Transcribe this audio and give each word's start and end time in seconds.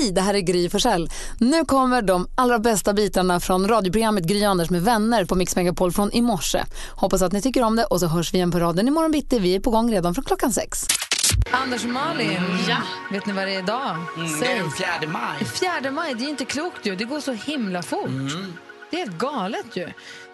Hej, 0.00 0.12
det 0.12 0.20
här 0.20 0.34
är 0.34 0.40
Gry 0.40 0.68
Forssell. 0.68 1.10
Nu 1.38 1.64
kommer 1.64 2.02
de 2.02 2.28
allra 2.34 2.58
bästa 2.58 2.92
bitarna 2.92 3.40
från 3.40 3.68
radioprogrammet 3.68 4.24
Gry 4.24 4.44
Anders 4.44 4.70
med 4.70 4.82
vänner 4.82 5.24
på 5.24 5.34
Mix 5.34 5.56
Megapol 5.56 5.92
från 5.92 6.12
i 6.12 6.22
morse. 6.22 6.64
Hoppas 6.90 7.22
att 7.22 7.32
ni 7.32 7.42
tycker 7.42 7.62
om 7.62 7.76
det 7.76 7.84
och 7.84 8.00
så 8.00 8.06
hörs 8.06 8.34
vi 8.34 8.36
igen 8.36 8.50
på 8.50 8.58
raden 8.58 8.88
imorgon 8.88 9.12
bitti. 9.12 9.38
Vi 9.38 9.54
är 9.54 9.60
på 9.60 9.70
gång 9.70 9.92
redan 9.92 10.14
från 10.14 10.24
klockan 10.24 10.52
sex. 10.52 10.86
Anders 11.50 11.84
och 11.84 11.90
Malin, 11.90 12.42
ja. 12.68 12.76
vet 13.10 13.26
ni 13.26 13.32
vad 13.32 13.46
det 13.46 13.54
är 13.54 13.62
idag? 13.62 13.96
Mm, 14.16 14.40
det 14.40 14.52
är 14.52 14.58
den 14.58 14.70
fjärde 14.70 15.06
maj. 15.06 15.44
Fjärde 15.44 15.90
maj, 15.90 16.14
det 16.14 16.24
är 16.24 16.28
inte 16.28 16.44
klokt 16.44 16.86
ju. 16.86 16.96
Det 16.96 17.04
går 17.04 17.20
så 17.20 17.32
himla 17.32 17.82
fort. 17.82 18.08
Mm. 18.08 18.52
Det 18.90 19.00
är 19.00 19.06
galet 19.06 19.76
ju. 19.76 19.88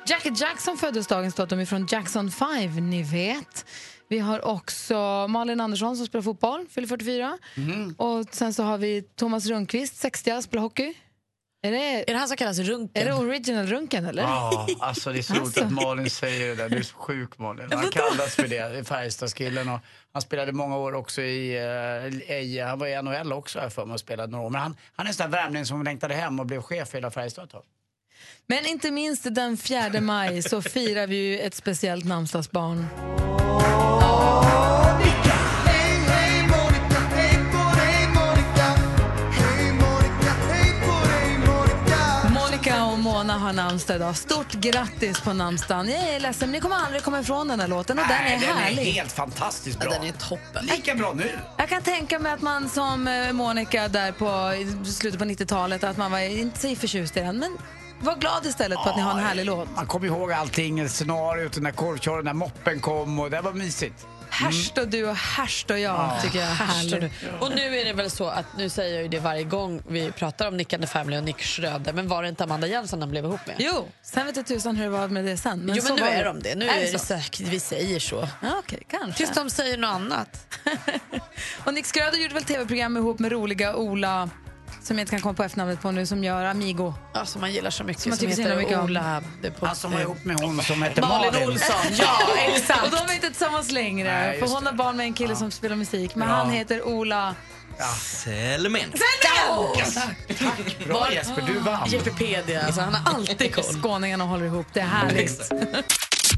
Jackie 0.06 0.32
Jackson 0.36 0.76
föddes 0.76 1.06
dagens 1.06 1.34
datum 1.34 1.60
ifrån 1.60 1.86
Jackson 1.90 2.30
5, 2.30 2.90
ni 2.90 3.02
vet. 3.02 3.64
Vi 4.08 4.18
har 4.18 4.44
också 4.44 5.26
Malin 5.28 5.60
Andersson 5.60 5.96
som 5.96 6.06
spelar 6.06 6.22
fotboll, 6.22 6.66
fyller 6.70 6.88
44. 6.88 7.38
Mm. 7.56 7.94
Och 7.98 8.26
sen 8.30 8.52
så 8.52 8.62
har 8.62 8.78
vi 8.78 9.02
Thomas 9.02 9.46
Rundqvist, 9.46 9.96
60, 9.96 10.42
spelar 10.42 10.62
hockey. 10.62 10.94
Är 11.66 11.70
det, 11.70 12.10
är 12.10 12.14
det 12.14 12.18
han 12.18 12.28
som 12.28 12.36
kallas 12.36 12.58
Runken? 12.58 13.02
Är 13.02 13.06
det 13.06 13.14
original 13.14 13.66
Runken 13.66 14.04
eller? 14.04 14.22
Ja, 14.22 14.66
alltså 14.80 15.12
det 15.12 15.18
är 15.18 15.22
så 15.22 15.34
roligt 15.34 15.58
att 15.58 15.72
Malin 15.72 16.10
säger 16.10 16.48
det 16.48 16.54
där. 16.54 16.68
Du 16.68 16.76
är 16.76 16.82
så 16.82 16.96
sjuk 16.96 17.38
Malin. 17.38 17.68
Han 17.72 17.90
kallas 17.90 18.34
för 18.34 18.48
det, 18.48 18.88
Färjestadskillen. 18.88 19.68
Och 19.68 19.80
han 20.12 20.22
spelade 20.22 20.52
många 20.52 20.76
år 20.76 20.94
också 20.94 21.22
i, 21.22 21.58
uh, 22.08 22.32
i 22.32 22.60
han 22.60 22.78
var 22.78 22.86
i 22.86 23.02
NHL 23.02 23.32
också 23.32 23.60
här 23.60 23.68
för 23.68 23.86
mig 23.86 23.94
och 23.94 24.00
spelade 24.00 24.32
några 24.32 24.44
år. 24.44 24.50
Men 24.50 24.60
han, 24.60 24.76
han 24.96 25.06
är 25.06 25.10
en 25.10 25.14
sån 25.14 25.30
där 25.30 25.38
värmning 25.38 25.66
som 25.66 25.82
längtade 25.82 26.14
hem 26.14 26.40
och 26.40 26.46
blev 26.46 26.62
chef 26.62 26.88
för 26.88 26.98
hela 26.98 27.10
Färjestad 27.10 27.50
Men 28.46 28.66
inte 28.66 28.90
minst 28.90 29.34
den 29.34 29.56
4 29.56 30.00
maj 30.00 30.42
så 30.42 30.62
firar 30.62 31.06
vi 31.06 31.16
ju 31.16 31.38
ett 31.38 31.54
speciellt 31.54 32.04
namnsdagsbarn. 32.04 32.86
Mona 43.16 43.38
har 43.38 43.52
namnsdag 43.52 43.96
idag. 43.96 44.16
Stort 44.16 44.52
grattis 44.52 45.20
på 45.20 45.32
namnsdagen. 45.32 45.88
Jag 45.88 46.08
är 46.08 46.20
ledsen, 46.20 46.52
ni 46.52 46.60
kommer 46.60 46.76
aldrig 46.76 47.02
komma 47.02 47.20
ifrån 47.20 47.48
den 47.48 47.60
här 47.60 47.68
låten 47.68 47.98
och 47.98 48.04
Nej, 48.08 48.38
den 48.40 48.42
är 48.42 48.46
den 48.54 48.56
härlig. 48.58 48.88
är 48.88 48.92
helt 48.92 49.12
fantastiskt 49.12 49.78
bra. 49.78 49.92
Ja, 49.92 49.98
den 49.98 50.08
är 50.08 50.12
toppen. 50.12 50.66
Lika 50.66 50.94
bra 50.94 51.12
nu. 51.16 51.30
Jag 51.56 51.68
kan 51.68 51.82
tänka 51.82 52.18
mig 52.18 52.32
att 52.32 52.42
man 52.42 52.68
som 52.68 53.08
eh, 53.08 53.32
Monica 53.32 53.88
där 53.88 54.12
på 54.12 54.52
slutet 54.90 55.18
på 55.18 55.24
90-talet, 55.24 55.84
att 55.84 55.96
man 55.96 56.10
var 56.10 56.18
inte 56.18 56.60
så 56.60 56.76
förtjust 56.76 57.16
i 57.16 57.20
den, 57.20 57.38
men 57.38 57.56
var 58.00 58.16
glad 58.16 58.46
istället 58.46 58.78
på 58.78 58.90
att 58.90 58.96
ni 58.96 59.02
har 59.02 59.10
en 59.10 59.18
härlig 59.26 59.44
låt. 59.44 59.68
Man 59.76 59.86
kommer 59.86 60.06
ihåg 60.06 60.32
allting, 60.32 60.88
scenariot, 60.88 61.56
när 61.56 61.70
korvköraren, 61.70 62.24
när 62.24 62.34
moppen 62.34 62.80
kom 62.80 63.20
och 63.20 63.30
det 63.30 63.40
var 63.40 63.52
mysigt. 63.52 64.06
Härst 64.36 64.78
och 64.78 64.88
du 64.88 65.08
och 65.08 65.16
härst 65.16 65.70
och 65.70 65.78
jag, 65.78 65.94
ja. 65.94 66.18
tycker 66.22 66.38
jag 66.38 66.48
är 66.48 66.54
härligt. 66.54 67.12
Och 67.40 67.50
nu 67.50 67.78
är 67.78 67.84
det 67.84 67.92
väl 67.92 68.10
så 68.10 68.26
att, 68.26 68.44
nu 68.58 68.68
säger 68.68 68.94
jag 68.94 69.02
ju 69.02 69.08
det 69.08 69.18
varje 69.18 69.44
gång 69.44 69.82
vi 69.88 70.12
pratar 70.12 70.48
om 70.48 70.56
Nick 70.56 70.72
and 70.72 70.82
the 70.82 70.86
Family 70.86 71.18
och 71.18 71.24
Nick 71.24 71.40
Schröder, 71.40 71.92
men 71.92 72.08
var 72.08 72.22
det 72.22 72.28
inte 72.28 72.44
Amanda 72.44 72.66
Jensen 72.66 73.00
de 73.00 73.10
blev 73.10 73.24
ihop 73.24 73.46
med? 73.46 73.56
Jo, 73.58 73.88
sen 74.02 74.26
vet 74.26 74.36
jag 74.36 74.46
tusan 74.46 74.76
hur 74.76 74.84
det 74.84 74.90
var 74.90 75.08
med 75.08 75.24
det 75.24 75.36
sen. 75.36 75.58
Men 75.58 75.76
jo, 75.76 75.82
men 75.88 75.96
nu 75.96 76.02
är 76.02 76.24
de 76.24 76.42
det. 76.42 76.54
Nu 76.54 76.68
är, 76.68 76.76
är 76.76 76.92
det 76.92 76.98
säkert, 76.98 77.40
vi 77.40 77.60
säger 77.60 78.00
så. 78.00 78.28
Ja, 78.42 78.58
okay, 78.58 78.80
kanske. 78.90 79.16
Tills 79.16 79.34
de 79.34 79.50
säger 79.50 79.78
något 79.78 79.90
annat. 79.90 80.58
och 81.64 81.74
Nick 81.74 81.86
Schröder 81.86 82.18
gjorde 82.18 82.34
väl 82.34 82.44
tv-program 82.44 82.96
ihop 82.96 83.18
med 83.18 83.32
roliga 83.32 83.76
Ola 83.76 84.30
som 84.86 84.98
jag 84.98 85.02
inte 85.02 85.10
kan 85.10 85.20
komma 85.20 85.34
på 85.34 85.42
efternamnet 85.42 85.82
på 85.82 85.90
nu, 85.90 86.06
som 86.06 86.24
gör 86.24 86.44
Amigo. 86.44 86.94
Ja, 87.12 87.26
som 87.26 87.40
man 87.40 87.52
gillar 87.52 87.70
så 87.70 87.84
mycket. 87.84 88.02
Som, 88.02 88.10
man 88.10 88.18
som 88.18 88.28
heter 88.28 88.56
mycket 88.56 88.78
Ola. 88.78 89.22
På, 89.58 89.66
Han 89.66 89.76
som 89.76 89.92
var 89.92 90.00
ihop 90.00 90.24
med 90.24 90.40
hon 90.40 90.62
som 90.62 90.82
heter 90.82 91.02
Malin. 91.02 91.32
Malin 91.32 91.48
Olsson. 91.48 91.76
ja, 91.98 92.18
exakt. 92.38 92.84
Och 92.84 92.90
de 92.90 92.96
är 92.96 93.14
inte 93.14 93.26
tillsammans 93.26 93.70
längre. 93.70 94.12
Nej, 94.12 94.38
för 94.40 94.46
hon 94.46 94.66
har 94.66 94.72
barn 94.72 94.96
med 94.96 95.06
en 95.06 95.14
kille 95.14 95.32
ja. 95.32 95.36
som 95.36 95.50
spelar 95.50 95.76
musik. 95.76 96.14
Men 96.14 96.28
ja. 96.28 96.34
han 96.34 96.50
heter 96.50 96.82
Ola... 96.82 97.34
Ja. 97.78 97.84
Selmen. 97.84 98.80
Selmen! 98.80 100.14
Tack. 100.38 100.86
Bra 100.86 101.12
Jesper, 101.12 101.42
du 101.46 101.58
vann. 101.58 101.88
Jepepedia, 101.88 102.62
alltså, 102.62 102.80
han 102.80 102.94
har 102.94 103.14
alltid 103.14 103.54
koll. 103.54 103.64
Skåningarna 103.64 104.24
håller 104.24 104.46
ihop, 104.46 104.66
det 104.72 104.80
är 104.80 104.86
härligt. 104.86 105.52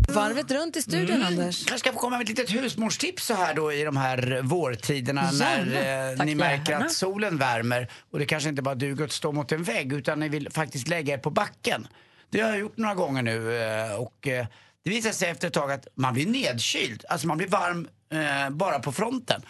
Varvet 0.08 0.50
runt 0.50 0.76
i 0.76 0.82
studion, 0.82 1.16
mm. 1.16 1.26
Anders. 1.26 1.70
Jag 1.70 1.80
ska 1.80 1.92
få 1.92 1.98
komma 1.98 2.16
med 2.16 2.22
ett 2.22 2.28
litet 2.28 2.54
husmorstips 2.54 3.26
så 3.26 3.34
här 3.34 3.54
då 3.54 3.72
i 3.72 3.84
de 3.84 3.96
här 3.96 4.40
vårtiderna 4.42 5.28
ja, 5.32 5.38
när 5.38 6.12
eh, 6.18 6.24
ni 6.24 6.34
märker 6.34 6.74
att 6.74 6.92
solen 6.92 7.38
värmer 7.38 7.90
och 8.10 8.18
det 8.18 8.26
kanske 8.26 8.48
inte 8.48 8.62
bara 8.62 8.74
duger 8.74 9.04
att 9.04 9.12
stå 9.12 9.32
mot 9.32 9.52
en 9.52 9.62
vägg 9.62 9.92
utan 9.92 10.20
ni 10.20 10.28
vill 10.28 10.50
faktiskt 10.50 10.88
lägga 10.88 11.14
er 11.14 11.18
på 11.18 11.30
backen. 11.30 11.88
Det 12.30 12.40
har 12.40 12.48
jag 12.48 12.58
gjort 12.58 12.76
några 12.76 12.94
gånger 12.94 13.22
nu 13.22 13.62
eh, 13.62 13.94
och 13.94 14.28
eh, 14.28 14.46
det 14.84 14.90
visar 14.90 15.10
sig 15.10 15.30
efter 15.30 15.48
ett 15.48 15.54
tag 15.54 15.72
att 15.72 15.88
man 15.94 16.14
blir 16.14 16.26
nedkyld, 16.26 17.04
alltså 17.08 17.26
man 17.26 17.36
blir 17.38 17.48
varm 17.48 17.88
eh, 18.12 18.50
bara 18.50 18.78
på 18.78 18.92
fronten 18.92 19.42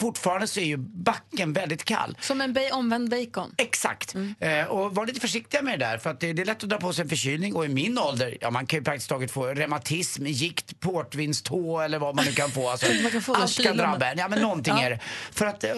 fortfarande 0.00 0.46
så 0.46 0.60
är 0.60 0.64
ju 0.64 0.76
backen 0.76 1.52
väldigt 1.52 1.84
kall. 1.84 2.16
Som 2.20 2.40
en 2.40 2.56
omvänd 2.72 3.10
bacon? 3.10 3.54
Exakt. 3.56 4.14
Mm. 4.14 4.34
Eh, 4.40 4.66
och 4.66 4.94
var 4.94 5.06
lite 5.06 5.20
försiktiga 5.20 5.62
med 5.62 5.78
det 5.78 5.86
där 5.86 5.98
för 5.98 6.10
att 6.10 6.20
det, 6.20 6.32
det, 6.32 6.42
är 6.42 6.46
lätt 6.46 6.62
att 6.62 6.70
dra 6.70 6.78
på 6.78 6.92
sig 6.92 7.02
en 7.02 7.08
förkylning 7.08 7.54
och 7.54 7.64
i 7.64 7.68
min 7.68 7.98
ålder, 7.98 8.38
ja 8.40 8.50
man 8.50 8.66
kan 8.66 8.78
ju 8.78 8.84
praktiskt 8.84 9.08
taget 9.08 9.30
få 9.30 9.46
reumatism, 9.46 10.26
gikt, 10.26 10.80
portvinstå 10.80 11.80
eller 11.80 11.98
vad 11.98 12.16
man 12.16 12.24
nu 12.24 12.32
kan 12.32 12.50
få. 12.50 12.68
Alltså, 12.68 12.86
man 13.02 13.10
kan 13.10 13.22
få 13.22 13.34
allt 13.34 13.62
kan 13.62 13.76
drabba 13.76 14.06
en. 14.06 14.18
Ja 14.18 14.28
men 14.28 14.42
någonting 14.42 14.74
ja. 14.76 14.82
är 14.82 14.90
det. 14.90 14.98
För 15.32 15.46
att, 15.46 15.64
eh, 15.64 15.70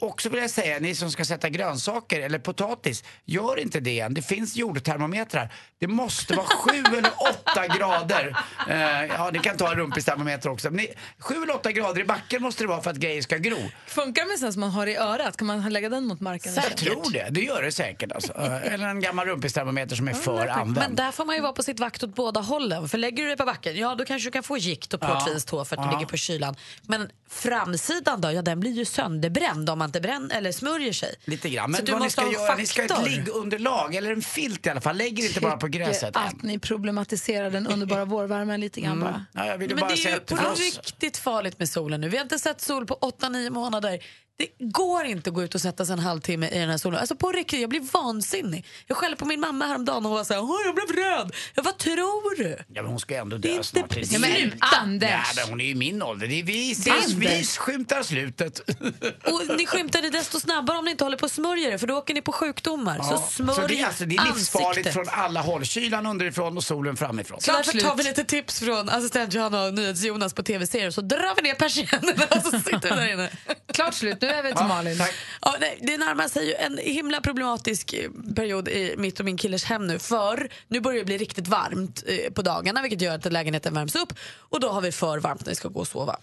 också 0.00 0.28
vill 0.28 0.40
jag 0.40 0.50
säga, 0.50 0.78
ni 0.78 0.94
som 0.94 1.10
ska 1.10 1.24
sätta 1.24 1.48
grönsaker 1.48 2.20
eller 2.20 2.38
potatis, 2.38 3.04
gör 3.24 3.58
inte 3.58 3.80
det 3.80 4.00
än. 4.00 4.14
Det 4.14 4.22
finns 4.22 4.56
jordtermometrar. 4.56 5.52
Det 5.78 5.86
måste 5.86 6.34
vara 6.34 6.46
sju 6.46 6.82
eller 6.98 7.12
åtta 7.30 7.66
grader. 7.78 8.36
Eh, 8.68 9.06
ja, 9.06 9.30
ni 9.32 9.38
kan 9.38 9.56
ta 9.56 9.72
en 9.72 9.78
rumpistermometer 9.78 10.50
också. 10.50 10.70
Men 10.70 10.86
sju 11.18 11.34
eller 11.34 11.54
åtta 11.54 11.72
grader 11.72 12.00
i 12.00 12.04
backen 12.04 12.42
måste 12.42 12.64
det 12.64 12.68
vara 12.68 12.82
för 12.82 12.90
att 12.90 12.96
grejer 12.96 13.22
ska 13.22 13.36
gro. 13.36 13.51
Funkar 13.86 14.22
det 14.22 14.28
med 14.28 14.38
sån 14.38 14.52
som 14.52 14.60
man 14.60 14.70
har 14.70 14.86
i 14.86 14.96
örat? 14.96 15.36
Kan 15.36 15.46
man 15.46 15.72
lägga 15.72 15.88
den 15.88 16.04
mot 16.04 16.20
marken? 16.20 16.54
Jag 16.54 16.76
tror 16.76 17.12
det. 17.12 17.28
Det 17.30 17.40
gör 17.40 17.62
det 17.62 17.72
säkert. 17.72 18.12
Alltså. 18.12 18.32
Eller 18.64 18.88
en 18.88 19.00
gammal 19.00 19.26
rumpistermometer 19.26 19.96
som 19.96 20.08
är 20.08 20.12
för 20.12 20.46
använd. 20.46 20.78
Men 20.88 20.96
där 20.96 21.12
får 21.12 21.24
man 21.24 21.36
ju 21.36 21.42
vara 21.42 21.52
på 21.52 21.62
sitt 21.62 21.80
vakt 21.80 22.02
åt 22.02 22.14
båda 22.14 22.40
hållen. 22.40 22.88
För 22.88 22.98
lägger 22.98 23.22
du 23.22 23.28
dig 23.28 23.36
på 23.36 23.44
backen, 23.44 23.76
ja 23.76 23.94
då 23.94 24.04
kanske 24.04 24.26
du 24.28 24.32
kan 24.32 24.42
få 24.42 24.58
gikt 24.58 24.94
och 24.94 25.00
portvinstå 25.00 25.64
för 25.64 25.76
att 25.76 25.84
ja. 25.84 25.90
du 25.90 25.96
ligger 25.96 26.10
på 26.10 26.16
kylan. 26.16 26.56
Men 26.82 27.10
framsidan 27.28 28.20
då, 28.20 28.32
ja 28.32 28.42
den 28.42 28.60
blir 28.60 28.70
ju 28.70 28.84
sönderbränd 28.84 29.70
om 29.70 29.78
man 29.78 29.88
inte 29.88 30.00
bränner 30.00 30.36
eller 30.36 30.52
smörjer 30.52 30.92
sig. 30.92 31.14
Lite 31.24 31.48
grann. 31.48 31.70
Men 31.70 31.84
vad 31.92 32.02
ni 32.02 32.10
ska 32.10 32.32
göra, 32.32 32.56
ni 32.56 32.66
ska 32.66 32.82
ha 32.82 33.02
ett 33.02 33.10
liggunderlag 33.10 33.94
eller 33.94 34.12
en 34.12 34.22
filt 34.22 34.66
i 34.66 34.70
alla 34.70 34.80
fall. 34.80 34.96
Lägg 34.96 35.20
inte 35.20 35.40
bara 35.40 35.56
på 35.56 35.68
gräset. 35.68 36.16
att 36.16 36.42
ni 36.42 36.58
problematiserar 36.58 37.50
den 37.50 37.66
underbara 37.66 38.04
vårvärmen 38.04 38.60
lite 38.60 38.80
grann 38.80 38.92
mm. 38.92 39.04
bara. 39.04 39.26
Ja, 39.32 39.46
jag 39.46 39.58
ville 39.58 39.74
Men 39.74 39.80
bara 39.80 39.94
det 39.94 40.06
är 40.06 40.12
ju 40.12 40.20
på 40.20 40.54
riktigt 40.56 41.16
farligt 41.16 41.58
med 41.58 41.68
solen 41.68 42.00
nu. 42.00 42.08
Vi 42.08 42.16
har 42.16 42.22
inte 42.22 42.38
sett 42.38 42.60
sol 42.60 42.86
på 42.86 42.94
8-9 42.94 43.41
månader. 43.50 43.98
Det 44.42 44.64
går 44.64 45.04
inte 45.04 45.30
att 45.30 45.34
gå 45.34 45.42
ut 45.42 45.54
och 45.54 45.60
sätta 45.60 45.86
sig 45.86 45.92
en 45.92 45.98
halvtimme 45.98 46.48
i 46.48 46.58
den 46.58 46.70
här 46.70 46.78
solen. 46.78 47.00
Alltså 47.00 47.16
på 47.16 47.32
riktigt, 47.32 47.60
jag 47.60 47.70
blir 47.70 47.80
vansinnig. 47.80 48.66
Jag 48.86 48.96
skällde 48.96 49.16
på 49.16 49.24
min 49.24 49.40
mamma 49.40 49.66
häromdagen 49.66 49.96
och 49.96 50.10
hon 50.10 50.18
var 50.18 50.24
så 50.24 50.34
här, 50.34 50.40
jag 50.64 50.74
blev 50.74 51.04
röd. 51.04 51.34
Jag, 51.54 51.62
vad 51.62 51.78
tror 51.78 52.36
du? 52.36 52.58
Ja, 52.68 52.82
men 52.82 52.86
hon 52.90 53.00
ska 53.00 53.16
ändå 53.16 53.36
dö 53.36 53.62
snart. 53.62 53.90
Det 53.90 54.18
men 54.18 54.52
Anders! 54.60 55.10
Ja, 55.10 55.22
men 55.36 55.50
hon 55.50 55.60
är 55.60 55.64
i 55.64 55.74
min 55.74 56.02
ålder. 56.02 56.26
Det 56.26 56.40
är 56.40 56.42
vi, 56.42 56.74
vi, 56.84 57.28
vi 57.28 57.44
skymtar 57.44 58.02
slutet. 58.02 58.60
Och 59.24 59.56
ni 59.58 59.66
skymtar 59.66 60.02
det 60.02 60.10
desto 60.10 60.40
snabbare 60.40 60.78
om 60.78 60.84
ni 60.84 60.90
inte 60.90 61.04
håller 61.04 61.16
på 61.16 61.26
att 61.26 61.32
smörja 61.32 61.70
det 61.70 61.78
för 61.78 61.86
då 61.86 61.94
åker 61.94 62.14
ni 62.14 62.22
på 62.22 62.32
sjukdomar. 62.32 62.96
Ja. 62.98 63.04
Så 63.04 63.16
smörj 63.16 63.56
så 63.56 63.66
det 63.66 63.80
är, 63.80 63.86
alltså, 63.86 64.04
det 64.04 64.16
är 64.16 64.34
livsfarligt 64.34 64.68
ansiktet. 64.68 64.94
från 64.94 65.08
alla 65.08 65.40
håll. 65.40 65.64
Kylan 65.64 66.06
underifrån 66.06 66.56
och 66.56 66.64
solen 66.64 66.96
framifrån. 66.96 67.40
Så 67.40 67.52
därför 67.52 67.80
tar 67.80 67.96
vi 67.96 68.02
lite 68.02 68.24
tips 68.24 68.60
från 68.60 68.88
assistent 68.88 69.34
Johanna 69.34 69.64
och 69.64 69.74
NyhetsJonas 69.74 70.34
på 70.34 70.42
tv-serier 70.42 70.90
så 70.90 71.00
drar 71.00 71.36
vi 71.36 71.42
ner 71.42 71.54
persiennerna 71.54 72.24
och 72.30 72.42
så 72.42 72.50
sitter 72.50 72.80
vi 72.80 72.88
där 72.88 73.12
inne. 73.12 73.30
Klart 73.72 73.94
slut, 73.94 74.20
nu 74.20 74.28
vi 74.42 74.54
till 74.54 74.66
Malin. 74.66 74.98
Ja, 75.42 75.56
nej, 75.60 75.78
det 75.80 75.98
närmar 75.98 76.28
sig 76.28 76.46
ju 76.46 76.54
en 76.54 76.78
himla 76.78 77.20
problematisk 77.20 77.92
eh, 77.92 78.10
period 78.36 78.68
i 78.68 78.94
mitt 78.98 79.18
och 79.20 79.24
min 79.24 79.36
killes 79.36 79.64
hem 79.64 79.86
nu. 79.86 79.98
För 79.98 80.48
nu 80.68 80.80
börjar 80.80 80.98
det 80.98 81.04
bli 81.04 81.18
riktigt 81.18 81.48
varmt 81.48 82.04
eh, 82.06 82.32
på 82.32 82.42
dagarna 82.42 82.82
vilket 82.82 83.00
gör 83.00 83.14
att 83.14 83.32
lägenheten 83.32 83.74
värms 83.74 83.94
upp. 83.94 84.12
Och 84.36 84.60
då 84.60 84.68
har 84.68 84.80
vi 84.80 84.92
för 84.92 85.18
varmt 85.18 85.40
när 85.40 85.50
vi 85.50 85.56
ska 85.56 85.68
gå 85.68 85.80
och 85.80 85.88
sova. 85.88 86.16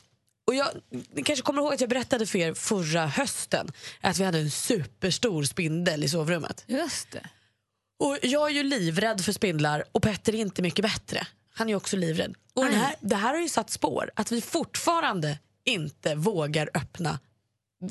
Och 0.47 0.55
jag, 0.55 0.67
ni 1.13 1.23
kanske 1.23 1.43
kommer 1.43 1.61
ihåg 1.61 1.73
att 1.73 1.81
jag 1.81 1.89
berättade 1.89 2.25
för 2.25 2.39
er 2.39 2.53
förra 2.53 3.07
hösten 3.07 3.71
att 4.01 4.17
vi 4.17 4.23
hade 4.23 4.39
en 4.39 4.51
superstor 4.51 5.43
spindel 5.43 6.03
i 6.03 6.09
sovrummet. 6.09 6.63
Just 6.67 7.11
det. 7.11 7.29
Och 7.99 8.17
jag 8.21 8.49
är 8.49 8.53
ju 8.53 8.63
livrädd 8.63 9.25
för 9.25 9.31
spindlar 9.31 9.83
och 9.91 10.03
Petter 10.03 10.35
är 10.35 10.39
inte 10.39 10.61
mycket 10.61 10.83
bättre. 10.83 11.27
Han 11.53 11.69
är 11.69 11.75
också 11.75 11.97
livrädd. 11.97 12.35
Och 12.53 12.65
det 12.65 12.71
här, 12.71 12.95
det 12.99 13.15
här 13.15 13.33
har 13.33 13.41
ju 13.41 13.49
satt 13.49 13.69
spår 13.69 14.11
att 14.15 14.31
vi 14.31 14.41
fortfarande 14.41 15.37
inte 15.65 16.15
vågar 16.15 16.69
öppna 16.73 17.19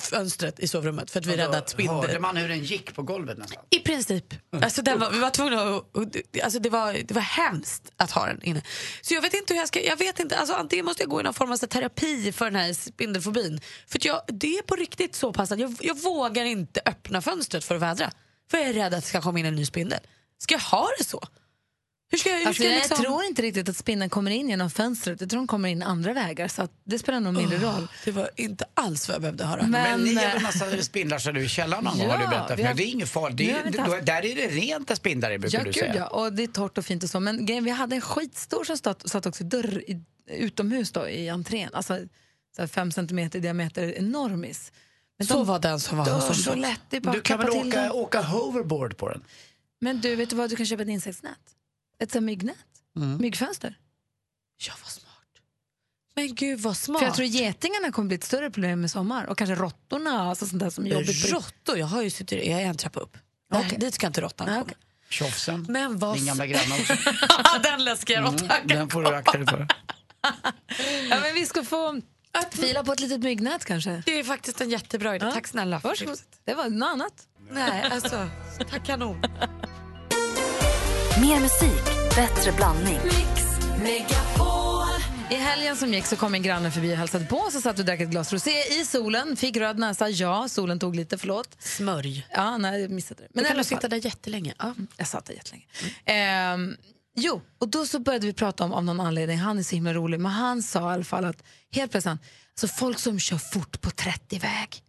fönstret 0.00 0.60
i 0.60 0.68
sovrummet 0.68 1.10
för 1.10 1.20
att 1.20 1.26
vi 1.26 1.32
är 1.32 1.36
rädda 1.36 1.58
att 1.58 1.68
spindel... 1.68 1.96
Hörde 1.96 2.18
man 2.18 2.36
hur 2.36 2.48
den 2.48 2.64
gick 2.64 2.94
på 2.94 3.02
golvet 3.02 3.38
nästan? 3.38 3.64
I 3.70 3.78
princip. 3.78 4.34
Alltså, 4.62 4.82
den 4.82 4.98
var, 5.00 5.10
vi 5.10 5.18
var 5.18 5.30
tvungna 5.30 5.62
att, 5.62 5.84
alltså, 6.44 6.58
det, 6.58 6.70
var, 6.70 6.92
det 6.92 7.14
var 7.14 7.22
hemskt 7.22 7.92
att 7.96 8.10
ha 8.10 8.26
den 8.26 8.42
inne. 8.42 8.62
Så 9.00 9.14
jag 9.14 9.22
vet 9.22 9.34
inte 9.34 9.54
hur 9.54 9.60
jag 9.60 9.68
ska... 9.68 9.82
Jag 9.82 9.96
vet 9.96 10.20
inte, 10.20 10.38
alltså, 10.38 10.54
antingen 10.54 10.84
måste 10.84 11.02
jag 11.02 11.10
gå 11.10 11.20
i 11.20 11.22
någon 11.22 11.34
form 11.34 11.52
av 11.52 11.56
terapi 11.56 12.32
för 12.32 12.44
den 12.44 12.56
här 12.56 12.72
spindelfobin. 12.72 13.60
För 13.86 14.06
jag, 14.06 14.22
det 14.28 14.58
är 14.58 14.62
på 14.62 14.76
riktigt 14.76 15.14
så 15.14 15.32
pass 15.32 15.52
att 15.52 15.58
jag, 15.58 15.76
jag 15.80 16.02
vågar 16.02 16.44
inte 16.44 16.80
öppna 16.84 17.22
fönstret 17.22 17.64
för 17.64 17.74
att 17.74 17.82
vädra. 17.82 18.10
För 18.50 18.58
jag 18.58 18.68
är 18.68 18.72
rädd 18.72 18.94
att 18.94 19.02
det 19.02 19.08
ska 19.08 19.20
komma 19.20 19.38
in 19.38 19.46
en 19.46 19.54
ny 19.54 19.66
spindel. 19.66 20.00
Ska 20.38 20.54
jag 20.54 20.60
ha 20.60 20.88
det 20.98 21.04
så? 21.04 21.20
Hur 22.10 22.18
ska 22.18 22.28
jag, 22.30 22.38
hur 22.38 22.46
Alltså, 22.46 22.62
ska 22.62 22.68
jag, 22.68 22.76
jag 22.76 22.80
liksom... 22.82 23.04
tror 23.04 23.24
inte 23.24 23.42
riktigt 23.42 23.68
att 23.68 23.76
spindeln 23.76 24.10
kommer 24.10 24.30
in 24.30 24.48
genom 24.48 24.70
fönstret. 24.70 25.20
Jag 25.20 25.30
tror 25.30 25.40
de 25.40 25.46
kommer 25.46 25.68
in 25.68 25.82
andra 25.82 26.12
vägar. 26.12 26.48
Så 26.48 26.62
att 26.62 26.70
det 26.84 26.98
spelar 26.98 27.20
nog 27.20 27.34
mindre 27.34 27.58
roll. 27.58 27.88
Det 28.04 28.10
var 28.10 28.30
inte 28.36 28.64
alls 28.74 29.08
vad 29.08 29.14
jag 29.14 29.22
behövde 29.22 29.44
höra. 29.44 29.66
Men 29.66 30.00
ni 30.00 30.14
har 30.14 30.24
eh, 30.24 30.32
väl 30.32 30.42
massa 30.42 30.82
spindlar 30.82 31.18
så 31.18 31.32
du 31.32 31.44
i 31.44 31.48
källaren 31.48 31.84
någon 31.84 31.98
gång 31.98 32.06
Ja, 32.06 32.12
har 32.12 32.18
du 32.18 32.26
berättat 32.26 32.56
för 32.58 32.66
har- 32.66 32.74
Det 32.74 32.82
är 32.84 32.86
inget 32.86 33.08
farligt. 33.08 33.36
Det 33.38 33.50
är, 33.50 33.78
haft- 33.78 34.06
där 34.06 34.24
är 34.24 34.34
det 34.34 34.46
rent 34.48 34.88
där 34.88 34.94
spindlar 34.94 35.30
är, 35.30 35.38
brukar 35.38 35.58
Ja, 35.58 35.64
du 35.64 35.70
gud, 35.70 35.74
säga. 35.80 35.94
ja. 35.96 36.06
Och 36.06 36.32
det 36.32 36.42
är 36.42 36.46
torrt 36.46 36.78
och 36.78 36.84
fint 36.84 37.02
och 37.02 37.10
så. 37.10 37.20
Men 37.20 37.46
grejen, 37.46 37.64
vi 37.64 37.70
hade 37.70 37.94
en 37.94 38.00
skitstor 38.00 38.64
som 38.64 38.78
satt, 38.78 39.08
satt 39.10 39.26
också 39.26 39.44
dörr, 39.44 39.78
i, 39.90 40.00
utomhus 40.30 40.92
då, 40.92 41.08
i 41.08 41.28
entrén. 41.28 41.70
Alltså 41.72 41.98
så 42.56 42.62
här 42.62 42.66
fem 42.66 42.92
centimeter 42.92 43.38
i 43.38 43.42
diameter, 43.42 43.92
enormis. 43.98 44.72
Men 45.18 45.26
Så 45.26 45.34
de 45.34 45.46
var 45.46 45.58
den 45.58 45.80
som 45.80 45.98
var 45.98 46.04
hos 46.10 46.30
oss 46.30 46.48
Du 47.12 47.20
kan 47.20 47.38
väl 47.38 47.50
åka, 47.50 47.92
åka 47.92 48.20
hoverboard 48.22 48.96
på 48.96 49.08
den? 49.08 49.24
Men 49.80 50.00
du, 50.00 50.16
vet 50.16 50.30
du 50.30 50.36
vad? 50.36 50.50
Du 50.50 50.56
kan 50.56 50.66
köpa 50.66 50.82
ett 50.82 50.88
insektsnät. 50.88 51.38
Ett 52.02 52.12
sånt 52.12 52.24
myggnät. 52.24 52.56
Mm. 52.96 53.16
Myggfönster. 53.18 53.78
Ja, 54.66 54.72
vad 54.82 54.90
smart. 54.92 55.04
Men 56.14 56.34
gud 56.34 56.60
vad 56.60 56.76
smart. 56.76 56.98
För 56.98 57.06
jag 57.06 57.14
tror 57.14 57.26
getingarna 57.26 57.92
kommer 57.92 58.06
bli 58.08 58.14
ett 58.16 58.24
större 58.24 58.50
problem 58.50 58.84
i 58.84 58.88
sommar. 58.88 59.24
Och 59.24 59.38
kanske 59.38 59.54
råttorna, 59.54 60.10
alltså 60.30 60.46
sånt 60.46 60.60
där 60.62 60.70
som 60.70 60.86
är 60.86 60.90
jobbigt. 60.90 61.30
på- 61.30 61.36
Råttor? 61.36 61.78
Jag 61.78 61.86
har 61.86 62.02
ju 62.02 62.10
suttit, 62.10 62.46
jag 62.46 62.62
är 62.62 62.66
en 62.66 62.76
trappa 62.76 63.00
upp. 63.00 63.16
Nej, 63.50 63.62
Okej. 63.66 63.78
dit 63.78 63.94
ska 63.94 64.06
inte 64.06 64.20
råttan 64.20 64.46
Nej, 64.46 64.54
komma. 64.54 64.64
okej. 64.64 64.76
Tjofsen. 65.10 65.66
Men 65.68 65.98
vad 65.98 66.16
Din 66.16 66.26
gamla 66.26 66.46
granne 66.46 66.74
också. 66.80 66.94
den 67.62 67.84
läskiga 67.84 68.20
råttan. 68.22 68.50
Mm, 68.50 68.66
den 68.66 68.88
får 68.88 69.02
du 69.02 69.08
akta 69.14 69.38
dig 69.38 69.46
för. 69.46 69.66
Ja, 71.10 71.20
men 71.20 71.34
vi 71.34 71.46
ska 71.46 71.64
få 71.64 72.00
fila 72.50 72.84
på 72.84 72.92
ett 72.92 73.00
litet 73.00 73.20
myggnät 73.20 73.64
kanske. 73.64 74.02
Det 74.06 74.18
är 74.18 74.24
faktiskt 74.24 74.60
en 74.60 74.70
jättebra 74.70 75.16
idé. 75.16 75.26
Ja. 75.26 75.32
Tack 75.32 75.46
snälla 75.46 75.80
för 75.80 75.94
tipset. 75.94 76.40
Det 76.44 76.54
var 76.54 76.68
något 76.68 76.88
annat. 76.88 77.26
Nej, 77.50 77.82
alltså, 77.90 78.28
tack 78.70 78.86
kanon. 78.86 79.22
Mer 81.20 81.40
musik, 81.40 81.84
bättre 82.16 82.52
blandning. 82.52 82.98
I 85.30 85.34
helgen 85.34 85.76
som 85.76 85.94
gick 85.94 86.06
så 86.06 86.16
kom 86.16 86.34
en 86.34 86.42
granne 86.42 86.70
förbi 86.70 86.92
och 86.92 86.96
hälsade 86.96 87.24
på 87.24 87.36
och 87.36 87.52
så 87.52 87.60
satt 87.60 87.78
och 87.78 87.84
drack 87.84 88.00
ett 88.00 88.08
glas 88.08 88.32
rosé 88.32 88.80
i 88.80 88.84
solen. 88.84 89.36
Fick 89.36 89.56
röd 89.56 89.78
näsa, 89.78 90.08
ja, 90.08 90.48
solen 90.48 90.78
tog 90.78 90.96
lite, 90.96 91.18
förlåt. 91.18 91.56
Smörj. 91.58 92.26
Ja, 92.30 92.56
nej, 92.56 92.80
jag 92.80 92.90
missade 92.90 93.22
det. 93.22 93.28
Men 93.34 93.44
i 93.44 93.48
kan 93.48 93.56
du 93.56 93.64
sitta 93.64 93.88
där 93.88 94.04
jättelänge? 94.04 94.54
Ja. 94.58 94.74
Jag 94.96 95.08
satt 95.08 95.24
där 95.24 95.34
jättelänge. 95.34 95.64
Ehm, 96.04 96.76
jo, 97.16 97.40
och 97.58 97.68
då 97.68 97.86
så 97.86 97.98
började 97.98 98.26
vi 98.26 98.32
prata 98.32 98.64
om, 98.64 98.72
av 98.72 98.84
någon 98.84 99.00
anledning, 99.00 99.38
han 99.38 99.58
är 99.58 99.62
så 99.62 99.74
himla 99.74 99.94
rolig, 99.94 100.20
men 100.20 100.32
han 100.32 100.62
sa 100.62 100.90
i 100.90 100.94
alla 100.94 101.04
fall 101.04 101.24
att 101.24 101.42
helt 101.72 101.90
plötsligt, 101.90 102.18
alltså 102.52 102.68
folk 102.68 102.98
som 102.98 103.18
kör 103.18 103.38
fort 103.38 103.80
på 103.80 103.90
30-väg. 103.90 104.82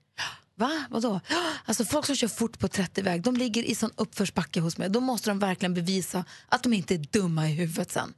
Va? 0.60 0.86
Vadå? 0.90 1.20
Alltså 1.66 1.86
folk 1.86 2.06
som 2.06 2.16
kör 2.16 2.28
fort 2.28 2.60
på 2.60 2.68
30-väg, 2.68 3.22
de 3.22 3.36
ligger 3.36 3.64
i 3.64 3.76
sån 3.76 3.92
uppförsbacke 3.96 4.60
hos 4.60 4.78
mig. 4.78 4.90
Då 4.90 5.00
måste 5.00 5.30
de 5.30 5.40
verkligen 5.40 5.74
bevisa 5.74 6.26
att 6.50 6.64
de 6.64 6.74
inte 6.74 6.94
är 6.94 6.98
dumma 6.98 7.50
i 7.50 7.54
huvudet 7.54 7.92
sen. 7.92 8.14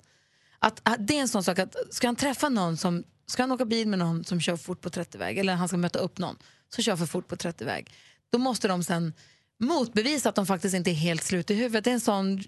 Att, 0.59 0.81
att 0.83 1.07
det 1.07 1.17
är 1.17 1.21
en 1.21 1.27
sån 1.27 1.43
sak 1.43 1.59
att 1.59 1.75
ska 1.89 2.07
han 2.07 2.15
träffa 2.15 2.49
någon 2.49 2.77
som, 2.77 3.03
ska 3.25 3.43
han 3.43 3.51
åka 3.51 3.65
bil 3.65 3.87
med 3.87 3.99
någon 3.99 4.23
som 4.23 4.41
kör 4.41 4.57
fort 4.57 4.81
på 4.81 4.89
30-väg 4.89 5.37
eller 5.37 5.55
han 5.55 5.67
ska 5.67 5.77
möta 5.77 5.99
upp 5.99 6.17
någon 6.17 6.37
som 6.69 6.83
kör 6.83 6.95
för 6.95 7.05
fort 7.05 7.27
på 7.27 7.35
30-väg, 7.35 7.91
då 8.31 8.37
måste 8.37 8.67
de 8.67 8.83
sen 8.83 9.13
motbevisa 9.59 10.29
att 10.29 10.35
de 10.35 10.45
faktiskt 10.45 10.75
inte 10.75 10.91
är 10.91 10.95
helt 10.95 11.23
slut 11.23 11.51
i 11.51 11.53
huvudet. 11.53 11.83
Det 11.83 11.89
är 11.89 11.93
en 11.93 11.99
sån 11.99 12.43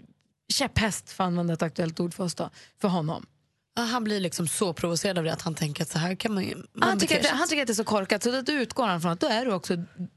käpphäst, 0.50 1.12
för 1.12 1.24
att 1.24 1.28
använda 1.28 1.54
ett 1.54 1.62
aktuellt 1.62 2.00
ord 2.00 2.14
för 2.14 2.24
oss 2.24 2.36
då, 2.36 2.50
för 2.82 2.88
honom. 2.88 3.26
Ja, 3.76 3.82
han 3.82 4.04
blir 4.04 4.20
liksom 4.20 4.48
så 4.48 4.74
provocerad 4.74 5.18
av 5.18 5.24
det 5.24 5.34
att 5.34 5.42
han 5.42 5.56
tänker 5.56 5.84
att 5.84 5.90
så 5.90 5.98
här 6.00 6.16
kan 6.16 6.34
man 6.34 6.44
man 6.74 6.90
Han 6.90 7.00
tycker, 7.00 7.20
att, 7.20 7.26
han 7.26 7.48
tycker 7.48 7.62
att 7.62 7.68
det 7.68 7.74
är 7.74 7.76
så 7.76 7.84
korkat 7.84 8.24
så 8.24 8.42
då 8.42 8.52
utgår 8.52 8.86
han 8.86 9.02
från 9.02 9.12
att 9.12 9.20
då 9.20 9.28
är 9.28 9.46
du 9.46 9.54
också 9.54 9.76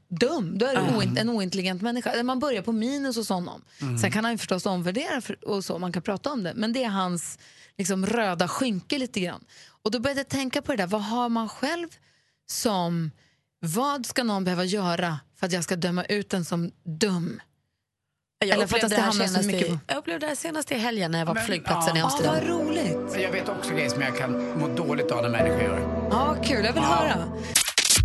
dum. 0.09 0.57
Då 0.57 0.65
är 0.65 0.75
du 0.75 0.97
oint, 0.97 1.19
en 1.19 1.29
ointelligent 1.29 1.81
människa. 1.81 2.23
Man 2.23 2.39
börjar 2.39 2.61
på 2.61 2.71
minus 2.71 3.15
hos 3.15 3.29
honom. 3.29 3.61
Sen 4.01 4.11
kan 4.11 4.23
han 4.23 4.33
ju 4.33 4.37
förstås 4.37 4.65
omvärdera 4.65 5.21
för, 5.21 5.49
och 5.49 5.65
så, 5.65 5.79
man 5.79 5.91
kan 5.91 6.01
prata 6.01 6.31
om 6.31 6.43
det. 6.43 6.53
Men 6.55 6.73
det 6.73 6.83
är 6.83 6.89
hans 6.89 7.39
liksom, 7.77 8.05
röda 8.05 8.47
skynke 8.47 8.97
lite 8.97 9.19
grann. 9.19 9.43
Och 9.83 9.91
då 9.91 9.99
började 9.99 10.19
jag 10.19 10.29
tänka 10.29 10.61
på 10.61 10.71
det 10.71 10.77
där, 10.77 10.87
vad 10.87 11.03
har 11.03 11.29
man 11.29 11.49
själv 11.49 11.87
som, 12.49 13.11
vad 13.59 14.05
ska 14.05 14.23
någon 14.23 14.43
behöva 14.43 14.63
göra 14.63 15.19
för 15.39 15.45
att 15.45 15.51
jag 15.51 15.63
ska 15.63 15.75
döma 15.75 16.03
ut 16.03 16.29
den 16.29 16.45
som 16.45 16.71
dum? 16.83 17.39
Jag 18.39 18.49
Eller 18.49 18.67
för 18.67 18.75
att 18.83 18.89
det 18.89 18.95
hamnar 18.95 19.11
så 19.11 19.33
senast 19.33 19.47
mycket 19.47 19.67
i, 19.67 19.71
på- 19.71 19.79
jag 19.87 19.97
upplevde 19.97 20.25
det 20.25 20.27
här 20.29 20.35
senast 20.35 20.71
i 20.71 20.75
helgen 20.75 21.11
när 21.11 21.19
jag 21.19 21.25
var 21.25 21.33
på 21.33 21.39
Men, 21.39 21.45
flygplatsen 21.45 21.97
i 21.97 21.99
ja. 21.99 22.05
Ja, 22.05 22.11
Amsterdam. 22.11 22.35
vad 22.35 22.67
roligt. 22.67 23.21
Jag 23.23 23.31
vet 23.31 23.49
också 23.49 23.73
grejer 23.73 23.89
som 23.89 24.01
jag 24.01 24.17
kan 24.17 24.59
må 24.59 24.67
dåligt 24.67 25.11
av 25.11 25.21
när 25.21 25.29
människor 25.29 25.61
gör. 25.61 26.07
Ja, 26.11 26.35
kul. 26.43 26.65
Jag 26.65 26.73
vill 26.73 26.83
höra. 26.83 27.23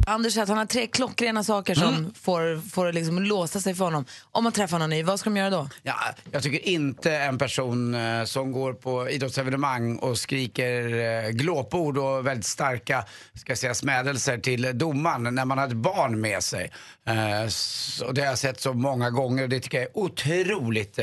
Anders 0.07 0.33
säger 0.33 0.43
att 0.43 0.49
han 0.49 0.59
har 0.59 0.67
tre 0.67 0.87
klockrena 0.87 1.45
saker 1.45 1.75
som 1.75 2.15
får, 2.15 2.69
får 2.71 2.93
liksom 2.93 3.23
låsa 3.23 3.61
sig 3.61 3.75
för 3.75 3.85
honom. 3.85 4.05
Om 4.33 4.45
man 4.45 4.53
träffar 4.53 4.79
någon 4.79 4.91
ny, 4.91 5.03
vad 5.03 5.21
ska 5.21 5.31
de 5.31 5.37
göra 5.37 5.51
då? 5.51 5.69
Ja, 5.83 5.95
jag 6.31 6.43
tycker 6.43 6.69
inte 6.69 7.17
en 7.17 7.39
person 7.39 7.95
eh, 7.95 8.25
som 8.25 8.53
går 8.53 8.73
på 8.73 9.11
idrottsevenemang 9.11 9.97
och 9.97 10.19
skriker 10.19 10.99
eh, 10.99 11.31
glåpord 11.31 11.99
och 11.99 12.27
väldigt 12.27 12.47
starka 12.47 13.05
ska 13.35 13.57
säga, 13.57 13.75
smädelser 13.75 14.39
till 14.39 14.79
domaren 14.79 15.35
när 15.35 15.45
man 15.45 15.59
har 15.59 15.67
ett 15.67 15.73
barn 15.73 16.21
med 16.21 16.43
sig. 16.43 16.73
Eh, 17.07 18.05
och 18.07 18.15
det 18.15 18.21
har 18.21 18.29
jag 18.29 18.39
sett 18.39 18.61
så 18.61 18.73
många 18.73 19.11
gånger 19.11 19.43
och 19.43 19.49
det 19.49 19.61
tycker 19.61 19.79
jag 19.79 19.87
är 19.87 19.99
otroligt 19.99 20.99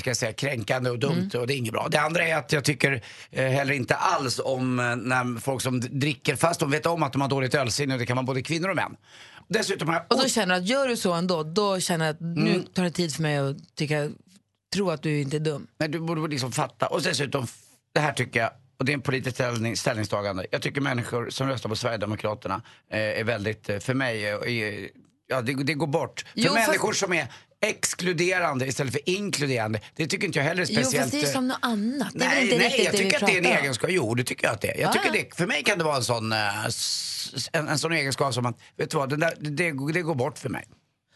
ska 0.00 0.10
jag 0.10 0.16
säga, 0.16 0.32
kränkande 0.32 0.90
och 0.90 0.98
dumt 0.98 1.30
och 1.34 1.46
det 1.46 1.54
är 1.54 1.56
inget 1.56 1.72
bra. 1.72 1.88
Det 1.90 2.00
andra 2.00 2.24
är 2.28 2.36
att 2.36 2.52
jag 2.52 2.64
tycker 2.64 3.02
eh, 3.30 3.46
heller 3.46 3.72
inte 3.74 3.94
alls 3.96 4.40
om 4.44 4.78
eh, 4.78 4.96
när 4.96 5.40
folk 5.40 5.62
som 5.62 5.80
dricker 5.80 6.36
fast 6.36 6.60
de 6.60 6.70
vet 6.70 6.86
om 6.86 7.02
att 7.02 7.12
de 7.12 7.20
har 7.20 7.28
dåligt 7.28 7.54
ölsinne 7.54 7.94
och 7.94 8.00
det 8.00 8.06
kan 8.06 8.16
vara 8.16 8.26
både 8.26 8.42
kvinnor 8.42 8.68
och 8.68 8.76
män. 8.76 8.96
Dessutom 9.48 9.88
har 9.88 9.94
jag 9.94 10.04
Och 10.08 10.22
då 10.22 10.28
känner 10.28 10.54
du 10.54 10.60
att 10.60 10.68
gör 10.68 10.88
du 10.88 10.96
så 10.96 11.12
ändå, 11.12 11.42
då 11.42 11.80
känner 11.80 12.06
jag 12.06 12.14
att 12.14 12.20
nu 12.20 12.62
tar 12.74 12.82
det 12.82 12.90
tid 12.90 13.14
för 13.14 13.22
mig 13.22 13.36
att 13.38 13.56
tycka, 13.74 14.10
tro 14.74 14.90
att 14.90 15.02
du 15.02 15.20
inte 15.20 15.36
är 15.36 15.40
dum. 15.40 15.66
Nej, 15.78 15.88
du 15.88 15.98
borde 16.00 16.28
liksom 16.28 16.52
fatta. 16.52 16.86
Och 16.86 17.02
dessutom, 17.02 17.46
det 17.94 18.00
här 18.00 18.12
tycker 18.12 18.40
jag, 18.40 18.50
och 18.78 18.84
det 18.84 18.92
är 18.92 18.94
en 18.94 19.00
politisk 19.00 19.36
ställning, 19.36 19.76
ställningstagande. 19.76 20.46
Jag 20.50 20.62
tycker 20.62 20.80
människor 20.80 21.30
som 21.30 21.48
röstar 21.48 21.68
på 21.68 21.76
Sverigedemokraterna 21.76 22.62
eh, 22.90 22.98
är 23.00 23.24
väldigt, 23.24 23.68
eh, 23.68 23.78
för 23.78 23.94
mig, 23.94 24.26
eh, 24.28 24.34
är, 24.34 24.88
ja 25.28 25.40
det, 25.42 25.54
det 25.54 25.74
går 25.74 25.86
bort. 25.86 26.24
Jo, 26.34 26.48
för 26.48 26.56
fast- 26.56 26.68
människor 26.68 26.92
som 26.92 27.12
är 27.12 27.26
exkluderande 27.62 28.66
istället 28.66 28.92
för 28.92 29.08
inkluderande, 29.08 29.80
det 29.96 30.06
tycker 30.06 30.26
inte 30.26 30.38
jag 30.38 30.46
heller 30.46 30.62
är 30.62 30.66
Jo, 30.70 30.74
speciellt... 30.82 31.02
fast 31.04 31.12
det 31.12 31.20
är 31.22 31.26
eh, 31.28 31.32
som 31.32 31.48
något 31.48 31.58
annat. 31.62 32.08
Det 32.14 32.24
är 32.24 32.28
väl 32.28 32.34
Nej, 32.38 32.44
inte 32.44 32.58
nej, 32.58 32.66
riktigt 32.66 32.84
jag 32.84 32.92
det 32.94 32.98
tycker 32.98 33.16
att 33.16 33.26
det 33.26 33.32
är 33.32 33.38
en 33.38 33.46
om. 33.46 33.52
egenskap. 33.62 33.90
Jo, 33.92 34.14
det 34.14 34.24
tycker 34.24 34.46
jag 34.46 34.54
att 34.54 34.60
det 34.60 34.68
är. 34.76 34.80
Jag 34.80 34.88
Ja, 34.88 34.92
tycker 34.92 35.06
ja. 35.06 35.12
det, 35.30 35.36
för 35.36 35.46
mig 35.46 35.62
kan 35.64 35.78
det 35.78 35.84
vara 35.84 35.96
en 35.96 36.04
sån, 36.04 36.32
eh, 36.32 36.38
en, 37.52 37.68
en 37.68 37.78
sån 37.78 37.92
egenskap 37.92 38.34
som 38.34 38.46
att, 38.46 38.58
vet 38.76 38.90
du 38.90 38.96
vad, 38.96 39.08
den 39.10 39.20
där, 39.20 39.34
det, 39.40 39.50
det, 39.50 39.92
det 39.92 40.02
går 40.02 40.14
bort 40.14 40.38
för 40.38 40.48
mig. 40.48 40.64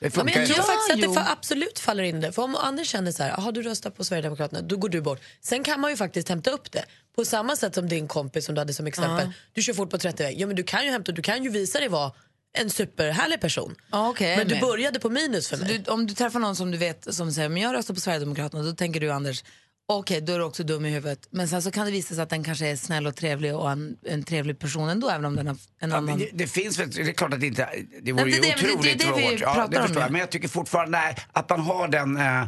Det 0.01 0.17
Ja, 0.17 0.25
men 0.25 0.35
jag 0.35 0.47
tror 0.47 0.59
Ja, 0.59 0.63
faktiskt 0.65 0.91
att 0.91 1.01
det 1.01 1.05
jo. 1.07 1.15
fa- 1.15 1.33
absolut 1.33 1.79
faller 1.79 2.03
in 2.03 2.21
det. 2.21 2.33
För 2.33 2.43
om 2.43 2.55
Anders 2.57 2.89
känner 2.89 3.13
så 3.13 3.23
här, 3.23 3.31
"Jaha, 3.31 3.53
du 3.53 3.63
röstar 3.63 3.91
på 3.91 4.05
Sverigedemokraterna, 4.05 4.61
då 4.63 4.77
går 4.77 4.89
du 4.89 5.01
bort. 5.01 5.21
Sen 5.41 5.65
kan 5.65 5.81
man 5.81 5.91
ju 5.91 5.97
faktiskt 5.97 6.29
hämta 6.29 6.51
upp 6.51 6.73
det. 6.73 6.85
På 7.17 7.25
samma 7.25 7.57
sätt 7.57 7.75
som 7.75 7.89
din 7.89 8.09
kompis 8.09 8.45
som 8.47 8.55
du 8.55 8.61
hade 8.61 8.75
som 8.75 8.87
exempel. 8.87 9.33
Du 9.53 9.63
kör 9.63 9.75
fort 9.75 9.91
på 9.91 9.99
30 9.99 10.23
väg. 10.23 10.41
Ja 10.41 10.47
men 10.47 10.57
du 10.57 10.63
kan 10.63 10.85
ju 10.85 10.91
hämta, 10.91 11.13
du 11.13 11.23
kan 11.23 11.45
ju 11.45 11.51
visa 11.51 11.79
dig 11.79 11.89
vara 11.89 12.13
en 12.61 12.70
superhärlig 12.70 13.41
person. 13.41 13.75
Är 13.93 14.37
men 14.37 14.49
du 14.49 14.55
med. 14.55 14.61
började 14.62 15.00
på 15.00 15.11
minus 15.11 15.49
för 15.49 15.56
mig. 15.56 15.79
Du, 15.85 15.91
om 15.91 16.06
du 16.06 16.14
träffar 16.14 16.38
någon 16.41 16.56
som 16.56 16.70
du 16.70 16.79
vet 16.79 17.14
som 17.14 17.32
säger 17.32 17.49
men 17.49 17.62
jag 17.62 17.75
röstar 17.75 17.95
på 17.95 18.00
Sverigedemokraterna, 18.00 18.62
då 18.62 18.73
tänker 18.73 19.00
du 19.00 19.11
Anders, 19.11 19.45
okej 19.88 20.21
då 20.21 20.33
är 20.33 20.38
du 20.38 20.45
också 20.45 20.62
dum 20.64 20.87
i 20.87 20.90
huvudet. 20.90 21.28
Men 21.31 21.49
sen 21.49 21.62
så 21.62 21.71
kan 21.71 21.87
det 21.87 21.92
visa 21.92 22.14
sig 22.14 22.23
att 22.23 22.31
den 22.31 22.45
kanske 22.45 22.66
är 22.66 22.76
snäll 22.76 23.07
och 23.07 23.16
trevlig 23.16 23.54
och 23.57 23.71
en, 23.71 23.97
en 24.07 24.23
trevlig 24.25 24.59
person 24.59 24.88
ändå, 24.88 25.09
även 25.11 25.25
om 25.25 25.37
den 25.37 25.47
har 25.47 25.54
en 25.54 25.90
Ja, 25.90 25.97
annan... 25.97 26.04
men 26.04 26.19
det, 26.19 26.31
det 26.33 26.47
finns 26.47 26.78
väl, 26.78 26.90
det 26.90 27.00
är 27.02 27.12
klart 27.12 27.35
att 27.35 27.40
det 27.40 27.47
inte, 27.47 27.69
det 28.02 28.12
vore 28.12 28.25
Nej, 28.25 28.35
ju 28.35 28.40
det 28.40 28.49
är 28.50 28.57
det- 28.57 28.62
det 28.62 28.69
är 28.69 28.73
otroligt 29.12 29.38
det. 29.38 29.45
Ja, 29.45 29.69
det 29.71 29.83
förstår 29.83 30.02
jag. 30.02 30.11
Men 30.11 30.21
jag 30.21 30.31
tycker 30.31 30.49
fortfarande, 30.49 30.99
nej, 30.99 31.16
att 31.33 31.50
man 31.50 31.61
har 31.61 31.88
den 31.88 32.16
eh, 32.16 32.40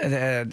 eh, 0.00 0.46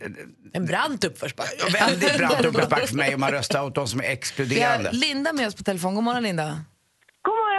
En 0.54 0.66
brant 0.66 1.04
uppförsbacke. 1.04 1.72
väldigt 1.74 2.18
brant 2.18 2.46
uppförsbacke 2.46 2.88
för 2.88 2.96
mig 2.96 3.14
om 3.14 3.20
man 3.22 3.32
röstar 3.32 3.64
åt 3.64 3.76
de 3.76 3.88
som 3.88 4.00
är 4.00 4.04
exkluderande. 4.04 4.92
Linda 4.92 5.34
med 5.34 5.48
oss 5.48 5.56
på 5.56 5.64
telefon. 5.64 5.96
God 5.96 6.04
morgon 6.04 6.24
Linda. 6.24 6.60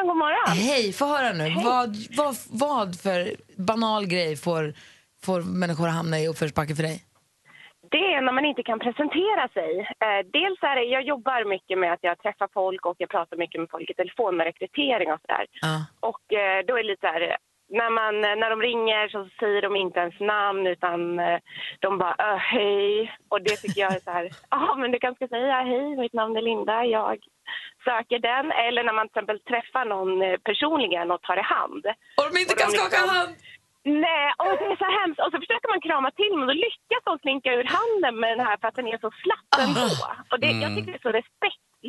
Morgon, 0.07 0.09
god 0.09 0.17
morgon. 0.17 0.57
Hej, 0.71 0.93
få 0.93 1.05
höra 1.05 1.33
nu. 1.33 1.47
Vad, 1.65 1.91
vad, 2.17 2.35
vad 2.51 2.89
för 3.05 3.21
banal 3.57 4.07
grej 4.07 4.37
får, 4.37 4.75
får 5.25 5.41
människor 5.61 5.89
hamna 5.89 6.17
i 6.21 6.29
uppförsbacke 6.29 6.75
för 6.75 6.83
dig? 6.83 6.97
Det 7.91 8.05
är 8.15 8.21
när 8.23 8.33
man 8.33 8.45
inte 8.45 8.63
kan 8.63 8.79
presentera 8.79 9.49
sig. 9.49 9.73
Eh, 10.05 10.21
dels 10.39 10.59
är 10.63 10.75
det, 10.77 10.85
jag 10.97 11.03
jobbar 11.03 11.45
mycket 11.55 11.79
med 11.79 11.93
att 11.93 12.03
jag 12.03 12.19
träffar 12.19 12.49
folk 12.53 12.87
och 12.87 12.97
jag 12.99 13.09
pratar 13.09 13.37
mycket 13.37 13.61
med 13.61 13.71
folk 13.71 13.91
i 13.91 13.95
telefon 13.95 14.37
med 14.37 14.45
rekrytering 14.45 15.13
och 15.13 15.21
sådär. 15.21 15.47
Ja. 15.67 15.77
Och 16.11 16.25
eh, 16.33 16.59
då 16.67 16.73
är 16.79 16.83
det 16.83 16.91
lite 16.91 17.07
så 17.07 17.13
här, 17.17 17.37
när, 17.69 17.91
man, 17.91 18.21
när 18.21 18.51
de 18.51 18.63
ringer 18.63 19.09
så 19.09 19.29
säger 19.41 19.63
de 19.63 19.77
inte 19.77 20.01
ens 20.01 20.21
namn 20.21 20.67
utan 20.67 21.19
eh, 21.19 21.39
de 21.81 21.99
bara 21.99 22.15
"Ö, 22.19 22.37
hej. 22.37 23.13
Och 23.29 23.43
det 23.43 23.57
tycker 23.57 23.81
jag 23.81 23.95
är 23.97 24.01
så 24.01 24.11
här, 24.11 24.31
ja 24.51 24.75
men 24.75 24.91
du 24.91 24.99
kanske 24.99 25.27
ska 25.27 25.37
säga 25.37 25.55
hej, 25.63 25.97
mitt 25.97 26.13
namn 26.13 26.37
är 26.37 26.43
Linda, 26.43 26.85
jag 26.85 27.19
söker 27.85 28.19
den. 28.19 28.53
Eller 28.53 28.83
när 28.85 28.93
man 28.93 29.09
till 29.09 29.19
exempel 29.19 29.41
träffar 29.41 29.85
någon 29.85 30.23
eh, 30.23 30.37
personligen 30.45 31.11
och 31.11 31.23
tar 31.23 31.37
i 31.39 31.43
hand. 31.43 31.87
Och 32.19 32.25
de 32.33 32.39
inte 32.41 32.53
Och 32.53 32.59
de 32.59 32.63
kan 32.63 32.71
skaka 32.71 32.97
liksom- 32.97 33.17
hand! 33.17 33.35
Nej, 34.09 34.27
och 34.39 34.53
det 34.61 34.67
är 34.75 34.77
så 34.85 34.91
hemskt. 35.01 35.21
Och 35.25 35.31
så 35.33 35.39
försöker 35.43 35.69
man 35.73 35.81
krama 35.81 36.11
till 36.11 36.33
men 36.37 36.47
då 36.51 36.55
lyckas 36.67 37.03
de 37.05 37.19
slinka 37.19 37.51
ur 37.59 37.65
handen 37.77 38.15
med 38.21 38.31
den 38.39 38.47
här 38.47 38.57
för 38.61 38.69
att 38.69 38.75
den 38.81 38.89
är 38.95 38.99
så 39.07 39.11
slapp 39.23 39.51
ändå. 39.65 39.87
Och 40.31 40.41
det, 40.41 40.51
jag 40.65 40.71
tycker 40.77 40.93
det 40.93 40.99
är 41.03 41.09
så 41.11 41.17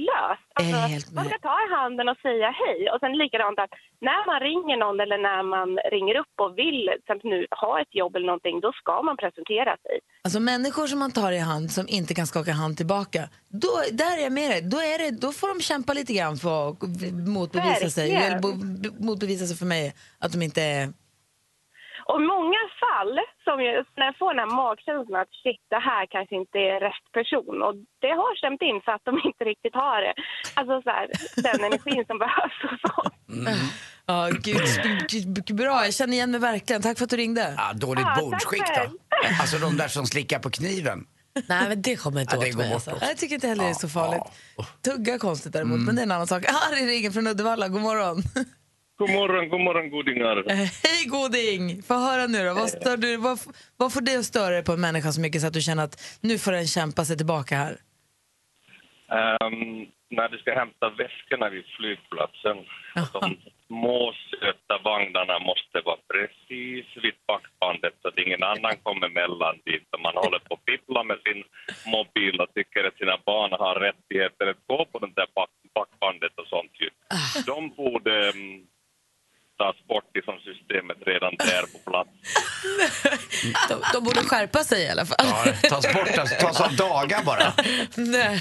löst. 0.09 0.47
Alltså, 0.57 0.75
man 1.15 1.25
ska 1.25 1.37
ta 1.49 1.55
i 1.65 1.67
handen 1.77 2.09
och 2.09 2.17
säga 2.27 2.49
hej. 2.61 2.79
Och 2.91 2.99
sen 2.99 3.13
likadant 3.23 3.59
att 3.59 3.73
när 4.09 4.21
man 4.31 4.39
ringer 4.49 4.77
någon 4.83 4.99
eller 4.99 5.17
när 5.29 5.43
man 5.55 5.69
ringer 5.95 6.15
upp 6.21 6.33
och 6.43 6.57
vill 6.57 6.89
nu 7.23 7.39
ha 7.61 7.81
ett 7.81 7.95
jobb 8.01 8.15
eller 8.15 8.25
någonting, 8.25 8.59
då 8.59 8.71
ska 8.71 9.01
man 9.01 9.17
presentera 9.17 9.73
sig. 9.85 9.95
Alltså 10.23 10.39
människor 10.39 10.87
som 10.87 10.99
man 10.99 11.11
tar 11.11 11.31
i 11.31 11.37
hand 11.39 11.71
som 11.71 11.85
inte 11.87 12.13
kan 12.13 12.27
skaka 12.27 12.51
hand 12.51 12.77
tillbaka, 12.77 13.21
då, 13.63 13.73
där 13.91 14.17
är 14.17 14.23
jag 14.23 14.31
med 14.31 14.49
dig. 14.51 14.61
Då, 14.61 14.77
är 14.77 14.97
det, 15.03 15.11
då 15.25 15.31
får 15.31 15.47
de 15.47 15.61
kämpa 15.61 15.93
lite 15.93 16.13
grann 16.13 16.37
för 16.37 16.69
att 16.69 16.77
motbevisa 17.37 17.89
sig, 17.89 18.09
Verkligen. 18.13 18.23
eller 18.23 18.39
bo- 18.41 19.05
motbevisa 19.05 19.45
sig 19.45 19.57
för 19.57 19.65
mig 19.65 19.93
att 20.19 20.31
de 20.31 20.41
inte 20.41 20.61
är... 20.61 20.89
Och 22.11 22.21
många 22.35 22.63
fall, 22.83 23.13
som 23.45 23.55
jag, 23.65 23.73
när 23.97 24.05
jag 24.09 24.17
får 24.21 24.29
den 24.33 24.41
här 24.43 24.55
magkänslan 24.63 25.21
att 25.21 25.33
shit, 25.43 25.63
det 25.73 25.83
här 25.89 26.03
kanske 26.15 26.35
inte 26.41 26.57
är 26.71 26.79
rätt 26.87 27.05
person. 27.17 27.55
Och 27.65 27.75
det 28.03 28.13
har 28.21 28.31
stämt 28.41 28.61
in 28.69 28.77
för 28.85 28.91
att 28.95 29.05
de 29.09 29.13
inte 29.29 29.43
riktigt 29.51 29.75
har 29.83 29.97
det. 30.05 30.13
Alltså 30.57 30.73
så 30.85 30.89
här, 30.97 31.05
den 31.47 31.59
energin 31.67 32.03
som 32.09 32.17
behövs 32.25 32.59
och 32.69 32.77
så. 32.83 32.93
Ja, 34.09 34.29
gud, 34.47 34.67
gud, 35.09 35.55
bra, 35.55 35.85
jag 35.85 35.93
känner 35.93 36.13
igen 36.13 36.31
mig 36.31 36.39
verkligen. 36.39 36.81
Tack 36.81 36.97
för 36.97 37.03
att 37.05 37.09
du 37.09 37.17
ringde. 37.17 37.53
Ja, 37.57 37.73
dåligt 37.73 38.05
Ja, 38.15 38.21
bordsskick 38.21 38.67
då. 38.77 38.83
Alltså 39.41 39.57
de 39.57 39.77
där 39.77 39.87
som 39.87 40.05
slickar 40.05 40.39
på 40.39 40.49
kniven. 40.49 40.99
Nej, 41.47 41.69
men 41.69 41.81
det 41.81 41.95
kommer 41.95 42.21
inte 42.21 42.35
Ja, 42.35 42.41
det 42.41 42.49
åt 42.49 42.55
går 42.55 42.63
mig. 42.63 42.73
Alltså. 42.73 42.97
Jag 43.01 43.17
tycker 43.17 43.35
inte 43.35 43.47
heller 43.47 43.63
det 43.63 43.69
är 43.69 43.73
så 43.73 43.89
farligt. 43.89 44.23
Tugga 44.85 45.13
är 45.13 45.19
konstigt 45.19 45.53
däremot, 45.53 45.79
men 45.79 45.95
det 45.95 46.01
är 46.01 46.03
en 46.03 46.11
annan 46.11 46.27
sak. 46.27 46.43
Harry 46.47 46.85
ringer 46.85 47.11
från 47.11 47.27
Uddevalla, 47.27 47.67
god 47.67 47.81
morgon. 47.81 48.23
God 48.97 49.09
morgon, 49.09 49.49
god 49.49 49.61
morgon 49.61 49.89
godingar. 49.89 50.37
Eh, 50.37 50.55
Hej 50.57 51.05
Goding! 51.07 51.83
Få 51.83 51.93
höra 51.93 52.27
nu 52.27 52.45
då. 52.45 52.53
Vad, 52.53 52.69
stör 52.69 52.97
du, 52.97 53.17
vad, 53.17 53.39
vad 53.77 53.93
får 53.93 54.01
det 54.01 54.15
att 54.15 54.25
störa 54.25 54.49
dig 54.49 54.63
på 54.63 54.71
en 54.71 54.81
människa 54.81 55.11
så 55.11 55.21
mycket 55.21 55.41
så 55.41 55.47
att 55.47 55.53
du 55.53 55.61
känner 55.61 55.83
att 55.83 56.19
nu 56.21 56.37
får 56.37 56.51
den 56.51 56.67
kämpa 56.67 57.05
sig 57.05 57.17
tillbaka 57.17 57.55
här? 57.55 57.73
Ehm, 59.17 59.85
när 60.09 60.29
du 60.29 60.37
ska 60.37 60.53
hämta 60.53 60.89
väskorna 60.89 61.49
vid 61.49 61.65
flygplatsen. 61.77 62.57
De 63.13 63.37
små 63.67 64.13
söta 64.29 64.75
vagnarna 64.83 65.39
måste 65.39 65.77
vara 65.85 66.01
precis 66.13 66.85
vid 67.03 67.15
backbandet 67.27 67.93
så 68.01 68.07
att 68.07 68.17
ingen 68.25 68.43
annan 68.43 68.75
kommer 68.83 69.09
mellan 69.09 69.55
dit. 69.65 69.87
Man 70.05 70.15
håller 70.23 70.39
på 70.39 70.53
att 70.53 70.65
fippla 70.71 71.03
med 71.03 71.19
sin 71.25 71.43
mobil 71.95 72.35
och 72.41 72.53
tycker 72.55 72.83
att 72.83 72.97
sina 72.97 73.17
barn 73.25 73.51
har 73.51 73.75
rättigheter 73.87 74.45
att 74.47 74.61
gå 74.67 74.79
på 74.91 74.99
det 74.99 75.11
där 75.19 75.29
back, 75.35 75.53
backbandet 75.75 76.33
och 76.41 76.47
sånt. 76.47 76.73
Ju. 76.81 76.89
De 77.51 77.69
borde 77.69 78.13
um, 78.29 78.67
tas 79.57 79.77
bort 79.87 80.17
ifrån 80.19 80.39
systemet 80.49 80.97
redan 81.11 81.33
där 81.37 81.63
på 81.73 81.79
plats. 81.91 82.09
De, 83.69 83.75
de 83.93 84.03
borde 84.03 84.19
skärpa 84.31 84.59
sig 84.71 84.79
i 84.85 84.89
alla 84.89 85.05
fall. 85.05 85.17
Ja, 85.29 85.69
tas 85.69 85.93
bort, 85.93 86.07
tas, 86.15 86.37
tas 86.37 86.61
av 86.61 86.75
dagar 86.75 87.21
bara. 87.31 87.47
Nej, 88.17 88.33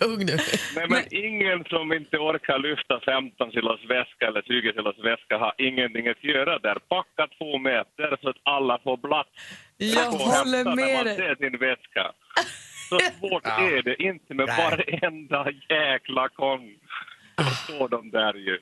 lugn 0.00 0.26
nu. 0.26 0.36
Nej, 0.76 0.86
men 0.88 1.02
ingen 1.26 1.64
som 1.64 1.92
inte 1.92 2.16
orkar 2.18 2.58
lyfta 2.58 2.94
15 3.00 3.50
kilos 3.52 3.80
väska 3.94 4.24
eller 4.30 4.42
20 4.42 4.72
kilos 4.76 4.98
väska 5.10 5.34
har 5.44 5.54
ingenting 5.68 6.08
att 6.08 6.24
göra 6.24 6.58
där. 6.58 6.78
Packa 6.94 7.24
två 7.38 7.58
meter 7.58 8.08
så 8.22 8.28
att 8.32 8.40
alla 8.42 8.78
får 8.84 8.96
plats. 8.96 9.30
Jag 9.76 10.10
håller 10.10 10.56
hämta 10.56 10.74
när 10.74 10.76
med 10.76 10.94
man 10.96 11.04
dig. 11.04 11.16
ser 11.16 11.34
sin 11.42 11.56
väska. 11.66 12.04
Så 12.88 12.96
svårt 13.18 13.42
Ja. 13.52 13.70
är 13.76 13.82
det 13.82 13.96
inte 14.02 14.34
med 14.34 14.46
Nej. 14.46 14.56
varenda 14.64 15.40
jäkla 15.70 16.28
kon. 16.28 16.60
Så 17.38 17.54
står 17.64 17.88
de 17.88 18.10
där 18.10 18.34
ju. 18.34 18.58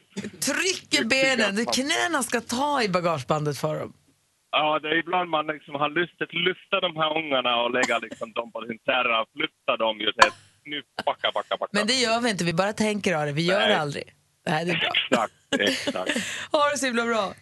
Tryck 0.49 1.01
i 1.01 1.05
benen, 1.05 1.67
knäna 1.67 2.23
ska 2.23 2.41
ta 2.41 2.83
i 2.83 2.89
bagagebandet 2.89 3.59
för 3.59 3.81
dem. 3.81 3.93
Ja, 4.51 4.79
det 4.83 4.89
är 4.89 4.99
ibland 4.99 5.31
man 5.31 5.47
liksom 5.47 5.75
har 5.75 5.91
lust 5.91 6.23
att 6.23 6.35
lyfta 6.35 6.81
de 6.81 6.97
här 6.97 7.19
ungarna 7.19 7.63
och 7.63 7.71
lägga 7.71 7.99
liksom 7.99 8.33
dem 8.33 8.53
på 8.53 8.67
sin 8.69 8.79
terra 8.79 9.23
och 9.23 9.29
flytta 9.37 9.77
dem 9.77 10.01
ju 10.01 10.13
till 10.13 10.31
nu 10.65 10.83
backa, 11.07 11.31
backa, 11.35 11.57
backa. 11.57 11.71
Men 11.73 11.87
det 11.87 11.93
gör 11.95 12.21
vi 12.21 12.31
inte, 12.31 12.45
vi 12.45 12.53
bara 12.53 12.73
tänker 12.73 13.15
av 13.15 13.27
det, 13.27 13.33
vi 13.33 13.47
gör 13.47 13.59
Nej. 13.59 13.69
det 13.69 13.81
aldrig. 13.81 14.05
Nej, 14.47 14.65
det 14.65 14.71
är 14.73 14.79
bra. 14.79 14.93
Exakt, 15.11 15.33
exakt. 15.59 16.11
Ha 16.53 16.71
det 16.71 16.79
så 16.79 16.87
himla 16.87 17.05
bra. 17.05 17.35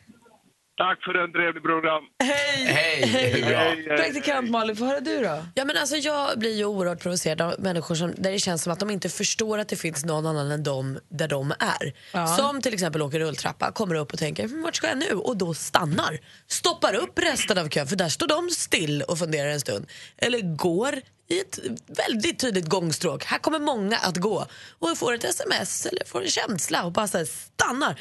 Tack 0.77 1.03
för 1.05 1.15
en 1.25 1.33
trevlig 1.33 1.63
program. 1.63 2.03
Hej! 2.25 2.67
Hej. 3.07 3.85
Praktikant 3.87 4.51
Malin, 4.51 4.77
få 4.77 4.85
höra 4.85 5.01
du 5.01 5.21
då? 5.23 5.45
Ja, 5.55 5.65
men 5.65 5.77
alltså, 5.77 5.97
jag 5.97 6.39
blir 6.39 6.55
ju 6.57 6.65
oerhört 6.65 7.01
provocerad 7.03 7.41
av 7.41 7.55
människor 7.59 7.95
som, 7.95 8.15
där 8.17 8.33
det 8.33 8.39
känns 8.39 8.63
som 8.63 8.73
att 8.73 8.81
de 8.81 8.91
inte 8.91 9.09
förstår 9.09 9.59
att 9.59 9.69
det 9.69 9.77
finns 9.77 10.05
någon 10.05 10.27
annan 10.27 10.51
än 10.51 10.63
de 10.63 10.99
där 11.09 11.29
de 11.29 11.51
är. 11.59 11.93
Ja. 12.13 12.27
Som 12.27 12.61
till 12.63 12.75
exempel 12.75 13.03
åker 13.03 13.19
rulltrappa, 13.19 13.73
kommer 13.73 13.95
upp 13.95 14.13
och 14.13 14.19
tänker 14.19 14.43
"Hm, 14.45 14.63
vart 14.63 14.77
ska 14.77 14.87
jag 14.89 14.99
nu? 14.99 15.11
Och 15.13 15.37
då 15.37 15.55
stannar. 15.55 16.19
Stoppar 16.47 16.95
upp 16.95 17.19
resten 17.19 17.59
av 17.59 17.69
kön 17.69 17.87
för 17.87 17.97
där 17.97 18.09
står 18.09 18.27
de 18.27 18.51
still 18.51 19.03
och 19.03 19.19
funderar 19.19 19.49
en 19.49 19.61
stund. 19.61 19.87
Eller 20.17 20.57
går 20.57 20.95
i 21.29 21.41
ett 21.41 21.59
väldigt 21.87 22.39
tydligt 22.39 22.69
gångstråk. 22.69 23.25
Här 23.25 23.39
kommer 23.39 23.59
många 23.59 23.97
att 23.97 24.17
gå. 24.17 24.47
Och 24.79 24.99
får 24.99 25.15
ett 25.15 25.25
sms 25.25 25.87
eller 25.87 26.05
får 26.07 26.23
en 26.23 26.29
känsla 26.31 26.85
och 26.85 26.93
bara 26.93 27.09
så 27.09 27.19
här, 27.19 27.25
stannar. 27.25 28.01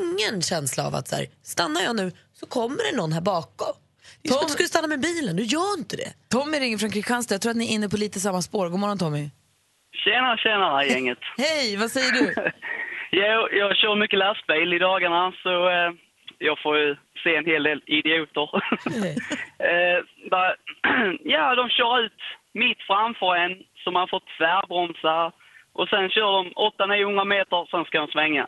Ingen 0.00 0.42
känsla 0.42 0.86
av 0.86 0.94
att 0.94 1.08
så 1.08 1.16
här, 1.16 1.26
stannar 1.42 1.80
jag 1.80 1.96
nu 1.96 2.12
så 2.32 2.46
kommer 2.46 2.90
det 2.92 2.96
någon 2.96 3.12
här 3.12 3.20
bakom. 3.20 3.74
Det 4.22 4.28
är 4.28 4.32
som 4.32 4.38
Tom- 4.38 4.42
att 4.44 4.48
du 4.48 4.52
skulle 4.52 4.68
stanna 4.68 4.88
med 4.88 5.00
bilen, 5.00 5.36
du 5.36 5.42
gör 5.42 5.78
inte 5.78 5.96
det. 5.96 6.10
Tommy 6.30 6.56
ringer 6.58 6.78
från 6.78 6.90
Kristianstad, 6.90 7.34
jag 7.34 7.42
tror 7.42 7.50
att 7.50 7.56
ni 7.56 7.66
är 7.70 7.74
inne 7.74 7.88
på 7.88 7.96
lite 7.96 8.20
samma 8.20 8.42
spår. 8.42 8.68
God 8.68 8.80
morgon 8.80 8.98
Tommy. 8.98 9.24
Tjena, 10.04 10.36
tjena 10.36 10.84
gänget. 10.92 11.18
Hej, 11.36 11.76
vad 11.76 11.90
säger 11.90 12.12
du? 12.12 12.26
jag, 13.10 13.52
jag 13.60 13.76
kör 13.76 13.96
mycket 13.96 14.18
lastbil 14.18 14.72
i 14.72 14.78
dagarna 14.78 15.32
så 15.42 15.68
eh, 15.68 15.90
jag 16.38 16.56
får 16.62 16.78
ju 16.78 16.96
se 17.22 17.36
en 17.36 17.46
hel 17.46 17.62
del 17.62 17.80
idioter. 17.86 18.48
eh, 19.70 19.98
bara, 20.30 20.50
ja, 21.34 21.54
de 21.54 21.68
kör 21.68 22.04
ut 22.04 22.20
mitt 22.52 22.80
framför 22.90 23.36
en 23.36 23.52
så 23.84 23.90
man 23.90 24.08
får 24.08 24.22
tvärbromsa 24.38 25.32
och 25.78 25.88
sen 25.88 26.10
kör 26.10 26.30
de 26.38 26.42
800-900 26.50 27.24
meter 27.24 27.66
sen 27.70 27.84
ska 27.84 27.98
de 28.00 28.08
svänga. 28.08 28.46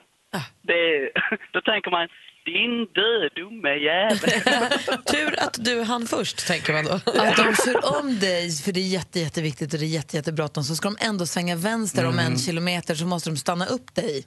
Det, 0.63 1.11
då 1.53 1.61
tänker 1.61 1.91
man, 1.91 2.09
din 2.45 2.87
död 2.95 3.31
dumme 3.37 3.75
jävel. 3.75 4.19
Tur 5.07 5.41
att 5.41 5.65
du 5.65 5.83
hann 5.83 6.07
först, 6.07 6.47
tänker 6.47 6.73
man 6.73 6.85
då. 6.85 6.93
Att 6.93 7.37
de 7.37 7.55
kör 7.65 8.01
om 8.01 8.19
dig, 8.19 8.51
för 8.53 8.73
det 8.73 8.81
är 8.81 8.89
jätte, 8.89 9.21
jätteviktigt 9.21 9.75
och 9.75 9.81
det 9.81 9.87
är 9.87 9.89
jätte, 9.89 10.17
jättebråttom, 10.17 10.65
så 10.65 10.77
ska 10.77 10.89
de 10.89 10.97
ändå 11.01 11.27
svänga 11.27 11.57
vänster 11.57 12.07
om 12.07 12.19
en 12.19 12.39
kilometer 12.39 12.95
så 12.95 13.07
måste 13.07 13.31
de 13.31 13.37
stanna 13.37 13.67
upp 13.67 13.95
dig. 13.95 14.25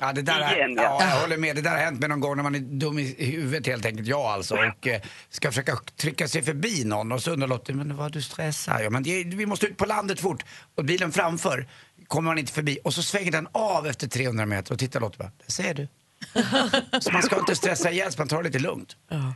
Ja, 0.00 0.12
det 0.12 0.22
där, 0.22 0.56
Igen, 0.56 0.74
ja. 0.76 0.82
ja. 0.82 1.08
jag 1.10 1.20
håller 1.20 1.36
med. 1.36 1.56
Det 1.56 1.62
där 1.62 1.70
har 1.70 1.78
hänt 1.78 2.00
mig 2.00 2.08
någon 2.08 2.20
gång 2.20 2.36
när 2.36 2.42
man 2.42 2.54
är 2.54 2.58
dum 2.58 2.98
i 2.98 3.24
huvudet 3.24 3.66
helt 3.66 3.86
enkelt, 3.86 4.08
jag 4.08 4.20
alltså. 4.20 4.54
Och 4.54 4.86
eh, 4.86 5.00
ska 5.28 5.48
försöka 5.48 5.76
trycka 5.96 6.28
sig 6.28 6.42
förbi 6.42 6.84
någon 6.84 7.12
och 7.12 7.22
så 7.22 7.30
undrar 7.30 7.48
Lottie, 7.48 7.74
men 7.74 7.96
vad 7.96 8.12
du 8.12 8.22
stressar? 8.22 8.80
Ja, 8.80 8.90
men 8.90 9.02
det, 9.02 9.24
vi 9.24 9.46
måste 9.46 9.66
ut 9.66 9.76
på 9.76 9.86
landet 9.86 10.20
fort. 10.20 10.44
Och 10.74 10.84
bilen 10.84 11.12
framför 11.12 11.66
kommer 12.08 12.30
man 12.30 12.38
inte 12.38 12.52
förbi. 12.52 12.78
Och 12.84 12.94
så 12.94 13.02
svänger 13.02 13.32
den 13.32 13.48
av 13.52 13.86
efter 13.86 14.08
300 14.08 14.46
meter 14.46 14.72
och 14.72 14.78
tittar 14.78 15.00
Lottie 15.00 15.18
bara, 15.18 15.30
det 15.46 15.52
ser 15.52 15.74
du. 15.74 15.88
så 17.00 17.12
man 17.12 17.22
ska 17.22 17.38
inte 17.38 17.54
stressa 17.56 17.90
ihjäl 17.90 18.12
man 18.18 18.28
tar 18.28 18.36
det 18.38 18.44
lite 18.44 18.58
lugnt. 18.58 18.96
Ja. 19.08 19.34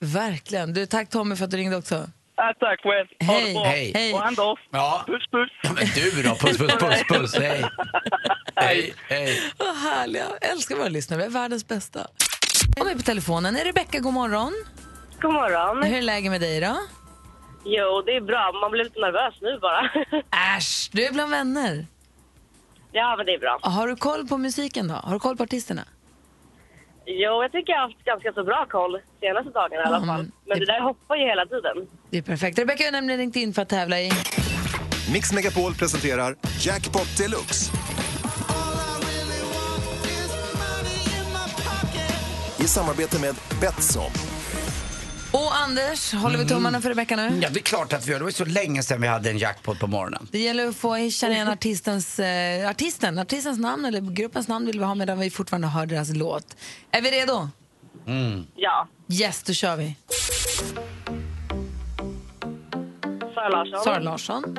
Verkligen. 0.00 0.72
Du, 0.74 0.86
tack 0.86 1.10
Tommy 1.10 1.36
för 1.36 1.44
att 1.44 1.50
du 1.50 1.56
ringde 1.56 1.76
också. 1.76 2.10
Ja, 2.36 2.54
tack 2.60 2.80
själv. 2.82 3.06
Ha 3.28 3.34
Hej. 3.38 3.46
det 3.46 3.54
bra. 3.54 3.64
Hej. 3.64 3.92
Hej. 3.94 4.14
Och 4.14 4.26
Anders, 4.26 4.58
Ja. 4.72 5.04
puss 5.06 5.30
puss. 5.30 5.50
Ja, 5.62 5.70
men 5.74 5.86
du 5.94 6.22
då? 6.22 6.34
Puss, 6.34 6.58
puss, 6.58 6.72
puss, 6.72 7.02
puss. 7.08 7.34
Hej. 7.34 7.64
Hej, 8.56 8.94
hej. 9.08 9.40
Vad 9.58 9.76
härliga. 9.76 10.24
Jag 10.40 10.50
älskar 10.50 10.76
våra 10.76 10.88
lyssnare. 10.88 11.20
Vi 11.20 11.26
är 11.26 11.30
världens 11.30 11.68
bästa. 11.68 12.06
Jag 12.76 12.90
är 12.90 12.94
på 12.94 13.02
telefonen. 13.02 13.56
Är 13.56 13.64
Rebecka, 13.64 13.98
god 13.98 14.12
morgon. 14.14 14.52
God 15.20 15.32
morgon. 15.32 15.82
Hur 15.82 15.98
är 15.98 16.02
läget 16.02 16.30
med 16.30 16.40
dig 16.40 16.60
då? 16.60 16.76
Jo, 17.64 18.02
det 18.06 18.16
är 18.16 18.20
bra. 18.20 18.52
Man 18.60 18.70
blir 18.70 18.84
lite 18.84 19.00
nervös 19.00 19.34
nu 19.40 19.58
bara. 19.58 19.90
Äsch, 20.56 20.90
du 20.92 21.04
är 21.06 21.12
bland 21.12 21.30
vänner. 21.30 21.86
ja, 22.92 23.14
men 23.16 23.26
det 23.26 23.34
är 23.34 23.38
bra. 23.38 23.58
Har 23.62 23.86
du 23.88 23.96
koll 23.96 24.26
på 24.28 24.36
musiken 24.38 24.88
då? 24.88 24.94
Har 24.94 25.12
du 25.12 25.18
koll 25.20 25.36
på 25.36 25.42
artisterna? 25.42 25.82
Jo, 27.06 27.42
jag 27.42 27.52
tycker 27.52 27.72
jag 27.72 27.80
har 27.80 27.88
haft 27.88 28.04
ganska 28.04 28.32
så 28.32 28.44
bra 28.44 28.66
koll 28.70 29.00
senaste 29.20 29.50
dagarna 29.50 29.82
i 29.82 29.86
alla 29.86 29.98
fall. 30.06 30.06
men- 30.06 30.32
Men 30.46 30.58
det 30.58 30.66
där 30.66 30.80
hoppar 30.80 31.16
ju 31.16 31.24
hela 31.26 31.46
tiden. 31.46 31.88
Det 32.10 32.18
är 32.18 32.22
perfekt. 32.22 32.58
Rebecka 32.58 32.84
har 32.84 32.92
nämligen 32.92 33.18
ringt 33.20 33.36
in 33.36 33.54
för 33.54 33.62
att 33.62 33.68
tävla 33.68 34.00
i... 34.00 34.10
Mix 35.12 35.32
Megapol 35.32 35.74
presenterar 35.74 36.36
Jackpot 36.60 37.16
Deluxe. 37.18 37.72
I 42.60 42.64
samarbete 42.64 43.20
med 43.20 43.34
Betsson. 43.60 44.10
Och 45.32 45.56
Anders, 45.56 46.14
håller 46.14 46.38
vi 46.38 46.46
tummarna 46.48 46.80
för 46.80 46.88
Rebecka 46.88 47.16
nu? 47.16 47.40
Ja, 47.42 47.48
det 47.50 47.60
är 47.60 47.62
klart 47.62 47.92
att 47.92 48.06
vi 48.06 48.12
gör. 48.12 48.18
Det 48.18 48.24
var 48.24 48.30
så 48.30 48.44
länge 48.44 48.82
sedan 48.82 49.00
vi 49.00 49.06
hade 49.08 49.30
en 49.30 49.38
jackpot 49.38 49.78
på 49.80 49.86
morgonen. 49.86 50.28
Det 50.32 50.38
gäller 50.38 50.66
att 50.68 50.76
få 50.76 51.10
känna 51.10 51.34
igen 51.34 51.48
artistens, 51.48 52.18
eh, 52.18 52.70
artisten. 52.70 53.18
Artistens 53.18 53.58
namn 53.58 53.84
eller 53.84 54.00
gruppens 54.00 54.48
namn 54.48 54.66
vill 54.66 54.78
vi 54.78 54.84
ha 54.84 54.94
medan 54.94 55.18
vi 55.18 55.30
fortfarande 55.30 55.68
hör 55.68 55.86
deras 55.86 56.08
låt. 56.10 56.56
Är 56.90 57.02
vi 57.02 57.10
redo? 57.10 57.48
Ja. 58.56 58.88
Yes, 59.12 59.42
då 59.42 59.52
kör 59.52 59.76
vi. 59.76 59.96
Sara 63.34 63.48
Larsson. 63.48 63.84
Sara 63.84 63.98
Larsson. 63.98 64.58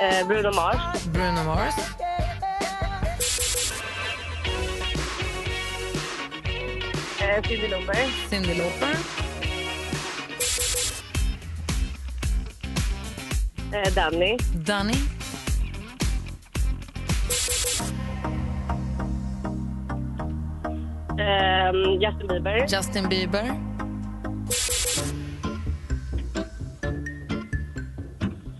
Eh, 0.00 0.26
Bruno 0.28 0.52
Mars. 0.54 1.04
Bruno 1.04 1.44
Mars. 1.44 1.74
Eh, 7.28 7.42
Cyndi 7.42 7.68
Lauper. 7.68 7.96
Cyndi 8.30 8.54
Lauper. 8.54 8.96
Eh, 13.72 13.94
Danny. 13.94 14.36
Danny. 14.54 14.94
Eh, 21.18 21.72
Justin 22.00 22.28
Bieber. 22.28 22.66
Justin 22.68 23.08
Bieber. 23.08 23.50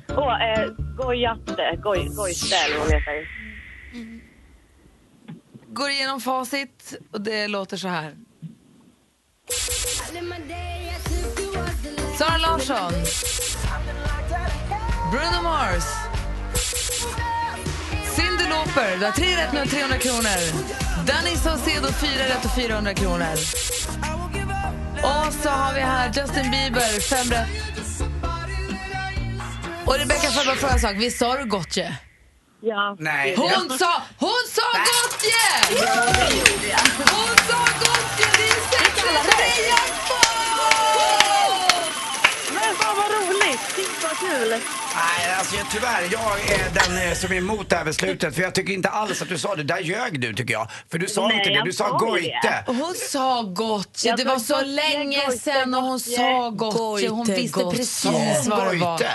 Och 0.08 0.40
eh, 0.40 0.70
Gojatte. 0.96 1.78
Goj, 1.82 2.08
Gojste 2.16 2.56
eller 2.56 2.78
vad 2.78 2.86
hon 2.86 2.94
heter. 2.94 3.28
Går 5.66 5.90
igenom 5.90 6.20
facit 6.20 6.98
och 7.12 7.20
det 7.20 7.48
låter 7.48 7.76
så 7.76 7.88
här. 7.88 8.27
Sara 12.18 12.38
Larsson. 12.38 12.92
Bruno 15.12 15.42
Mars. 15.42 15.84
Cyndi 18.16 18.48
Lauper. 18.48 18.96
Du 18.98 19.04
har 19.04 19.12
tre 19.12 19.36
rätt 19.36 19.52
nu 19.52 19.62
och 19.62 19.70
300 19.70 19.98
kronor. 19.98 20.38
Danny 21.06 21.36
Saucedo, 21.36 21.88
fyra 21.92 22.24
rätt 22.24 22.44
och 22.44 22.54
400 22.54 22.94
kronor. 22.94 23.32
Och 25.02 25.32
så 25.42 25.48
har 25.48 25.74
vi 25.74 25.80
här 25.80 26.06
Justin 26.06 26.50
Bieber, 26.50 27.00
fem 27.00 27.30
rätt. 27.30 27.48
Och 29.86 29.94
Rebecca, 29.98 30.30
får 30.30 30.36
jag 30.36 30.46
bara 30.46 30.56
fråga 30.56 30.72
en 30.72 30.80
sak? 30.80 30.94
Visst 30.96 31.18
sa 31.18 31.36
du 31.36 31.44
Gotye? 31.44 31.96
Ja. 32.60 32.96
Nej. 32.98 33.34
Hon 33.36 33.78
sa, 33.78 34.02
hon 34.18 34.42
sa 34.48 34.62
Gotye! 34.88 35.78
Hon 37.10 37.36
sa 37.48 37.58
Gotye! 37.80 38.26
Det 38.70 38.76
är 38.76 38.87
Men 42.52 42.74
fan 42.76 42.96
vad 42.96 43.10
roligt! 43.10 43.60
Titta 43.76 44.08
vad 44.08 44.18
kul! 44.18 44.48
Nej, 44.94 45.34
alltså 45.38 45.56
jag, 45.56 45.66
tyvärr. 45.70 46.08
Jag 46.12 46.40
är 46.50 46.70
den 46.70 47.08
eh, 47.08 47.14
som 47.14 47.32
är 47.32 47.36
emot 47.36 47.68
det 47.70 47.76
här 47.76 47.84
beslutet. 47.84 48.34
För 48.34 48.42
jag 48.42 48.54
tycker 48.54 48.72
inte 48.72 48.88
alls 48.88 49.22
att 49.22 49.28
du 49.28 49.38
sa 49.38 49.54
det. 49.56 49.62
Där 49.62 49.78
ljög 49.78 50.20
du 50.20 50.34
tycker 50.34 50.54
jag. 50.54 50.68
För 50.90 50.98
du 50.98 51.06
sa 51.08 51.28
Nej, 51.28 51.36
inte 51.38 51.48
det. 51.50 51.54
jag 51.56 51.64
Du 51.64 51.72
sa 51.72 51.88
sa 51.88 51.92
ju 51.94 52.06
Goite. 52.22 52.64
Och 52.66 52.74
Hon 52.74 52.94
sa 52.94 53.42
Gotye. 53.42 54.08
Jag 54.08 54.16
Det 54.18 54.22
sa 54.24 54.28
var 54.28 54.38
så 54.38 54.60
länge 54.62 55.24
Gotye, 55.26 55.38
sedan 55.38 55.74
och 55.74 55.82
hon 55.82 56.00
sa 56.00 56.50
Gotye. 56.50 57.08
Hon 57.08 57.26
visste 57.26 57.64
precis 57.64 58.46
vad 58.46 58.58
det 58.72 58.78
var. 58.78 58.90
Goite. 58.98 59.10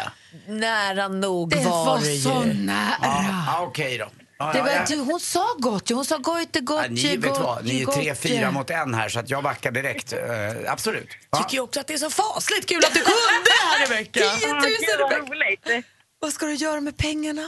Nära 0.47 1.07
nog 1.07 1.49
Det 1.49 1.55
var, 1.55 1.85
var 1.85 1.97
det 1.99 2.17
så 2.17 2.43
ju. 2.45 2.53
nära. 2.53 2.95
Ja, 3.01 3.59
Okej 3.61 3.97
då. 3.97 4.05
Det 4.53 4.61
var, 4.61 4.85
du, 4.87 5.11
hon 5.11 5.19
sa 5.19 5.43
Gotye. 5.59 5.95
Hon 5.95 6.05
sa 6.05 6.17
Gotye, 6.17 6.47
Ja, 6.53 6.61
Gotye, 6.61 6.89
ni 6.89 7.17
vet 7.17 7.39
vad, 7.39 7.65
ni 7.65 7.81
är 7.81 7.85
tre, 7.85 8.15
fyra 8.15 8.51
mot 8.51 8.69
en 8.69 8.93
här 8.93 9.09
så 9.09 9.19
att 9.19 9.29
jag 9.29 9.43
backar 9.43 9.71
direkt. 9.71 10.13
Eh, 10.13 10.71
absolut. 10.71 11.09
Ja. 11.31 11.37
tycker 11.37 11.53
ju 11.55 11.61
också 11.61 11.79
att 11.79 11.87
det 11.87 11.93
är 11.93 11.97
så 11.97 12.09
fasligt 12.09 12.69
kul 12.69 12.77
att 12.85 12.93
du 12.93 12.99
kunde 12.99 13.35
det 13.45 13.59
här 13.63 13.85
Rebecca. 13.87 14.19
10 14.19 14.49
Ah, 14.49 14.53
000 14.53 14.61
gud 14.61 14.99
vad 14.99 15.11
Rebecca. 15.11 15.31
roligt! 15.31 15.85
Vad 16.19 16.33
ska 16.33 16.45
du 16.45 16.53
göra 16.53 16.81
med 16.81 16.97
pengarna? 16.97 17.41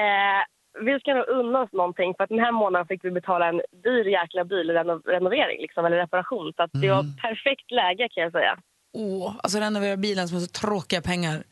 Eh, 0.00 0.40
vi 0.84 1.00
ska 1.00 1.14
nog 1.14 1.28
unna 1.28 1.60
oss 1.60 1.72
någonting 1.72 2.14
för 2.16 2.24
att 2.24 2.28
den 2.30 2.38
här 2.38 2.52
månaden 2.52 2.86
fick 2.86 3.04
vi 3.04 3.10
betala 3.10 3.48
en 3.48 3.60
dyr 3.84 4.04
jäkla 4.04 4.44
bilrenovering 4.44 5.60
liksom, 5.60 5.84
eller 5.84 5.96
reparation. 5.96 6.52
Så 6.56 6.62
att 6.62 6.70
det 6.72 6.88
var 6.90 7.04
perfekt 7.22 7.70
läge 7.70 8.08
kan 8.14 8.22
jag 8.22 8.32
säga. 8.32 8.58
Åh, 8.94 9.34
alltså 9.42 9.58
renovera 9.58 9.96
bilen 9.96 10.28
som 10.28 10.34
har 10.36 10.42
så 10.46 10.52
tråkiga 10.52 11.02
pengar. 11.02 11.42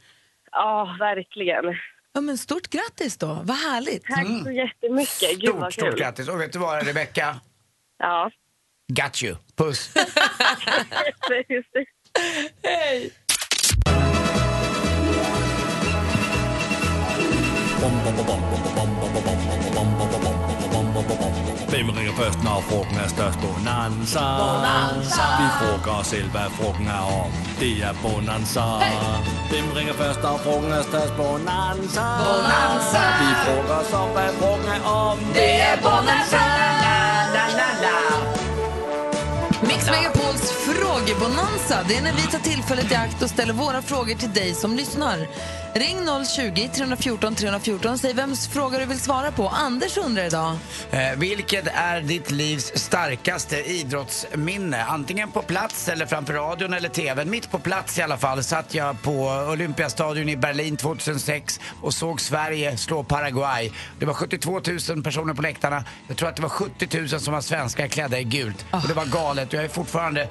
Ja, 0.53 0.97
verkligen. 0.99 1.65
Ja, 2.13 2.21
men 2.21 2.39
stort 2.39 2.69
grattis 2.69 3.17
då. 3.17 3.27
Vad 3.45 3.57
härligt. 3.57 4.05
Tack 4.05 4.27
så 4.45 4.51
jättemycket. 4.51 5.39
Gud 5.39 5.49
Stort, 5.55 5.73
stort 5.73 5.99
grattis. 5.99 6.29
Och 6.29 6.41
vet 6.41 6.53
du 6.53 6.59
vad, 6.59 6.87
Rebecca? 6.87 7.41
Ja, 7.99 8.31
Got 8.89 9.23
you. 9.23 9.37
Puss. 9.57 9.91
just 11.49 11.73
det. 11.73 11.85
Hej! 12.63 13.13
Hvem 21.73 21.89
ringer 21.97 22.15
først, 22.23 22.39
når 22.45 22.59
frugten 22.69 22.97
er 23.05 23.09
størst? 23.09 23.39
Bonanza. 23.45 24.25
Bonanza. 24.43 25.25
Vi 25.41 25.47
frågar 25.61 26.01
os 26.01 26.07
selv, 26.07 26.29
hvad 26.35 26.49
frugten 26.59 26.87
er 26.87 27.05
om. 27.23 27.31
Det 27.61 27.73
er 27.89 27.95
Bonanza. 28.03 28.65
Hvem 29.51 29.67
ringer 29.77 29.95
først, 30.03 30.21
når 30.23 30.37
frugten 30.45 30.73
er 30.73 30.83
størst? 30.83 31.13
Bonanza. 31.21 32.07
Bonanza. 32.27 33.03
Vi 33.23 33.31
frågar 33.45 33.79
os 33.83 33.93
om, 34.03 34.09
hvad 34.17 34.31
frugten 34.41 34.69
er 34.77 34.83
om. 34.85 35.19
Det 35.39 35.53
er 35.69 35.77
Bonanza. 35.87 36.41
Mix 39.63 39.91
Megapols 39.91 40.53
frågebonanza. 40.53 41.85
Det 41.89 41.97
är 41.97 42.03
när 42.03 42.13
vi 42.13 42.23
tar 42.23 42.39
tillfället 42.39 42.93
i 42.93 42.95
akt 42.95 43.23
och 43.23 43.31
ställer 43.31 43.53
våra 43.53 43.83
frågor 43.83 44.15
till 44.15 44.33
dig 44.33 44.55
som 44.55 44.77
lyssnar. 44.77 45.29
Ring 45.75 45.99
020-314 45.99 47.35
314 47.35 47.99
säg 47.99 48.13
vems 48.13 48.49
fråga 48.49 48.79
du 48.79 48.85
vill 48.85 49.01
svara 49.01 49.33
på. 49.33 49.49
Anders 49.49 49.97
undrar 49.97 50.25
idag. 50.25 50.57
Eh, 50.91 51.01
vilket 51.17 51.67
är 51.67 52.01
ditt 52.01 52.31
livs 52.31 52.73
starkaste 52.75 53.57
idrottsminne? 53.57 54.85
Antingen 54.85 55.31
på 55.31 55.43
plats 55.43 55.89
eller 55.89 56.07
framför 56.07 56.33
radion 56.33 56.75
eller 56.75 56.89
tvn. 56.89 57.31
Mitt 57.31 57.51
på 57.51 57.59
plats 57.59 57.99
i 57.99 58.03
alla 58.03 58.19
fall 58.19 58.43
satt 58.43 58.75
jag 58.75 59.03
på 59.03 59.47
Olympiastadion 59.53 60.29
i 60.29 60.37
Berlin 60.37 60.77
2006 60.77 61.61
och 61.83 61.95
såg 61.95 62.21
Sverige 62.21 62.77
slå 62.77 63.03
Paraguay. 63.03 63.73
Det 63.99 64.07
var 64.07 64.15
72 64.15 64.61
000 64.89 65.03
personer 65.03 65.35
på 65.35 65.43
läktarna. 65.43 65.85
Jag 66.09 66.17
tror 66.17 66.29
att 66.29 66.37
det 66.37 66.43
var 66.43 66.49
70 66.49 66.99
000 66.99 67.09
som 67.09 67.35
var 67.35 67.41
svenskar 67.41 67.87
klädda 67.89 68.19
i 68.19 68.25
gult. 68.25 68.65
Och 68.71 68.89
det 68.89 68.95
var 68.95 69.05
galet. 69.05 69.50
Jag 69.53 69.65
är 69.65 69.69
fortfarande 69.69 70.29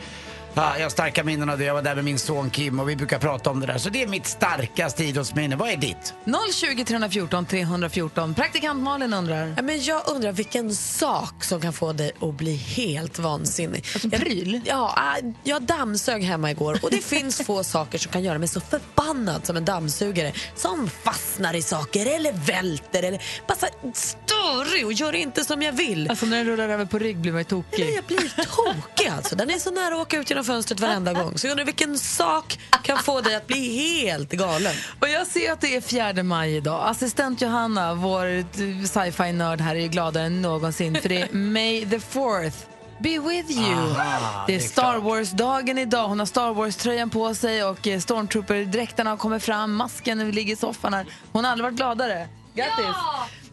Ja, 0.54 0.78
jag 0.78 0.86
har 0.86 0.90
starka 0.90 1.24
minnen 1.24 1.50
av 1.50 1.58
det. 1.58 1.66
Jag 1.66 1.74
var 1.74 1.82
där 1.82 1.96
med 1.96 2.04
min 2.04 2.20
son 2.20 2.50
Kim 2.50 2.80
och 2.80 2.90
vi 2.90 2.96
brukar 2.96 3.20
prata 3.20 3.50
om 3.50 3.60
det 3.60 3.66
där. 3.68 3.78
Så 3.78 3.90
det 3.90 4.04
är 4.04 4.08
mitt 4.08 4.26
starkaste 4.28 5.04
idrottsminne. 5.04 5.56
Vad 5.56 5.70
är 5.70 5.78
ditt? 5.78 6.14
020 6.54 6.86
314 6.86 7.46
314. 7.46 8.34
Praktikant 8.34 8.84
Malin 8.84 9.14
undrar. 9.14 9.54
Ja, 9.56 9.62
men 9.62 9.84
jag 9.84 10.02
undrar 10.08 10.32
vilken 10.32 10.76
sak 10.76 11.44
som 11.44 11.62
kan 11.62 11.74
få 11.74 11.94
dig 11.94 12.12
att 12.22 12.34
bli 12.34 12.56
helt 12.56 13.20
vansinnig. 13.20 13.86
Alltså 13.94 14.08
en 14.12 14.22
pryl? 14.22 14.62
Jag, 14.66 14.78
ja, 14.78 15.18
äh, 15.24 15.32
jag 15.44 15.62
dammsög 15.62 16.24
hemma 16.24 16.52
igår 16.52 16.80
och 16.82 16.92
det 16.92 17.04
finns 17.04 17.42
få 17.46 17.64
saker 17.70 17.98
som 17.98 18.12
kan 18.12 18.24
göra 18.24 18.38
mig 18.40 18.48
så 18.48 18.62
förbannad 18.62 19.46
som 19.46 19.58
en 19.58 19.66
dammsugare 19.66 20.32
som 20.56 20.90
fastnar 20.90 21.56
i 21.56 21.62
saker 21.62 22.16
eller 22.16 22.34
välter 22.34 23.04
eller 23.04 23.22
bara 23.48 23.94
störig 23.94 24.86
och 24.86 24.94
gör 24.94 25.16
inte 25.16 25.46
som 25.46 25.62
jag 25.62 25.74
vill. 25.74 26.10
Alltså 26.10 26.26
när 26.26 26.38
den 26.38 26.46
rullar 26.46 26.70
över 26.70 26.86
på 26.86 27.00
rygg 27.00 27.18
blir 27.18 27.32
man 27.32 27.40
ju 27.40 27.56
Nej, 27.56 27.64
tokig. 27.64 27.94
jag 27.98 28.04
blir 28.04 28.46
tokig 28.46 29.08
alltså. 29.08 29.36
Den 29.36 29.50
är 29.50 29.60
så 29.60 29.72
nära 29.72 29.96
att 29.96 30.02
åka 30.02 30.18
ut 30.20 30.30
genom 30.30 30.39
fönstret 30.44 30.80
varenda 30.80 31.14
gång. 31.14 31.38
Så 31.38 31.48
jag 31.48 31.52
undrar 31.52 31.66
vilken 31.66 31.98
sak 31.98 32.60
kan 32.84 32.98
få 32.98 33.22
dig 33.22 33.36
att 33.36 33.48
bli 33.48 33.78
helt 34.02 34.32
galen. 34.32 34.74
Och 35.00 35.10
jag 35.10 35.28
ser 35.28 35.52
att 35.52 35.62
det 35.62 35.76
är 35.76 35.82
fjärde 35.82 36.24
maj 36.24 36.56
idag. 36.56 36.90
Assistent 36.90 37.42
Johanna, 37.42 37.94
vår 37.94 38.26
eh, 38.26 38.46
sci-fi-nörd 38.86 39.62
här, 39.62 39.76
är 39.76 39.88
gladare 39.88 40.26
än 40.26 40.42
någonsin 40.42 41.02
för 41.02 41.10
det 41.10 41.22
är 41.22 41.34
May 41.36 41.86
the 41.86 41.98
4th. 41.98 42.54
Be 43.00 43.20
with 43.20 43.52
you. 43.52 43.92
Aha, 43.92 44.44
det 44.48 44.56
är 44.56 44.60
Star. 44.60 44.98
Wars-dagen 44.98 45.78
idag. 45.78 46.08
Hon 46.08 46.20
har 46.20 46.26
Star 46.26 46.54
Wars-tröjan 46.54 47.10
på 47.10 47.36
sig 47.36 47.64
och 47.64 47.88
eh, 47.88 48.00
Stormtrooper-dräkterna 48.00 49.10
har 49.10 49.18
kommit 49.18 49.44
fram. 49.44 49.76
Masken 49.76 50.32
ligger 50.32 50.54
i 50.54 50.56
soffan 50.56 50.94
här. 50.94 51.06
Hon 51.32 51.44
har 51.44 51.52
aldrig 51.52 51.64
varit 51.64 51.78
gladare. 51.78 52.28
Grattis! 52.54 52.96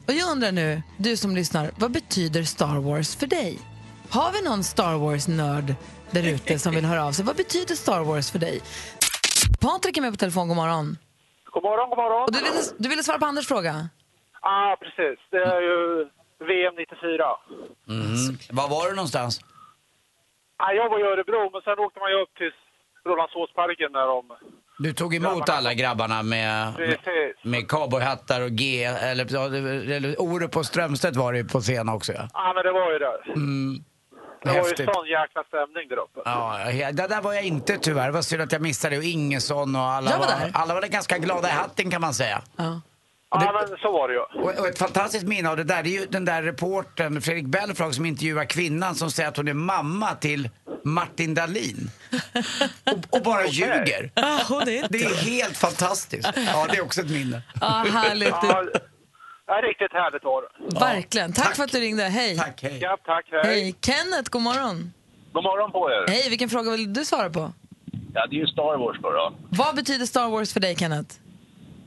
Och 0.06 0.12
jag 0.12 0.30
undrar 0.30 0.52
nu, 0.52 0.82
du 0.96 1.16
som 1.16 1.36
lyssnar, 1.36 1.70
vad 1.76 1.90
betyder 1.90 2.44
Star 2.44 2.76
Wars 2.76 3.16
för 3.16 3.26
dig? 3.26 3.58
Har 4.08 4.32
vi 4.32 4.42
någon 4.42 4.64
Star 4.64 4.94
Wars-nörd 4.94 5.74
där 6.10 6.28
ute 6.34 6.58
som 6.58 6.74
vill 6.74 6.84
höra 6.84 7.04
av 7.04 7.12
sig? 7.12 7.24
Vad 7.24 7.36
betyder 7.36 7.74
Star 7.74 8.00
Wars 8.04 8.30
för 8.30 8.38
dig? 8.38 8.60
Patrik 9.60 9.96
är 9.96 10.00
med 10.00 10.12
på 10.12 10.16
telefon, 10.16 10.48
god 10.48 10.56
morgon. 10.56 10.98
God 11.44 11.62
morgon, 11.62 11.88
god 11.90 11.98
morgon. 11.98 12.22
Och 12.22 12.32
du, 12.32 12.38
ville, 12.38 12.60
du 12.78 12.88
ville 12.88 13.02
svara 13.02 13.18
på 13.18 13.26
Anders 13.26 13.46
fråga? 13.48 13.88
ah, 14.40 14.76
precis. 14.76 15.18
Det 15.30 15.36
är 15.54 15.60
ju 15.60 16.08
VM 16.48 16.74
94. 16.74 17.24
Mm. 17.88 18.38
Var 18.50 18.68
var 18.68 18.88
du 18.90 18.94
någonstans? 18.96 19.40
Ah, 20.56 20.72
jag 20.72 20.90
var 20.90 20.98
i 21.00 21.02
Örebro, 21.02 21.50
men 21.52 21.60
sen 21.62 21.78
åkte 21.78 22.00
man 22.00 22.10
ju 22.10 22.16
upp 22.22 22.34
till 22.38 22.50
Rålambshovsparken 23.06 23.92
där 23.92 24.06
de... 24.06 24.24
Du 24.78 24.92
tog 24.92 25.14
emot 25.14 25.48
alla 25.48 25.74
grabbarna 25.74 26.22
med, 26.22 26.72
med, 26.72 26.76
Precis. 26.76 27.36
med 27.44 27.68
cowboyhattar 27.68 28.40
och 28.42 28.50
G, 28.50 28.84
eller, 28.84 29.26
ja, 29.30 29.48
det- 29.48 29.94
eller 29.96 30.20
Orup 30.20 30.56
och 30.56 30.66
Strömstedt 30.66 31.16
var 31.16 31.32
det 31.32 31.38
ju 31.38 31.44
på 31.44 31.60
scen 31.60 31.88
också 31.88 32.12
ja. 32.12 32.28
Ja, 32.34 32.50
ah, 32.50 32.52
men 32.54 32.62
det 32.64 32.72
var 32.72 32.92
ju 32.92 32.98
där. 32.98 33.32
Mm. 33.32 33.84
Det 34.54 34.60
var 34.60 34.68
ju 34.68 34.76
sån 34.76 35.06
jäkla 35.06 35.42
stämning 35.48 35.88
där 35.88 35.96
uppe. 35.96 36.20
Ja, 36.24 36.58
det 36.92 37.06
där 37.06 37.20
var 37.22 37.32
jag 37.32 37.42
inte 37.44 37.78
tyvärr. 37.78 38.06
Det 38.06 38.12
var 38.12 38.22
synd 38.22 38.42
att 38.42 38.52
jag 38.52 38.62
missade 38.62 38.94
det. 38.94 38.98
Och 38.98 39.04
Ingesson 39.04 39.76
och 39.76 39.82
alla 39.82 40.10
Jag 40.10 40.18
var 40.18 40.26
där. 40.26 40.50
alla 40.54 40.74
var 40.74 40.82
ganska 40.82 41.18
glada 41.18 41.48
i 41.48 41.52
hatten 41.52 41.90
kan 41.90 42.00
man 42.00 42.14
säga. 42.14 42.42
Ja. 42.56 42.80
Ja, 43.30 43.66
men 43.68 43.78
så 43.78 43.92
var 43.92 44.08
det 44.08 44.14
ju. 44.14 44.20
Och, 44.20 44.58
och 44.60 44.66
ett 44.68 44.78
fantastiskt 44.78 45.26
minne 45.26 45.50
av 45.50 45.56
det 45.56 45.64
där, 45.64 45.82
det 45.82 45.88
är 45.88 46.00
ju 46.00 46.06
den 46.06 46.24
där 46.24 46.42
reportern 46.42 47.20
Fredrik 47.22 47.44
Belfrage 47.46 47.94
som 47.94 48.06
intervjuar 48.06 48.44
kvinnan 48.44 48.94
som 48.94 49.10
säger 49.10 49.28
att 49.28 49.36
hon 49.36 49.48
är 49.48 49.54
mamma 49.54 50.14
till 50.14 50.50
Martin 50.84 51.34
Dahlin. 51.34 51.90
Och, 52.84 53.16
och 53.16 53.22
bara 53.22 53.46
ljuger. 53.46 54.10
Ah, 54.14 54.38
hon 54.48 54.62
är 54.62 54.72
inte 54.72 54.88
Det 54.88 55.04
är 55.04 55.14
helt 55.14 55.56
fantastiskt. 55.56 56.28
Ja, 56.36 56.66
det 56.70 56.76
är 56.76 56.82
också 56.84 57.00
ett 57.00 57.10
minne. 57.10 57.42
Ja, 57.60 57.66
härligt. 57.92 58.28
Ja, 58.28 58.64
ja, 59.46 59.54
riktigt 59.54 59.92
härligt 59.92 60.24
var 60.24 60.42
det. 60.42 60.80
Verkligen. 60.80 61.32
Tack, 61.32 61.44
tack. 61.46 61.56
för 61.56 61.64
att 61.64 61.72
du 61.72 61.80
ringde. 61.80 62.02
Hej. 62.02 62.36
Tack, 62.36 62.62
hej. 62.62 62.78
Ja, 62.82 62.96
tack. 63.04 63.26
Hej. 63.30 63.42
Hej. 63.44 63.74
Kenneth, 63.86 64.30
god 64.30 64.42
morgon. 64.42 64.92
God 65.32 65.44
morgon 65.44 65.72
på 65.72 65.90
er. 65.90 66.04
Hej, 66.08 66.30
vilken 66.30 66.48
fråga 66.48 66.70
vill 66.70 66.92
du 66.92 67.04
svara 67.04 67.30
på? 67.30 67.52
Ja, 68.14 68.26
det 68.30 68.36
är 68.36 68.40
ju 68.40 68.46
Star 68.46 68.76
Wars 68.78 68.98
då. 69.02 69.32
Vad 69.48 69.76
betyder 69.76 70.06
Star 70.06 70.28
Wars 70.30 70.52
för 70.52 70.60
dig, 70.60 70.76
Kenneth? 70.76 71.16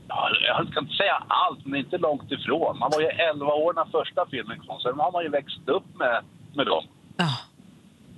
Ja, 0.08 0.28
jag 0.46 0.68
ska 0.70 0.80
inte 0.80 0.94
säga 0.94 1.22
allt, 1.28 1.66
men 1.66 1.80
inte 1.80 1.98
långt 1.98 2.32
ifrån. 2.32 2.78
Man 2.78 2.90
var 2.90 3.00
ju 3.00 3.06
11 3.06 3.46
år 3.46 3.72
när 3.72 3.84
första 3.84 4.26
filmen 4.30 4.58
kom, 4.66 4.80
sen 4.80 4.98
har 4.98 5.12
man 5.12 5.22
ju 5.22 5.28
växt 5.28 5.68
upp 5.68 5.88
med, 5.98 6.24
med 6.54 6.66
dem. 6.66 6.84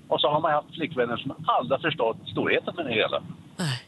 Och 0.08 0.20
så 0.20 0.28
har 0.28 0.40
man 0.40 0.52
haft 0.52 0.74
flickvänner 0.74 1.16
som 1.16 1.30
aldrig 1.46 1.78
har 1.78 1.82
förstått 1.90 2.16
storheten 2.32 2.76
med 2.76 2.86
det 2.86 2.92
hela. 2.92 3.22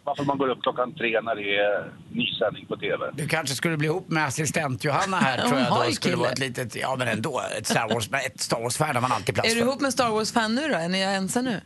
Varför 0.04 0.24
man 0.24 0.38
går 0.38 0.48
upp 0.48 0.62
klockan 0.62 0.94
tre 0.94 1.20
när 1.20 1.34
det 1.34 1.56
är 1.56 1.92
nysändning 2.12 2.66
på 2.66 2.76
TV. 2.76 3.10
Du 3.12 3.28
kanske 3.28 3.54
skulle 3.54 3.76
bli 3.76 3.86
ihop 3.86 4.08
med 4.08 4.24
assistent 4.26 4.84
Johanna 4.84 5.16
här 5.16 5.38
tror 5.48 5.60
jag. 5.60 5.68
Då 5.68 5.92
skulle 5.92 5.94
kille. 5.96 6.16
vara 6.16 6.30
ett 6.30 6.38
litet, 6.38 6.76
ja 6.76 6.96
men 6.98 7.08
ändå, 7.08 7.42
ett 7.58 7.66
Star 7.66 7.88
Wars, 7.94 8.08
Wars-fan 8.52 8.94
har 8.94 9.02
man 9.02 9.12
alltid 9.12 9.34
plats 9.34 9.50
Är 9.50 9.54
du 9.54 9.60
för. 9.60 9.66
ihop 9.68 9.80
med 9.80 9.92
Star 9.92 10.10
Wars-fan 10.10 10.54
nu 10.54 10.68
då? 10.68 10.74
Är 10.74 10.88
ni 10.88 11.00
ense 11.00 11.42
nu? 11.42 11.60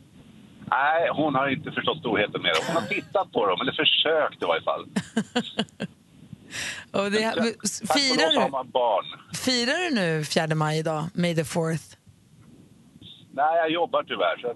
Nej, 0.70 1.08
hon 1.12 1.34
har 1.34 1.48
inte 1.48 1.70
förstått 1.72 1.98
storheten 1.98 2.42
med 2.42 2.50
dem. 2.54 2.62
Hon 2.66 2.76
har 2.82 2.88
tittat 2.88 3.32
på 3.32 3.46
dem, 3.46 3.60
eller 3.60 3.72
försökt 3.72 4.42
i 4.42 4.44
varje 4.46 4.62
fall. 4.62 4.86
Och 6.92 7.10
det, 7.10 7.20
lov 7.36 7.44
firar, 7.98 8.32
du, 8.32 9.36
firar 9.38 9.90
du 9.90 9.94
nu 9.94 10.24
4 10.24 10.54
maj 10.54 10.78
idag? 10.78 11.04
May 11.14 11.34
the 11.34 11.42
4th? 11.42 11.96
Nej, 13.32 13.56
jag 13.56 13.70
jobbar 13.70 14.02
tyvärr. 14.02 14.38
Så 14.40 14.54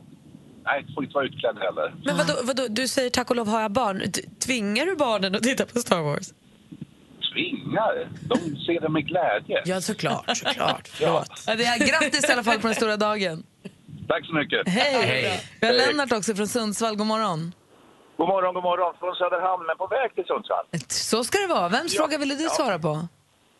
nej, 0.64 0.87
får 0.94 1.05
inte 1.05 1.14
vara 1.14 1.25
utklädd 1.25 1.59
heller. 1.59 1.94
Men 2.05 2.16
vadå, 2.16 2.33
vadå, 2.42 2.66
du 2.68 2.88
säger 2.88 3.11
tack 3.11 3.31
och 3.31 3.37
lov 3.37 3.48
har 3.48 3.61
jag 3.61 3.70
barn. 3.70 4.03
Tvingar 4.46 4.87
du 4.87 4.96
barnen 4.96 5.35
att 5.35 5.42
titta 5.42 5.66
på 5.66 5.79
Star 5.79 6.03
Wars? 6.03 6.29
Tvingar? 7.33 8.09
De 8.22 8.37
ser 8.66 8.81
det 8.81 8.88
med 8.88 9.07
glädje. 9.07 9.62
Ja, 9.64 9.81
såklart. 9.81 10.37
såklart. 10.37 10.88
Ja. 11.01 11.25
Ja, 11.46 11.55
det 11.55 11.64
är, 11.64 11.79
grattis 11.79 12.29
i 12.29 12.33
alla 12.33 12.42
fall 12.42 12.59
på 12.61 12.66
den 12.66 12.77
stora 12.77 12.96
dagen. 12.96 13.42
Tack 14.09 14.27
så 14.27 14.35
mycket. 14.35 14.68
Hej! 14.68 15.40
Vi 15.61 15.66
har 15.66 15.75
Lennart 15.75 16.12
också 16.12 16.35
från 16.35 16.48
Sundsvall. 16.48 16.96
God 16.96 17.07
morgon. 17.07 17.55
God 18.16 18.29
morgon, 18.29 18.55
god 18.55 18.62
morgon. 18.62 18.94
Från 18.98 19.14
Söderhamn, 19.14 19.66
men 19.66 19.77
på 19.77 19.87
väg 19.87 20.14
till 20.14 20.25
Sundsvall. 20.25 20.64
Så 20.88 21.25
ska 21.25 21.38
det 21.38 21.46
vara. 21.46 21.68
Vems 21.68 21.96
fråga 21.96 22.18
ville 22.18 22.35
du 22.35 22.48
svara 22.48 22.79
på? 22.79 23.09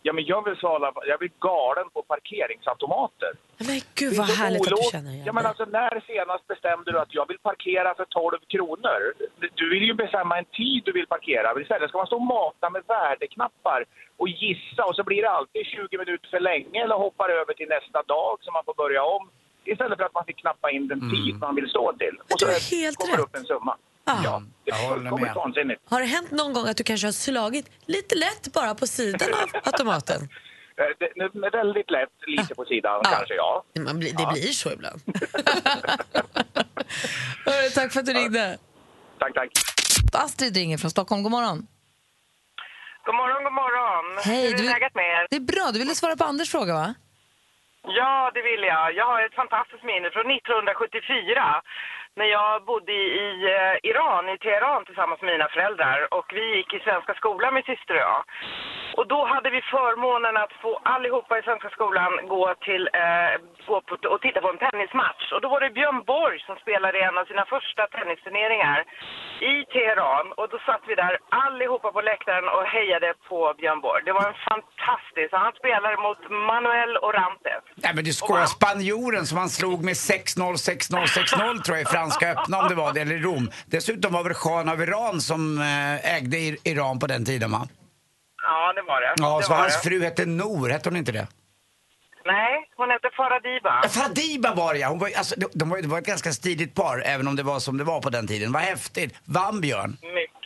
Ja, 0.05 0.13
men 0.13 0.23
jag 0.25 0.41
vill 0.45 0.55
svara, 0.55 0.93
jag 1.11 1.19
blir 1.19 1.31
galen 1.39 1.87
på 1.93 2.01
parkeringsautomater. 2.13 3.31
Men 3.69 3.79
gud 3.95 4.13
vad 4.17 4.29
härligt 4.41 4.61
att 4.61 4.67
du 4.67 4.73
olog- 4.73 4.91
känner 4.91 5.11
igen 5.11 5.25
ja, 5.25 5.33
men 5.33 5.45
alltså, 5.45 5.65
När 5.65 5.93
senast 6.11 6.47
bestämde 6.47 6.91
du 6.91 6.99
att 6.99 7.13
jag 7.19 7.27
vill 7.27 7.39
parkera 7.49 7.95
för 7.95 8.05
12 8.05 8.37
kronor? 8.53 8.99
Du 9.61 9.65
vill 9.73 9.83
ju 9.83 9.93
bestämma 9.93 10.37
en 10.37 10.45
tid 10.45 10.81
du 10.85 10.91
vill 10.91 11.07
parkera. 11.07 11.61
Istället 11.61 11.89
ska 11.89 11.97
man 11.97 12.07
stå 12.07 12.15
och 12.15 12.21
mata 12.37 12.69
med 12.69 12.83
värdeknappar 12.87 13.85
och 14.17 14.29
gissa 14.29 14.85
och 14.85 14.95
så 14.95 15.03
blir 15.03 15.21
det 15.21 15.29
alltid 15.29 15.65
20 15.65 15.97
minuter 15.97 16.27
för 16.29 16.39
länge 16.39 16.83
eller 16.83 16.95
hoppar 16.95 17.29
över 17.29 17.53
till 17.53 17.69
nästa 17.69 17.99
dag 18.15 18.37
så 18.41 18.51
man 18.51 18.63
får 18.65 18.73
börja 18.73 19.03
om. 19.03 19.29
Istället 19.65 19.97
för 19.99 20.05
att 20.05 20.13
man 20.13 20.25
fick 20.25 20.37
knappa 20.37 20.71
in 20.71 20.87
den 20.87 21.01
tid 21.11 21.35
man 21.39 21.55
vill 21.55 21.69
stå 21.69 21.93
till. 21.93 22.15
Och 22.31 22.39
så 22.39 22.45
kommer 22.45 23.17
rätt. 23.17 23.19
upp 23.19 23.35
en 23.35 23.45
summa. 23.45 23.77
Ja. 24.05 24.21
Ja, 24.23 24.41
det 24.65 24.71
är 24.71 24.89
fullkomligt 24.89 25.35
vansinnigt. 25.35 25.81
Har 25.89 25.99
det 25.99 26.05
hänt 26.05 26.31
någon 26.31 26.53
gång 26.53 26.67
att 26.67 26.77
du 26.77 26.83
kanske 26.83 27.07
har 27.07 27.11
slagit 27.11 27.69
lite 27.85 28.15
lätt 28.15 28.53
bara 28.53 28.75
på 28.75 28.87
sidan 28.87 29.33
av 29.33 29.49
automaten? 29.63 30.21
Eh, 30.77 30.85
det- 30.99 31.13
det- 31.41 31.49
Väldigt 31.57 31.91
lätt, 31.91 32.09
lite 32.27 32.55
på 32.55 32.65
sidan 32.65 33.01
kanske, 33.03 33.33
ja. 33.35 33.63
Man 33.79 33.99
blir, 33.99 34.13
det 34.17 34.27
blir 34.33 34.41
så 34.51 34.71
ibland. 34.71 35.01
Hörru, 37.45 37.69
tack 37.75 37.93
för 37.93 37.99
att 37.99 38.05
du 38.05 38.13
ringde. 38.13 38.57
Tack, 39.19 39.33
tack. 39.33 39.49
Astrid 40.13 40.55
ringer 40.57 40.77
från 40.77 40.91
Stockholm. 40.91 41.23
God 41.23 41.31
morgon. 41.31 41.67
God 43.05 43.15
morgon, 43.15 43.43
god 43.43 43.53
morgon. 43.63 44.05
Hej, 44.29 44.43
Hur 44.47 44.53
är 44.53 44.57
du- 44.57 44.63
läget 44.73 44.95
med 44.95 45.05
er? 45.05 45.27
Det 45.29 45.35
är 45.35 45.47
bra. 45.53 45.65
Du 45.73 45.79
ville 45.79 45.95
svara 45.95 46.15
på 46.15 46.23
Anders 46.23 46.51
fråga, 46.51 46.73
va? 46.73 46.93
Ja, 47.99 48.31
det 48.35 48.41
vill 48.49 48.63
jag. 48.73 48.85
Jag 48.99 49.05
har 49.11 49.19
ett 49.25 49.35
fantastiskt 49.41 49.83
minne 49.91 50.07
från 50.15 50.27
1974 50.31 51.61
när 52.15 52.25
jag 52.25 52.63
bodde 52.65 52.91
i, 52.91 53.43
eh, 53.55 53.89
Iran, 53.89 54.29
i 54.29 54.37
Teheran 54.37 54.85
tillsammans 54.85 55.21
med 55.21 55.31
mina 55.31 55.47
föräldrar 55.47 56.13
och 56.13 56.33
vi 56.33 56.55
gick 56.55 56.73
i 56.73 56.79
svenska 56.79 57.13
skolan, 57.13 57.53
min 57.53 57.63
syster 57.63 57.93
och 57.93 57.99
jag. 57.99 58.23
Och 58.97 59.07
då 59.13 59.19
hade 59.33 59.49
vi 59.55 59.61
förmånen 59.75 60.35
att 60.43 60.53
få 60.63 60.71
allihopa 60.95 61.33
i 61.39 61.41
svenska 61.47 61.69
skolan 61.77 62.11
gå 62.35 62.45
till 62.67 62.83
eh, 63.03 63.31
gå 63.69 63.77
på, 63.87 63.93
och 64.13 64.21
titta 64.25 64.39
på 64.45 64.49
en 64.53 64.61
tennismatch. 64.65 65.25
Och 65.35 65.41
då 65.43 65.47
var 65.53 65.59
det 65.63 65.69
Björn 65.79 66.01
Borg 66.13 66.37
som 66.47 66.55
spelade 66.63 66.97
en 67.07 67.17
av 67.21 67.25
sina 67.31 67.45
första 67.55 67.81
tennisturneringar 67.97 68.79
i 69.51 69.53
Teheran. 69.73 70.25
Och 70.39 70.47
då 70.53 70.57
satt 70.67 70.83
vi 70.89 70.95
där 71.03 71.13
allihopa 71.45 71.87
på 71.95 72.01
läktaren 72.11 72.47
och 72.55 72.63
hejade 72.75 73.09
på 73.29 73.37
Björn 73.59 73.81
Borg. 73.85 74.01
Det 74.07 74.13
var 74.19 74.25
en 74.31 74.39
fantastisk... 74.49 75.29
Han 75.45 75.53
spelade 75.61 75.97
mot 76.07 76.21
Manuel 76.49 76.93
Orantes. 77.07 77.63
Nej 77.83 77.91
men 77.95 78.03
du 78.07 78.13
skålar 78.13 78.45
spanjoren 78.57 79.25
som 79.29 79.37
han 79.43 79.49
slog 79.59 79.79
med 79.89 79.93
6-0, 79.93 80.53
6-0, 80.53 81.05
6-0 81.05 81.61
tror 81.63 81.77
jag 81.77 81.85
i 81.87 81.91
Franska 81.97 82.25
öppna 82.35 82.55
om 82.61 82.67
det 82.71 82.75
var 82.83 82.93
det, 82.93 83.01
eller 83.05 83.17
Rom. 83.27 83.45
Dessutom 83.75 84.13
var 84.13 84.23
väl 84.23 84.33
Khan 84.43 84.69
av 84.73 84.81
Iran 84.81 85.15
som 85.29 85.41
eh, 85.57 86.15
ägde 86.17 86.37
Ir- 86.37 86.57
Iran 86.71 86.99
på 86.99 87.07
den 87.07 87.25
tiden 87.25 87.51
va? 87.51 87.61
Ja, 88.43 88.73
det 88.73 88.81
var 88.81 89.01
det. 89.01 89.13
Ja, 89.17 89.37
det 89.37 89.43
så 89.43 89.51
var 89.51 89.57
hans 89.59 89.81
det. 89.81 89.89
fru 89.89 90.01
hette 90.03 90.25
Nor, 90.25 90.69
hette 90.69 90.89
hon 90.89 90.97
inte 90.97 91.11
det? 91.11 91.27
Nej, 92.25 92.53
hon 92.77 92.89
hette 92.89 93.09
Faradiba. 93.17 93.79
Ja, 93.83 93.89
Fadiba 93.89 94.53
var 94.55 94.73
det 94.73 94.79
ja! 94.79 94.87
Hon 94.87 94.99
var, 94.99 95.09
alltså, 95.17 95.35
de, 95.37 95.47
de 95.53 95.69
var, 95.69 95.77
det 95.81 95.87
var 95.87 95.97
ett 95.97 96.05
ganska 96.05 96.31
stiligt 96.31 96.75
par, 96.75 97.03
även 97.05 97.27
om 97.27 97.35
det 97.35 97.43
var 97.43 97.59
som 97.59 97.77
det 97.77 97.83
var 97.83 98.01
på 98.01 98.09
den 98.09 98.27
tiden. 98.27 98.51
Vad 98.51 98.61
häftigt! 98.61 99.15
Vann 99.25 99.61
Björn? 99.61 99.97
Mycket. 100.01 100.42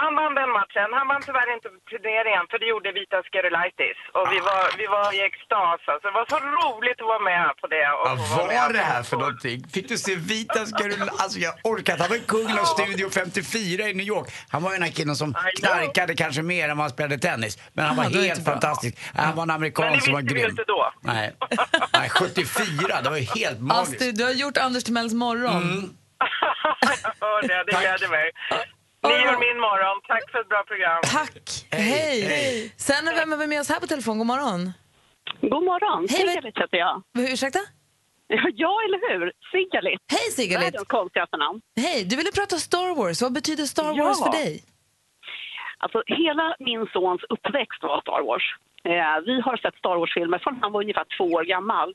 Han 0.00 0.12
vann 0.20 0.34
den 0.40 0.50
matchen. 0.58 0.88
Han 0.98 1.06
vann 1.12 1.22
tyvärr 1.28 1.48
inte 1.56 1.68
turneringen 1.92 2.44
för 2.50 2.56
det 2.62 2.66
gjorde 2.72 2.88
Vitas 2.98 3.24
Gerulaitis. 3.34 3.98
Och 4.18 4.26
vi 4.32 4.38
var, 4.48 4.62
vi 4.80 4.86
var 4.96 5.06
i 5.18 5.20
extas. 5.28 5.80
Alltså. 5.92 6.04
Det 6.08 6.14
var 6.20 6.26
så 6.34 6.38
roligt 6.58 6.98
att 7.02 7.10
vara 7.14 7.24
med 7.32 7.46
på 7.60 7.66
det. 7.74 7.86
Och 8.00 8.08
Vad 8.36 8.46
var 8.56 8.72
det 8.78 8.86
här 8.92 9.02
för 9.10 9.16
någonting? 9.16 9.58
Fick 9.74 9.86
du 9.88 9.96
se 10.06 10.14
Vitas 10.14 10.68
Garul... 10.78 11.08
Alltså 11.22 11.38
jag 11.46 11.54
orkar. 11.64 11.94
Han 12.02 12.08
var 12.08 12.16
ju 12.16 12.24
kungen 12.34 12.58
av 12.62 12.64
Studio 12.64 13.10
54 13.10 13.88
i 13.88 13.94
New 13.94 14.06
York. 14.14 14.26
Han 14.52 14.62
var 14.62 14.70
ju 14.70 14.74
den 14.78 14.82
här 14.88 14.92
killen 14.98 15.16
som 15.16 15.34
knarkade 15.60 16.12
kanske 16.22 16.42
mer 16.42 16.64
än 16.68 16.76
vad 16.76 16.84
han 16.84 16.90
spelade 16.90 17.18
tennis. 17.18 17.54
Men 17.72 17.84
han 17.86 17.96
var 17.96 18.04
Ah, 18.04 18.08
det 18.08 18.18
helt 18.32 18.44
fantastisk. 18.44 18.98
Han 19.14 19.36
var 19.36 19.42
en 19.42 19.50
amerikan 19.50 19.84
Men 19.84 19.94
det 19.94 20.00
som 20.00 20.12
var 20.12 20.20
visste 20.20 20.34
vi 20.34 20.40
ju 20.40 20.46
grym. 20.46 20.50
inte 20.50 20.64
då. 20.66 20.92
Nej. 21.00 21.32
Nej, 21.92 22.08
74, 22.10 23.00
det 23.02 23.10
var 23.10 23.16
ju 23.16 23.26
helt 23.40 23.60
magiskt. 23.60 23.92
Astrid, 23.94 24.18
du 24.18 24.24
har 24.24 24.30
gjort 24.32 24.56
Anders 24.56 24.84
Timells 24.84 25.14
morgon. 25.14 25.62
Jag 27.02 27.26
hör 27.28 27.42
det. 27.48 27.64
Det 27.66 27.80
gläder 27.80 28.08
mig. 28.08 28.30
Ni 29.02 29.10
gör 29.10 29.38
min 29.48 29.60
morgon. 29.60 30.00
Tack 30.06 30.30
för 30.30 30.40
ett 30.40 30.48
bra 30.48 30.62
program. 30.66 31.00
Tack! 31.02 31.66
Hej! 31.70 32.72
Sen 32.76 33.08
är 33.08 33.14
vem 33.14 33.32
är 33.32 33.36
vi 33.36 33.46
med 33.46 33.60
oss 33.60 33.68
här 33.68 33.80
på 33.80 33.86
telefon? 33.86 34.18
God 34.18 34.26
morgon. 34.26 34.72
God 35.40 35.64
morgon. 35.64 36.06
Hej, 36.10 36.18
Sigalit 36.18 36.58
heter 36.58 36.76
jag. 36.78 37.02
Ursäkta? 37.18 37.58
Ja, 38.54 38.72
eller 38.84 39.00
hur? 39.10 39.32
Sigalit. 39.52 40.00
Hej 40.10 40.30
Sigalit. 40.30 40.66
Världens 40.66 40.88
konstigaste 40.88 41.36
namn. 41.36 41.60
Hej, 41.76 42.04
du 42.04 42.16
ville 42.16 42.30
prata 42.32 42.56
Star 42.56 42.94
Wars. 42.96 43.22
Vad 43.22 43.32
betyder 43.32 43.64
Star 43.64 43.92
Ja. 43.96 44.04
Wars 44.04 44.18
för 44.18 44.32
dig? 44.32 44.64
Alltså, 45.78 46.02
hela 46.06 46.56
min 46.58 46.86
sons 46.92 47.22
uppväxt 47.28 47.82
var 47.82 48.00
Star 48.00 48.22
Wars. 48.28 48.44
Eh, 48.84 49.16
vi 49.26 49.40
har 49.40 49.56
sett 49.56 49.76
Star 49.76 49.96
Wars-filmer 49.96 50.38
från 50.38 50.58
han 50.62 50.72
var 50.72 50.80
ungefär 50.82 51.06
två 51.16 51.24
år 51.24 51.44
gammal. 51.44 51.94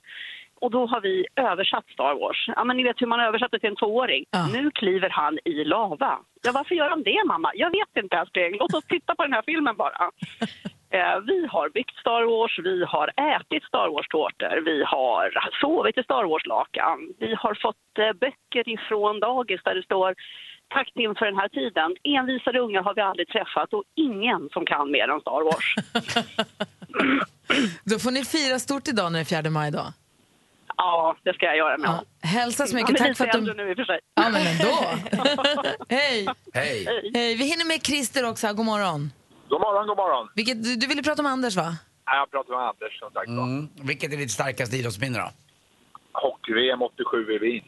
Och 0.62 0.72
då 0.72 0.86
har 0.86 1.02
vi 1.02 1.26
översatt 1.36 1.88
Star 1.90 2.20
Wars. 2.20 2.50
Ja, 2.56 2.64
men 2.64 2.78
ni 2.78 2.84
vet 2.84 3.02
hur 3.02 3.08
man 3.08 3.20
översätter 3.20 3.60
till 3.60 3.70
en 3.70 3.76
tvååring. 3.76 4.26
Nu 4.54 4.72
kliver 4.72 5.10
han 5.10 5.40
i 5.46 5.64
lava. 5.64 6.20
Ja, 6.44 6.52
varför 6.52 6.76
gör 6.76 6.90
han 6.90 7.04
det, 7.04 7.24
mamma? 7.28 7.52
Jag 7.56 7.72
vet 7.72 8.04
inte, 8.04 8.18
älskling. 8.18 8.58
Låt 8.60 8.74
oss 8.74 8.86
titta 8.86 9.16
på 9.16 9.24
den 9.24 9.34
här 9.34 9.44
filmen 9.46 9.76
bara. 9.78 10.12
Eh, 10.90 11.20
vi 11.20 11.48
har 11.50 11.70
byggt 11.70 11.98
Star 11.98 12.24
Wars, 12.24 12.60
vi 12.64 12.86
har 12.86 13.08
ätit 13.36 13.64
Star 13.64 13.88
Wars-tårtor, 13.88 14.62
vi 14.66 14.84
har 14.84 15.26
sovit 15.62 15.98
i 15.98 16.04
Star 16.04 16.24
Wars-lakan. 16.24 16.98
Vi 17.20 17.36
har 17.36 17.54
fått 17.62 18.00
eh, 18.00 18.14
böcker 18.14 18.70
ifrån 18.70 19.20
dagis 19.20 19.62
där 19.64 19.76
det 19.76 19.84
står 19.84 20.16
Tack 20.74 20.94
Tim 20.94 21.16
för 21.16 21.26
den 21.26 21.38
här 21.38 21.50
tiden. 21.50 21.96
Envisare 22.04 22.60
ungar 22.60 22.82
har 22.84 22.94
vi 22.94 23.02
aldrig 23.02 23.28
träffat 23.28 23.74
och 23.74 23.84
ingen 23.96 24.50
som 24.54 24.66
kan 24.66 24.92
mer 24.92 25.08
än 25.08 25.20
Star 25.20 25.44
Wars. 25.44 25.76
Då 27.84 28.00
får 28.00 28.12
ni 28.12 28.26
fira 28.26 28.60
stort 28.60 28.88
idag 28.88 29.12
när 29.12 29.20
det 29.20 29.36
är 29.36 29.42
4 29.44 29.50
maj 29.50 29.68
idag. 29.68 29.94
Ja, 30.78 31.18
det 31.24 31.34
ska 31.34 31.46
jag 31.46 31.58
göra 31.58 31.78
med 31.78 31.90
ja. 31.90 32.28
Hälsa 32.28 32.68
så 32.68 32.76
mycket. 32.76 33.00
Han 33.00 33.10
är 33.10 33.14
Tack 33.14 33.18
för 33.18 33.38
att 33.40 33.46
du... 33.46 33.54
nu 33.54 33.70
i 33.70 33.74
och 33.74 33.78
för 33.78 33.84
sig. 33.84 34.00
Ja, 34.16 34.30
men 34.30 34.48
ändå. 34.48 34.76
Hej. 35.90 36.28
Hej. 36.54 36.88
Hej! 37.14 37.36
Vi 37.36 37.44
hinner 37.44 37.66
med 37.68 37.86
Christer 37.86 38.30
också. 38.30 38.54
God 38.54 38.66
morgon. 38.66 39.12
God 39.50 39.62
morgon, 39.62 39.88
god 39.88 39.98
morgon. 39.98 40.30
Vilket, 40.36 40.64
du, 40.64 40.76
du 40.76 40.88
ville 40.88 41.04
prata 41.04 41.22
om 41.22 41.26
Anders, 41.26 41.56
va? 41.56 41.76
Ja, 42.06 42.16
Jag 42.16 42.32
pratar 42.32 42.50
med 42.54 42.68
Anders 42.70 43.00
som 43.00 43.12
sagt. 43.12 43.28
Mm. 43.28 43.70
Vilket 43.76 44.14
är 44.14 44.18
ditt 44.18 44.32
starkaste 44.32 44.78
idrottsminne 44.78 45.20
då? 45.20 45.30
Hockey-VM 46.14 46.82
87 46.82 47.32
i 47.36 47.38
Wien. 47.38 47.64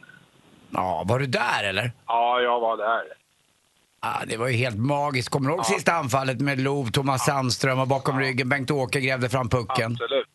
Ja, 0.70 1.04
var 1.08 1.20
du 1.20 1.26
där 1.26 1.64
eller? 1.64 1.92
Ja, 2.08 2.40
jag 2.42 2.60
var 2.60 2.78
där. 2.78 3.04
Ja, 4.02 4.14
det 4.28 4.38
var 4.38 4.48
ju 4.48 4.54
helt 4.58 4.78
magiskt. 4.78 5.30
Kommer 5.30 5.50
du 5.50 5.56
ihåg 5.56 5.66
sista 5.66 5.94
anfallet 5.94 6.40
med 6.42 6.60
Lov, 6.60 6.86
Thomas 6.92 7.26
Sandström 7.26 7.80
och 7.80 7.88
bakom 7.88 8.20
ryggen 8.20 8.50
Bengt-Åke 8.50 9.00
grävde 9.02 9.30
fram 9.30 9.50
pucken? 9.50 9.92
Absolut. 9.92 10.28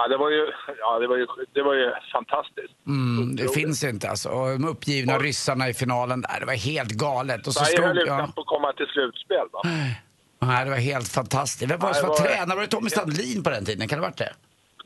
Ja, 0.00 0.08
det 0.08 0.16
var 0.16 0.30
ju, 0.30 0.42
ja, 0.80 0.98
det 0.98 1.06
var 1.06 1.16
ju, 1.16 1.26
det 1.54 1.62
var 1.62 1.74
ju 1.74 1.92
fantastiskt. 2.12 2.74
Mm, 2.86 3.36
det 3.36 3.48
finns 3.54 3.84
inte 3.84 4.10
alltså. 4.10 4.28
Och 4.28 4.48
de 4.48 4.64
uppgivna 4.68 5.18
ryssarna 5.18 5.68
i 5.68 5.74
finalen 5.74 6.20
där, 6.20 6.40
det 6.40 6.46
var 6.46 6.52
helt 6.54 6.90
galet. 6.90 7.46
Och 7.46 7.52
så 7.54 7.64
Sverige 7.64 7.86
höll 7.86 7.98
ju 7.98 8.04
knappt 8.04 8.38
att 8.38 8.46
komma 8.46 8.72
till 8.72 8.86
slutspel. 8.86 9.46
Va? 9.52 9.60
Nej, 10.40 10.64
det 10.64 10.70
var 10.70 10.76
helt 10.76 11.08
fantastiskt. 11.08 11.70
Vem 11.70 11.80
var 11.80 11.88
det 11.88 11.94
som 11.94 12.08
var 12.08 12.18
var- 12.18 12.24
tränare? 12.26 12.56
Var 12.56 12.62
det 12.62 12.68
Tommy 12.68 12.90
Sandlin 12.90 13.42
på 13.42 13.50
den 13.50 13.64
tiden? 13.64 13.88
Kan 13.88 13.98
det 13.98 14.04
ha 14.04 14.10
varit 14.10 14.18
det? 14.18 14.32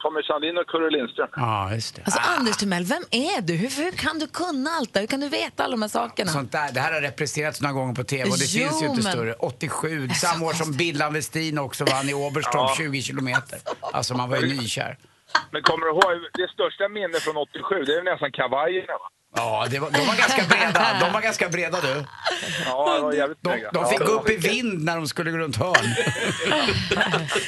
Tommy 0.03 0.23
Sandin 0.23 0.59
och 0.59 0.67
Kurre 0.67 0.91
Lindström. 0.91 1.29
Ja, 1.37 1.75
just 1.75 1.95
det. 1.97 2.03
Alltså 2.05 2.21
Anders 2.39 2.57
Timell, 2.57 2.85
vem 2.85 3.03
är 3.11 3.41
du? 3.41 3.53
Hur, 3.55 3.71
hur 3.85 3.91
kan 3.93 4.19
du 4.19 4.27
kunna 4.27 4.71
allt 4.71 4.93
det? 4.95 5.01
Hur 5.01 5.07
kan 5.07 5.21
du 5.21 5.29
veta 5.29 5.65
alla 5.65 5.71
de 5.71 5.83
här 5.83 5.89
sakerna? 5.89 6.31
Sånt 6.31 6.53
där, 6.53 6.73
det 6.73 6.81
här 6.81 6.93
har 6.93 7.01
representerats 7.01 7.61
några 7.61 7.73
gånger 7.73 7.95
på 7.95 8.05
TV 8.05 8.31
och 8.31 8.39
det 8.39 8.45
Jo, 8.55 8.69
finns 8.69 8.83
ju 8.83 8.87
inte 8.87 9.03
men- 9.03 9.13
större. 9.13 9.33
87, 9.35 10.09
samma 10.09 10.47
år 10.47 10.53
som 10.53 10.73
Billan 10.73 11.13
Westin 11.13 11.59
också 11.59 11.85
vann 11.85 12.09
i 12.09 12.15
Oberstdorf 12.15 12.71
Ja. 12.71 12.75
20 12.77 13.03
kilometer. 13.03 13.59
Alltså 13.81 14.15
man 14.15 14.31
var 14.31 14.37
ju 14.37 14.47
nykär. 14.47 14.99
Men 15.53 15.63
kommer 15.63 15.87
du 15.87 15.91
ihåg, 15.93 16.17
det 16.41 16.49
största 16.57 16.89
minnet 16.89 17.23
från 17.23 17.37
87, 17.37 17.85
det 17.89 17.95
är 18.01 18.03
nästan 18.13 18.33
kavajerna 18.33 18.93
va? 19.03 19.09
Ja, 19.37 19.67
det 19.71 19.79
var, 19.79 19.91
de 19.91 20.07
var 20.07 20.17
ganska 20.17 20.43
breda. 20.49 20.97
De 21.01 21.13
var 21.13 21.21
ganska 21.21 21.49
breda 21.49 21.81
du. 21.81 22.05
Ja, 22.67 22.95
det 22.95 23.03
var 23.03 23.13
jävligt 23.13 23.39
De, 23.43 23.51
de 23.73 23.89
fick 23.89 24.01
Ja, 24.01 24.07
gå 24.07 24.13
upp 24.13 24.31
i 24.31 24.37
vind 24.37 24.85
när 24.85 24.97
de 24.97 25.09
skulle 25.09 25.31
gå 25.31 25.39
runt 25.39 25.57
hörn. 25.57 25.95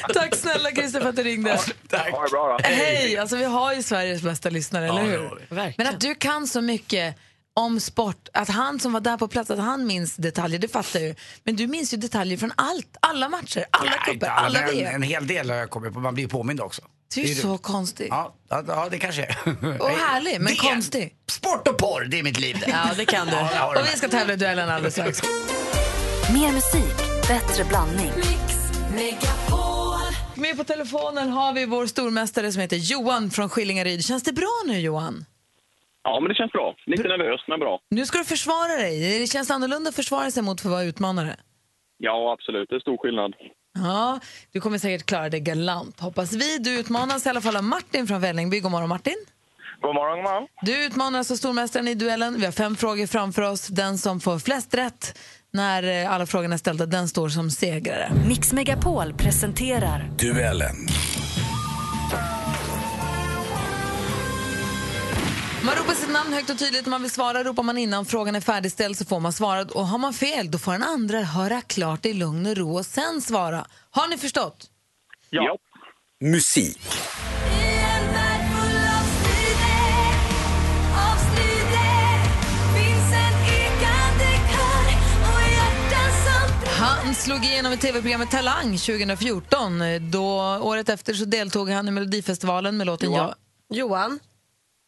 Tack 0.13 0.35
snälla 0.35 0.71
Christer 0.71 1.01
för 1.01 1.09
att 1.09 1.15
du 1.15 1.23
ringde. 1.23 1.59
Tack. 1.89 2.11
Ha 2.11 2.23
det 2.23 2.29
bra 2.29 2.57
då. 2.57 2.63
Hej! 2.63 3.17
Alltså, 3.17 3.35
vi 3.35 3.43
har 3.45 3.73
ju 3.73 3.83
Sveriges 3.83 4.21
bästa 4.21 4.49
lyssnare, 4.49 4.87
eller 4.89 5.01
det 5.03 5.07
hur? 5.07 5.17
har. 5.17 5.73
Men 5.77 5.87
att 5.87 5.99
du 5.99 6.15
kan 6.15 6.47
så 6.47 6.61
mycket 6.61 7.15
om 7.53 7.79
sport, 7.79 8.27
att 8.33 8.49
han 8.49 8.79
som 8.79 8.93
var 8.93 8.99
där 8.99 9.17
på 9.17 9.27
plats, 9.27 9.51
att 9.51 9.59
han 9.59 9.85
minns 9.87 10.15
detaljer, 10.15 10.59
det 10.59 10.67
fattar 10.67 10.99
jag 10.99 11.09
ju. 11.09 11.15
Men 11.43 11.55
du 11.55 11.67
minns 11.67 11.93
ju 11.93 11.97
detaljer 11.97 12.37
från 12.37 12.51
allt, 12.55 12.97
alla 12.99 13.29
matcher, 13.29 13.65
alla 13.71 13.89
Nej, 13.89 13.99
cuper, 13.99 14.13
inte 14.13 14.31
alla, 14.31 14.59
men 14.59 14.69
en, 14.69 14.75
VM. 14.75 14.95
en 14.95 15.01
hel 15.01 15.27
del 15.27 15.49
har 15.49 15.57
jag 15.57 15.69
kommit 15.69 15.93
på. 15.93 15.99
Man 15.99 16.13
blir 16.13 16.23
ju 16.23 16.29
påmind 16.29 16.61
också. 16.61 16.81
Du 17.15 17.21
är 17.21 17.35
Det 17.35 17.41
så 17.41 17.57
konstig. 17.57 18.07
Ja, 18.09 18.35
ja, 18.49 18.87
det 18.91 18.97
kanske 18.99 19.21
är. 19.23 19.37
Och 19.81 19.89
härlig, 19.89 20.33
men 20.41 20.45
Det 20.61 20.67
är- 20.67 20.73
konstig. 20.73 21.15
Sport 21.31 21.67
och 21.67 21.77
porr, 21.77 22.05
det 22.05 22.19
är 22.19 22.23
mitt 22.23 22.39
liv 22.39 22.57
det. 22.59 22.69
Ja, 22.71 22.85
det 22.97 23.05
kan 23.05 23.27
du. 23.27 23.33
Ja, 23.33 23.67
Och 23.67 23.75
vi 23.75 23.79
med. 23.79 23.97
ska 23.97 24.07
tävla 24.07 24.33
i 24.33 24.35
duellen 24.37 24.69
alldeles 24.69 24.93
strax. 24.93 25.21
Mer 26.33 26.51
musik, 26.51 26.95
bättre 27.27 27.63
blandning. 27.63 28.11
Med 30.35 30.57
på 30.57 30.63
telefonen 30.63 31.29
har 31.29 31.53
vi 31.53 31.65
vår 31.65 31.85
stormästare 31.87 32.51
som 32.51 32.61
heter 32.61 32.77
Johan 32.77 33.29
från 33.29 33.49
Skillingaryd. 33.49 34.05
Känns 34.05 34.23
det 34.23 34.33
bra 34.33 34.61
nu 34.67 34.79
Johan? 34.79 35.25
Ja, 36.03 36.19
men 36.19 36.29
det 36.29 36.35
känns 36.35 36.51
bra. 36.51 36.75
Lite 36.85 37.03
nervös, 37.07 37.41
men 37.47 37.59
bra. 37.59 37.79
Nu 37.89 38.05
ska 38.05 38.17
du 38.17 38.23
försvara 38.25 38.75
dig. 38.77 39.19
Det 39.19 39.27
känns 39.27 39.51
annorlunda 39.51 39.89
att 39.89 39.95
försvara 39.95 40.31
sig 40.31 40.43
mot 40.43 40.61
för 40.61 40.69
att 40.69 40.73
vara 40.73 40.83
utmanare. 40.83 41.35
Ja, 41.97 42.33
absolut. 42.33 42.69
Det 42.69 42.75
är 42.75 42.79
stor 42.79 42.97
skillnad. 42.97 43.33
Ja, 43.75 44.19
du 44.51 44.61
kommer 44.61 44.77
säkert 44.77 45.05
klara 45.05 45.29
det 45.29 45.39
galant, 45.39 45.99
hoppas 45.99 46.33
vi. 46.33 46.57
Du 46.57 46.79
utmanas 46.79 47.25
i 47.25 47.29
alla 47.29 47.41
fall 47.41 47.55
av 47.55 47.63
Martin 47.63 48.07
från 48.07 48.21
Vällingby. 48.21 48.59
God 48.59 48.71
morgon 48.71 48.89
Martin. 48.89 49.15
God 49.81 49.95
morgon, 49.95 50.15
god 50.17 50.23
morgon. 50.23 50.47
Du 50.61 50.85
utmanar 50.85 51.19
alltså 51.19 51.37
stormästaren 51.37 51.87
i 51.87 51.95
duellen. 51.95 52.39
Vi 52.39 52.45
har 52.45 52.51
fem 52.51 52.75
frågor 52.75 53.07
framför 53.07 53.41
oss. 53.41 53.67
Den 53.67 53.97
som 53.97 54.19
får 54.19 54.39
flest 54.39 54.73
rätt 54.73 55.17
när 55.53 56.03
eh, 56.03 56.11
alla 56.11 56.25
frågorna 56.25 56.53
är 56.53 56.57
ställda, 56.57 56.85
den 56.85 57.07
står 57.07 57.29
som 57.29 57.51
segrare. 57.51 58.11
Mix 58.27 58.53
Megapol 58.53 59.13
presenterar 59.13 60.09
Duellen. 60.19 60.75
Man 65.65 65.75
ropar 65.75 65.93
sitt 65.93 66.11
namn 66.11 66.33
högt 66.33 66.49
och 66.49 66.59
tydligt 66.59 66.85
när 66.85 66.89
man 66.89 67.01
vill 67.01 67.11
svara. 67.11 67.43
Ropar 67.43 67.63
man 67.63 67.77
innan 67.77 68.05
frågan 68.05 68.35
är 68.35 68.41
färdigställd 68.41 68.97
så 68.97 69.05
får 69.05 69.19
man 69.19 69.33
svara. 69.33 69.61
Och 69.61 69.87
har 69.87 69.97
man 69.97 70.13
fel 70.13 70.51
då 70.51 70.57
får 70.57 70.71
den 70.71 70.83
andra 70.83 71.21
höra 71.21 71.61
klart 71.61 72.05
i 72.05 72.13
lugn 72.13 72.45
och 72.45 72.57
ro 72.57 72.77
och 72.77 72.85
sen 72.85 73.21
svara. 73.21 73.65
Har 73.91 74.07
ni 74.07 74.17
förstått? 74.17 74.69
Ja. 75.29 75.57
Musik. 76.21 76.81
Han 86.79 87.15
slog 87.15 87.45
igenom 87.45 87.73
i 87.73 87.77
tv-programmet 87.77 88.31
Talang 88.31 88.77
2014. 88.77 89.81
Då, 90.11 90.27
året 90.61 90.89
efter 90.89 91.13
så 91.13 91.25
deltog 91.25 91.69
han 91.69 91.87
i 91.87 91.91
Melodifestivalen 91.91 92.77
med 92.77 92.87
låten 92.87 93.11
Johan. 93.11 93.33
Jag. 93.67 93.77
Johan, 93.77 94.19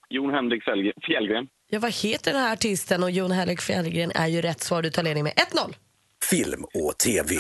Jon 0.10 0.34
Henrik 0.34 0.63
Fjällgren. 1.06 1.48
Ja, 1.70 1.80
vad 1.80 1.91
heter 1.91 2.34
den 2.34 2.41
här 2.41 2.54
artisten? 2.54 3.04
Och 3.04 3.12
Jon 3.12 3.32
Henrik 3.32 3.62
Fjällgren 3.62 4.12
är 4.15 4.28
ju 4.28 4.41
rätt 4.41 4.62
svar. 4.62 4.82
Du 4.82 4.89
tar 4.89 5.04
ledning 5.04 5.24
med 5.24 5.34
1-0. 5.34 5.76
Film 6.30 6.63
och 6.63 6.98
TV. 6.98 7.36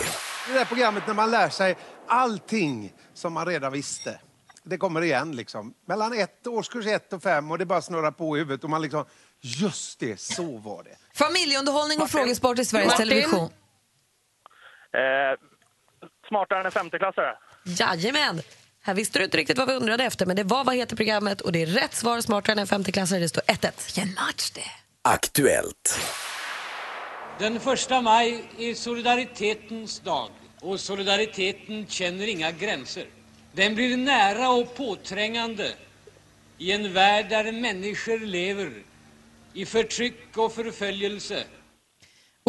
Det 0.47 0.53
där 0.53 0.65
programmet 0.65 1.07
när 1.07 1.13
man 1.13 1.31
lär 1.31 1.49
sig 1.49 1.75
allting 2.07 2.93
som 3.13 3.33
man 3.33 3.45
redan 3.45 3.71
visste. 3.71 4.19
Det 4.63 4.77
kommer 4.77 5.01
igen 5.01 5.35
liksom. 5.35 5.73
Mellan 5.85 6.13
ett, 6.13 6.47
årskurs 6.47 6.87
ett 6.87 7.13
och 7.13 7.23
fem 7.23 7.51
och 7.51 7.57
det 7.57 7.65
bara 7.65 7.81
snurrar 7.81 8.11
på 8.11 8.37
i 8.37 8.39
huvudet 8.39 8.63
och 8.63 8.69
man 8.69 8.81
liksom, 8.81 9.05
just 9.41 9.99
det, 9.99 10.19
så 10.19 10.57
var 10.57 10.83
det. 10.83 10.97
Familjeunderhållning 11.13 12.01
och 12.01 12.09
frågesport 12.09 12.59
i 12.59 12.65
Sveriges 12.65 12.91
Martin. 12.91 13.07
Television. 13.07 13.49
Eh, 14.93 15.39
smartare 16.27 16.59
än 16.59 16.65
en 16.65 16.71
femteklassare. 16.71 17.37
Jajamän. 17.65 18.41
Här 18.87 18.93
visste 18.93 19.19
du 19.19 19.25
inte 19.25 19.37
riktigt 19.37 19.57
vad 19.57 19.67
vi 19.67 19.73
undrade 19.73 20.03
efter, 20.03 20.25
men 20.25 20.35
det 20.35 20.43
var 20.43 20.63
vad 20.63 20.75
heter 20.75 20.95
programmet 20.95 21.41
och 21.41 21.51
det 21.51 21.61
är 21.61 21.65
rätt 21.65 21.95
svar, 21.95 22.21
smartare 22.21 22.53
än 22.53 22.59
en 22.59 22.67
femteklassare. 22.67 23.19
Det 23.19 23.29
står 23.29 23.41
1-1. 23.41 23.71
Vilken 23.85 24.13
match 24.13 24.51
det 24.51 24.61
Aktuellt. 25.01 25.99
Den 27.39 27.59
första 27.59 28.01
maj 28.01 28.43
är 28.57 28.73
solidaritetens 28.73 29.99
dag 29.99 30.29
och 30.61 30.79
solidariteten 30.79 31.87
känner 31.87 32.27
inga 32.27 32.51
gränser. 32.51 33.05
Den 33.53 33.75
blir 33.75 33.97
nära 33.97 34.49
och 34.49 34.75
påträngande 34.75 35.71
i 36.57 36.71
en 36.71 36.93
värld 36.93 37.29
där 37.29 37.51
människor 37.51 38.19
lever 38.19 38.71
i 39.53 39.65
förtryck 39.65 40.37
och 40.37 40.53
förföljelse. 40.53 41.43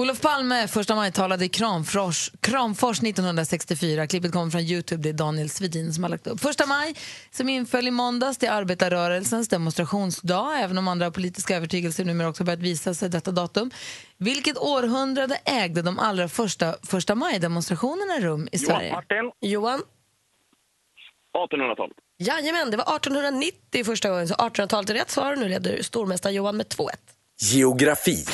Olof 0.01 0.21
Palme 0.21 0.69
första 0.69 0.95
maj 0.95 1.13
talade 1.13 1.45
i 1.45 1.49
Kramfors, 1.49 2.31
Kramfors 2.41 2.99
1964. 2.99 4.07
Klippet 4.07 4.33
kommer 4.33 4.51
från 4.51 4.61
Youtube. 4.61 5.03
Det 5.03 5.09
är 5.09 5.13
Daniel 5.13 5.51
Svedin 5.51 5.93
som 5.93 6.05
har 6.05 6.11
lagt 6.11 6.27
upp. 6.27 6.41
Första 6.41 6.67
maj 6.67 6.95
som 7.31 7.49
inföll 7.49 7.89
i 7.89 7.91
måndags, 7.91 8.39
det 8.39 8.47
är 8.47 8.53
arbetarrörelsens 8.53 9.49
demonstrationsdag 9.49 10.59
även 10.59 10.79
om 10.79 10.89
andra 10.89 11.11
politiska 11.11 11.57
övertygelser 11.57 12.05
numera 12.05 12.29
också 12.29 12.45
börjat 12.45 12.61
visa 12.61 12.95
sig 12.95 13.09
detta 13.09 13.31
datum. 13.31 13.71
Vilket 14.19 14.59
århundrade 14.59 15.39
ägde 15.45 15.83
de 15.83 15.99
allra 15.99 16.29
första 16.29 16.75
första 16.83 17.15
maj-demonstrationerna 17.15 18.21
rum 18.21 18.49
i 18.53 18.59
Sverige? 18.59 18.93
Martin. 18.93 19.33
Johan? 19.41 19.83
1800-talet. 21.37 21.97
Jajamän, 22.19 22.71
det 22.71 22.77
var 22.77 22.97
1890 22.97 23.85
första 23.85 24.11
gången, 24.11 24.29
så 24.29 24.35
1800-talet 24.35 24.91
är 24.91 24.95
rätt 24.95 25.11
svar. 25.11 25.37
Nu 25.37 25.49
leder 25.49 25.83
stormästare 25.83 26.33
Johan 26.33 26.57
med 26.57 26.67
2-1. 26.67 26.89
Geografi. 27.41 28.25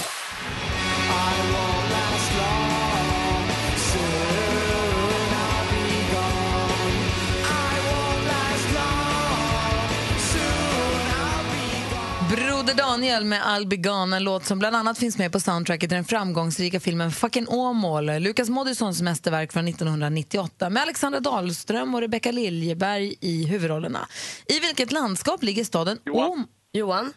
Broder 12.64 12.82
Daniel 12.82 13.24
med 13.24 13.84
gone, 13.84 14.16
en 14.16 14.24
låt 14.24 14.44
som 14.44 14.58
bland 14.58 14.76
annat 14.76 14.98
finns 14.98 15.18
med 15.18 15.32
på 15.32 15.40
soundtracket 15.40 15.90
till 15.90 15.96
den 15.96 16.04
framgångsrika 16.04 16.80
filmen 16.80 17.10
Fucking 17.10 17.48
Åmål, 17.48 18.06
Lukas 18.06 18.48
Moodyssons 18.48 19.02
mästerverk 19.02 19.52
från 19.52 19.68
1998 19.68 20.70
med 20.70 20.82
Alexandra 20.82 21.20
Dahlström 21.20 21.94
och 21.94 22.00
Rebecca 22.00 22.30
Liljeberg 22.30 23.14
i 23.20 23.46
huvudrollerna. 23.46 24.08
I 24.48 24.60
vilket 24.60 24.92
landskap 24.92 25.42
ligger 25.42 25.64
staden 25.64 25.98
Åmål? 26.10 26.42
Johan? 26.72 27.12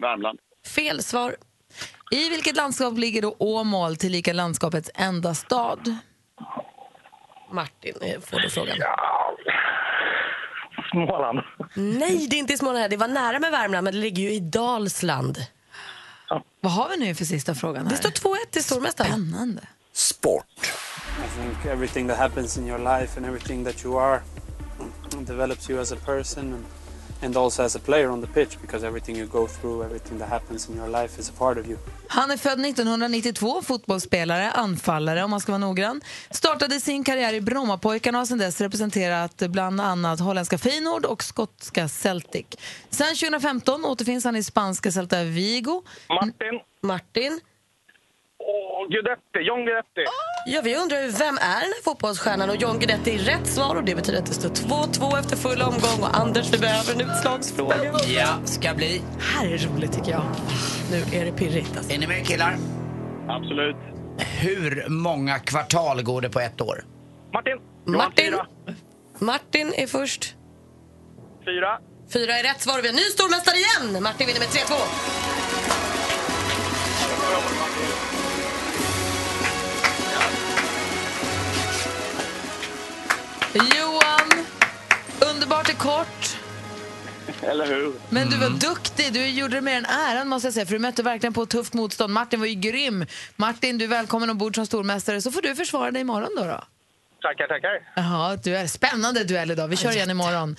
Värmland. 0.00 0.38
Fel 0.66 1.02
svar. 1.02 1.36
I 2.10 2.28
vilket 2.28 2.56
landskap 2.56 2.98
ligger 2.98 3.22
då 3.22 3.36
Åmål, 3.38 3.96
tillika 3.96 4.32
landskapets 4.32 4.90
enda 4.94 5.34
stad? 5.34 5.96
Martin 7.52 7.94
eh, 8.00 8.20
får 8.20 8.40
du 8.40 8.50
frågan. 8.50 8.76
Småland. 10.92 11.38
Nej, 11.74 12.26
det 12.30 12.36
är 12.36 12.38
inte 12.38 12.52
i 12.52 12.58
Småland. 12.58 12.90
Det 12.90 12.96
var 12.96 13.08
nära 13.08 13.38
med 13.38 13.50
Värmland, 13.50 13.84
men 13.84 13.94
det 13.94 14.00
ligger 14.00 14.22
ju 14.22 14.32
i 14.32 14.40
Dalsland. 14.40 15.38
Vad 16.60 16.72
har 16.72 16.88
vi 16.88 16.96
nu 16.96 17.14
för 17.14 17.24
sista 17.24 17.54
frågan? 17.54 17.86
Här? 17.86 17.90
Det 17.90 17.96
står 17.96 18.10
2-1 18.10 18.36
till 18.50 18.64
stormästaren. 18.64 19.10
Spännande. 19.10 19.62
Sport. 19.92 20.46
I 20.60 21.40
think 21.40 21.66
everything 21.66 22.08
that 22.08 22.18
happens 22.18 22.58
in 22.58 22.68
your 22.68 22.78
life 22.78 23.16
and 23.16 23.26
everything 23.26 23.64
that 23.64 23.84
you 23.84 24.00
are 24.00 24.20
develops 25.26 25.70
you 25.70 25.80
as 25.80 25.92
a 25.92 25.96
person 26.06 26.52
and, 26.52 26.64
and 27.22 27.36
also 27.36 27.62
as 27.62 27.76
a 27.76 27.78
player 27.78 28.08
on 28.08 28.20
the 28.20 28.26
pitch 28.26 28.58
because 28.60 28.86
everything 28.86 29.16
you 29.16 29.26
go 29.26 29.46
through, 29.46 29.84
everything 29.84 30.18
that 30.18 30.28
happens 30.28 30.68
in 30.68 30.76
your 30.76 30.88
life 30.88 31.20
is 31.20 31.28
a 31.28 31.32
part 31.38 31.58
of 31.58 31.66
you. 31.66 31.78
Han 32.08 32.30
är 32.30 32.36
född 32.36 32.66
1992, 32.66 33.62
fotbollsspelare, 33.62 34.50
anfallare 34.50 35.24
om 35.24 35.30
man 35.30 35.40
ska 35.40 35.52
vara 35.52 35.58
noggrann. 35.58 36.00
Startade 36.30 36.80
sin 36.80 37.04
karriär 37.04 37.32
i 37.32 37.40
Brommapojkarna 37.40 38.18
och 38.18 38.20
har 38.20 38.26
sedan 38.26 38.38
dess 38.38 38.60
representerat 38.60 39.36
bland 39.36 39.80
annat 39.80 40.20
holländska 40.20 40.58
Feyenoord 40.58 41.04
och 41.04 41.22
skotska 41.22 41.88
Celtic. 41.88 42.46
Sen 42.90 43.16
2015 43.16 43.84
återfinns 43.84 44.24
han 44.24 44.36
i 44.36 44.42
spanska 44.42 44.92
Celta 44.92 45.24
Vigo. 45.24 45.82
Martin. 46.08 46.60
Martin? 46.82 47.40
Åh, 48.46 48.88
Guidetti. 48.88 49.38
John 49.48 49.64
Guidetti. 49.64 50.04
Ja, 50.46 50.60
vi 50.64 50.76
undrar 50.76 51.00
ju 51.00 51.08
vem 51.08 51.34
är 51.34 51.60
den 51.60 51.72
här 51.74 51.82
fotbollsstjärnan 51.84 52.50
och 52.50 52.56
John 52.56 52.78
Guidetti 52.78 53.14
är 53.14 53.18
rätt 53.18 53.46
svar 53.46 53.76
och 53.76 53.84
det 53.84 53.94
betyder 53.94 54.18
att 54.18 54.26
det 54.26 54.34
står 54.34 54.48
2-2 54.48 55.18
efter 55.18 55.36
full 55.36 55.62
omgång 55.62 56.00
och 56.02 56.16
Anders, 56.16 56.52
vi 56.52 56.58
behöver 56.58 56.92
en 56.94 57.10
utslagsfråga. 57.10 57.76
Ja, 58.06 58.26
ska 58.44 58.74
bli. 58.74 59.02
Här 59.20 59.46
är 59.46 59.58
roligt 59.58 59.92
tycker 59.92 60.10
jag. 60.10 60.24
Nu 60.90 61.18
är 61.18 61.24
det 61.24 61.32
pirrigt 61.32 61.76
alltså. 61.76 61.92
Är 61.92 61.98
ni 61.98 62.06
med 62.06 62.26
killar? 62.26 62.56
Absolut. 63.28 63.76
Hur 64.40 64.88
många 64.88 65.38
kvartal 65.38 66.02
går 66.02 66.20
det 66.20 66.30
på 66.30 66.40
ett 66.40 66.60
år? 66.60 66.84
Martin. 67.32 67.58
Martin. 67.86 68.38
Martin 69.18 69.72
är 69.76 69.86
först. 69.86 70.34
Fyra. 71.44 71.78
Fyra 72.12 72.32
är 72.38 72.42
rätt 72.42 72.60
svar. 72.60 72.82
Vi 72.82 72.88
har 72.88 72.94
ny 72.94 73.02
stormästare 73.02 73.56
igen. 73.56 74.02
Martin 74.02 74.26
vinner 74.26 74.40
med 74.40 74.48
3-2. 74.48 74.74
Johan, 83.54 84.46
underbart 85.34 85.68
är 85.68 85.74
kort. 85.74 86.36
Eller 87.42 87.66
hur? 87.66 87.92
Men 88.10 88.30
du 88.30 88.36
var 88.36 88.50
duktig. 88.50 89.12
Du 89.12 89.26
gjorde 89.26 89.54
det 89.54 89.60
med 89.60 89.74
den 89.74 89.84
äran 89.84 90.28
måste 90.28 90.46
jag 90.46 90.54
säga. 90.54 90.66
För 90.66 90.72
du 90.72 90.78
mötte 90.78 91.02
verkligen 91.02 91.32
på 91.32 91.46
tufft 91.46 91.74
motstånd. 91.74 92.12
Martin 92.12 92.40
var 92.40 92.46
ju 92.46 92.54
grym. 92.54 93.06
Martin, 93.36 93.78
du 93.78 93.84
är 93.84 93.88
välkommen 93.88 94.30
ombord 94.30 94.54
som 94.54 94.66
stormästare. 94.66 95.22
Så 95.22 95.32
får 95.32 95.42
du 95.42 95.54
försvara 95.54 95.90
dig 95.90 96.00
imorgon 96.00 96.30
då. 96.36 96.44
då. 96.44 96.64
Tackar, 97.22 97.46
tackar. 97.48 97.92
Jaha, 97.96 98.36
duell. 98.36 98.68
Spännande 98.68 99.24
duell 99.24 99.50
idag. 99.50 99.68
Vi 99.68 99.76
kör 99.76 99.90
igen 99.92 100.10
imorgon. 100.10 100.56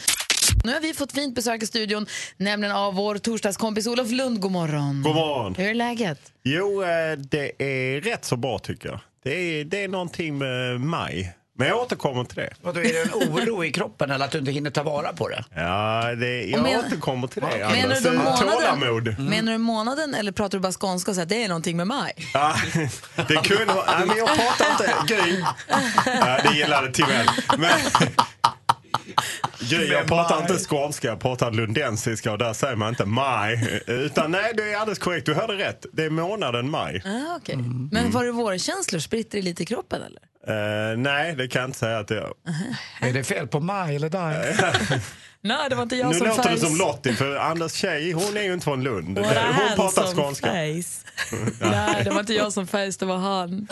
Nu 0.64 0.74
har 0.74 0.80
vi 0.80 0.94
fått 0.94 1.12
fint 1.12 1.36
besök 1.36 1.64
i 1.64 1.66
studion, 1.66 2.06
nämligen 2.38 2.76
av 2.76 2.94
vår 2.94 3.16
torsdagskompis 3.18 3.88
Olof 3.88 4.12
Lund. 4.12 4.40
God 4.40 4.52
morgon. 4.52 5.02
God 5.02 5.16
morgon. 5.16 5.56
Hur 5.56 5.70
är 5.70 5.74
läget? 5.74 6.20
Jo, 6.44 6.84
eh, 6.84 7.18
det 7.18 7.52
är 7.64 8.02
rätt 8.02 8.26
så 8.26 8.36
bra 8.36 8.60
tycker 8.60 8.90
jag. 8.90 9.00
Det 9.24 9.34
är, 9.34 9.66
det 9.66 9.84
är 9.84 9.88
någonting 9.88 10.38
med 10.38 10.82
maj. 10.82 11.34
Men 11.58 11.68
jag 11.68 11.78
återkommer 11.78 12.24
till 12.24 12.36
det. 12.36 12.54
Och 12.64 12.74
då 12.74 12.80
är 12.80 12.84
det 12.94 13.00
en 13.02 13.14
oro 13.14 13.64
i 13.66 13.72
kroppen 13.72 14.12
eller 14.12 14.26
att 14.26 14.32
du 14.32 14.38
inte 14.38 14.52
hinner 14.52 14.70
ta 14.70 14.84
vara 14.84 15.14
på 15.14 15.30
det? 15.30 15.44
Ja, 15.56 16.16
det, 16.16 16.44
jag 16.44 16.62
men- 16.64 16.80
återkommer 16.80 17.28
till 17.28 17.42
det. 17.42 17.70
Menar 17.72 17.96
du 18.02 18.12
månaden? 18.18 18.38
Tålamod. 18.50 19.20
Menar 19.20 19.52
du 19.52 19.58
månaden 19.58 20.16
eller 20.16 20.32
pratar 20.32 20.58
du 20.58 20.62
bara 20.62 20.72
skånska 20.72 21.12
och 21.12 21.16
säger 21.16 21.24
att 21.26 21.30
det 21.30 21.44
är 21.44 21.48
någonting 21.48 21.78
med 21.78 21.88
maj? 21.88 22.14
Ja, 22.34 22.56
det 23.28 23.36
kunde 23.36 23.66
vara... 23.74 23.98
Nej, 23.98 24.08
men 24.08 24.18
jag 24.18 24.28
pratar 24.28 24.72
inte... 24.72 25.14
Gry. 25.16 25.44
Ja, 26.06 26.40
det 26.44 26.58
gillade 26.58 26.92
Timell. 26.92 27.28
Men... 27.58 27.80
Jag 29.70 30.08
pratar 30.08 30.42
inte 30.42 30.58
skånska, 30.58 31.08
jag 31.08 31.20
pratar 31.20 31.52
lundensiska 31.52 32.32
och 32.32 32.38
där 32.38 32.54
säger 32.54 32.76
man 32.76 32.90
inte 32.90 33.06
maj. 33.06 33.82
Utan 33.88 34.32
nej, 34.32 34.54
det 34.58 34.74
är 34.74 34.78
alldeles 34.78 35.00
korrekt. 35.00 35.26
Du 35.26 35.34
hörde 35.34 35.54
rätt. 35.54 35.86
Det 35.94 36.04
är 36.04 36.10
månaden 36.10 36.70
maj. 36.70 37.02
Ah, 37.06 37.36
okay. 37.36 37.56
Men 37.92 38.12
var 38.12 38.24
det 38.26 38.32
vårkänslor? 38.32 39.00
Spritter 39.00 39.38
det 39.38 39.44
lite 39.44 39.64
i 39.64 39.66
kroppen 39.66 40.02
eller? 40.02 40.22
Eh, 40.48 40.98
nej, 40.98 41.36
det 41.36 41.48
kan 41.48 41.60
jag 41.62 41.68
inte 41.70 41.80
säga 41.80 42.00
att 42.00 42.08
det 42.08 42.16
gör. 42.16 42.34
Är 43.02 43.14
det 43.14 43.24
fel 43.24 43.48
på 43.48 43.60
maj 43.60 43.96
eller 43.96 44.10
dig? 44.10 44.56
Nej, 45.46 45.70
det 45.70 45.76
var 45.76 45.84
inte 45.84 45.96
jag 45.96 46.08
Nu 46.08 46.14
som 46.14 46.28
låter 46.28 46.44
det 46.44 46.50
färgs. 46.50 46.62
som 46.62 46.76
Lottie, 46.78 47.14
för 47.14 47.36
Anders 47.36 47.74
tjej 47.74 48.12
hon 48.12 48.38
är 48.38 48.42
ju 48.42 48.54
inte 48.54 48.64
från 48.64 48.84
Lund. 48.84 49.20
What 49.20 49.38
a 49.38 49.42
Hon 49.68 49.76
pratar 49.76 50.16
skånska. 50.16 50.52
Nej, 50.52 50.84
det 52.04 52.10
var 52.10 52.20
inte 52.20 52.34
jag 52.34 52.54
som 52.54 52.68
färgs, 52.68 52.98
det 52.98 53.06
var 53.06 53.18
han. 53.18 53.68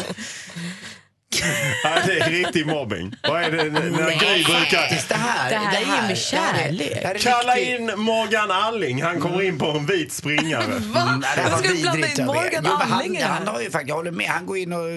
Ja, 1.83 1.89
det 2.05 2.19
är 2.19 2.29
riktig 2.29 2.65
mobbing. 2.67 3.15
Vad 3.23 3.41
är 3.43 3.51
det 3.51 3.63
när 3.63 3.81
Gry 4.19 4.43
brukar... 4.43 5.07
Det 5.09 5.15
här, 5.15 5.49
Det 5.49 5.55
här 5.57 5.75
är 5.81 6.01
ju 6.01 6.07
med 6.07 6.17
kärlek. 6.17 6.91
det 7.01 7.07
här 7.07 7.15
är 7.15 7.19
Kalla 7.19 7.55
riktigt- 7.55 7.79
in 7.79 7.91
Morgan 7.99 8.51
Alling, 8.51 9.01
han 9.03 9.19
kommer 9.19 9.41
in 9.41 9.59
på 9.59 9.65
en 9.65 9.85
vit 9.85 10.11
springare. 10.13 10.63
Va? 10.79 11.01
Mm, 11.01 11.19
det 11.21 11.27
här 11.27 11.49
Vad 11.49 11.59
ska 11.59 11.67
du 11.69 11.81
blanda 11.81 12.07
in. 12.07 12.25
Morgan 12.25 12.65
Alling 12.65 13.13
det 13.13 13.23
han, 13.23 13.31
här? 13.31 13.39
han 13.39 13.47
har 13.47 13.61
ju 13.61 13.69
faktiskt, 13.71 13.89
jag 13.89 13.95
håller 13.95 14.11
med, 14.11 14.27
han 14.27 14.45
går 14.45 14.57
in 14.57 14.73
och 14.73 14.89
eh, 14.89 14.95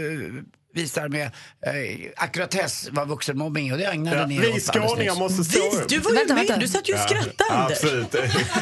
visar 0.74 1.08
med 1.08 1.22
eh, 1.26 1.72
ackuratess 2.16 2.88
vad 2.90 3.08
vuxenmobbing 3.08 3.68
är 3.68 3.72
och 3.72 3.78
det 3.78 3.84
ägnade 3.84 4.16
Ja, 4.16 4.26
ni 4.26 4.38
vi 4.38 4.60
skåningar 4.60 5.14
måste 5.14 5.44
stå 5.44 5.58
upp. 5.66 5.88
Du 5.88 5.98
var 5.98 6.10
ju 6.10 6.16
Vänta, 6.16 6.34
med. 6.34 6.46
vänta. 6.46 6.60
Du 6.60 6.68
satt 6.68 6.88
ju 6.88 6.94
och 6.94 7.00
skrattade, 7.00 7.34
Ja, 7.48 7.54
Anders. 7.54 7.78
Absolut. 7.84 8.14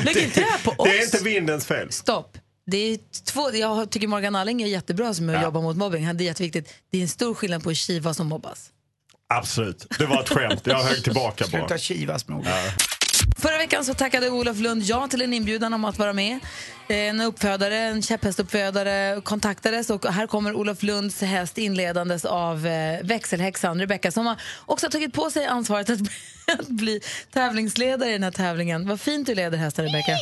Lägg 0.04 0.16
inte 0.16 0.40
det 0.40 0.46
här 0.46 0.58
på 0.76 0.84
Det 0.84 0.90
är 0.90 0.98
oss. 0.98 1.14
inte 1.14 1.24
vindens 1.24 1.66
fel. 1.66 1.92
Stopp. 1.92 2.38
Det 2.66 2.76
är 2.76 2.98
två, 3.24 3.50
jag 3.54 3.90
tycker 3.90 4.08
Morgan 4.08 4.36
Alling 4.36 4.62
är 4.62 4.66
jättebra 4.66 5.14
som 5.14 5.28
att 5.28 5.42
jobba 5.42 5.60
mot 5.60 5.76
mobbing. 5.76 6.16
Det 6.16 6.24
är 6.24 6.26
jätteviktigt. 6.26 6.74
Det 6.90 6.98
är 6.98 7.02
en 7.02 7.08
stor 7.08 7.34
skillnad 7.34 7.62
på 7.62 7.70
att 7.70 7.76
kiva 7.76 8.14
som 8.14 8.26
mobbas. 8.26 8.70
Absolut. 9.28 9.86
Det 9.98 10.06
var 10.06 10.22
ett 10.22 10.28
skämt. 10.28 10.60
Jag 10.64 10.82
högg 10.82 11.04
tillbaka 11.04 11.44
bara. 11.52 11.60
Sluta 11.60 11.78
kivas 11.78 12.28
med. 12.28 12.46
Förra 13.38 13.58
veckan 13.58 13.84
så 13.84 13.94
tackade 13.94 14.30
Olof 14.30 14.58
Lund 14.58 14.82
ja 14.82 15.08
till 15.08 15.22
en 15.22 15.34
inbjudan 15.34 15.74
om 15.74 15.84
att 15.84 15.98
vara 15.98 16.12
med. 16.12 16.38
En 16.88 17.20
uppfödare, 17.20 17.76
en 17.76 18.02
käpphästuppfödare 18.02 19.20
kontaktades 19.20 19.90
och 19.90 20.06
här 20.06 20.26
kommer 20.26 20.54
Olof 20.54 20.82
Lunds 20.82 21.20
häst 21.20 21.58
inledandes 21.58 22.24
av 22.24 22.66
eh, 22.66 23.02
växelhäxan 23.02 23.80
Rebecka 23.80 24.10
som 24.12 24.26
har 24.26 24.40
också 24.66 24.90
tagit 24.90 25.12
på 25.12 25.30
sig 25.30 25.46
ansvaret 25.46 25.90
att, 25.90 26.00
att 26.60 26.68
bli 26.68 27.00
tävlingsledare 27.32 28.10
i 28.10 28.12
den 28.12 28.22
här 28.22 28.30
tävlingen. 28.30 28.88
Vad 28.88 29.00
fint 29.00 29.26
du 29.26 29.34
leder 29.34 29.58
hästen 29.58 29.84
Rebecka. 29.84 30.12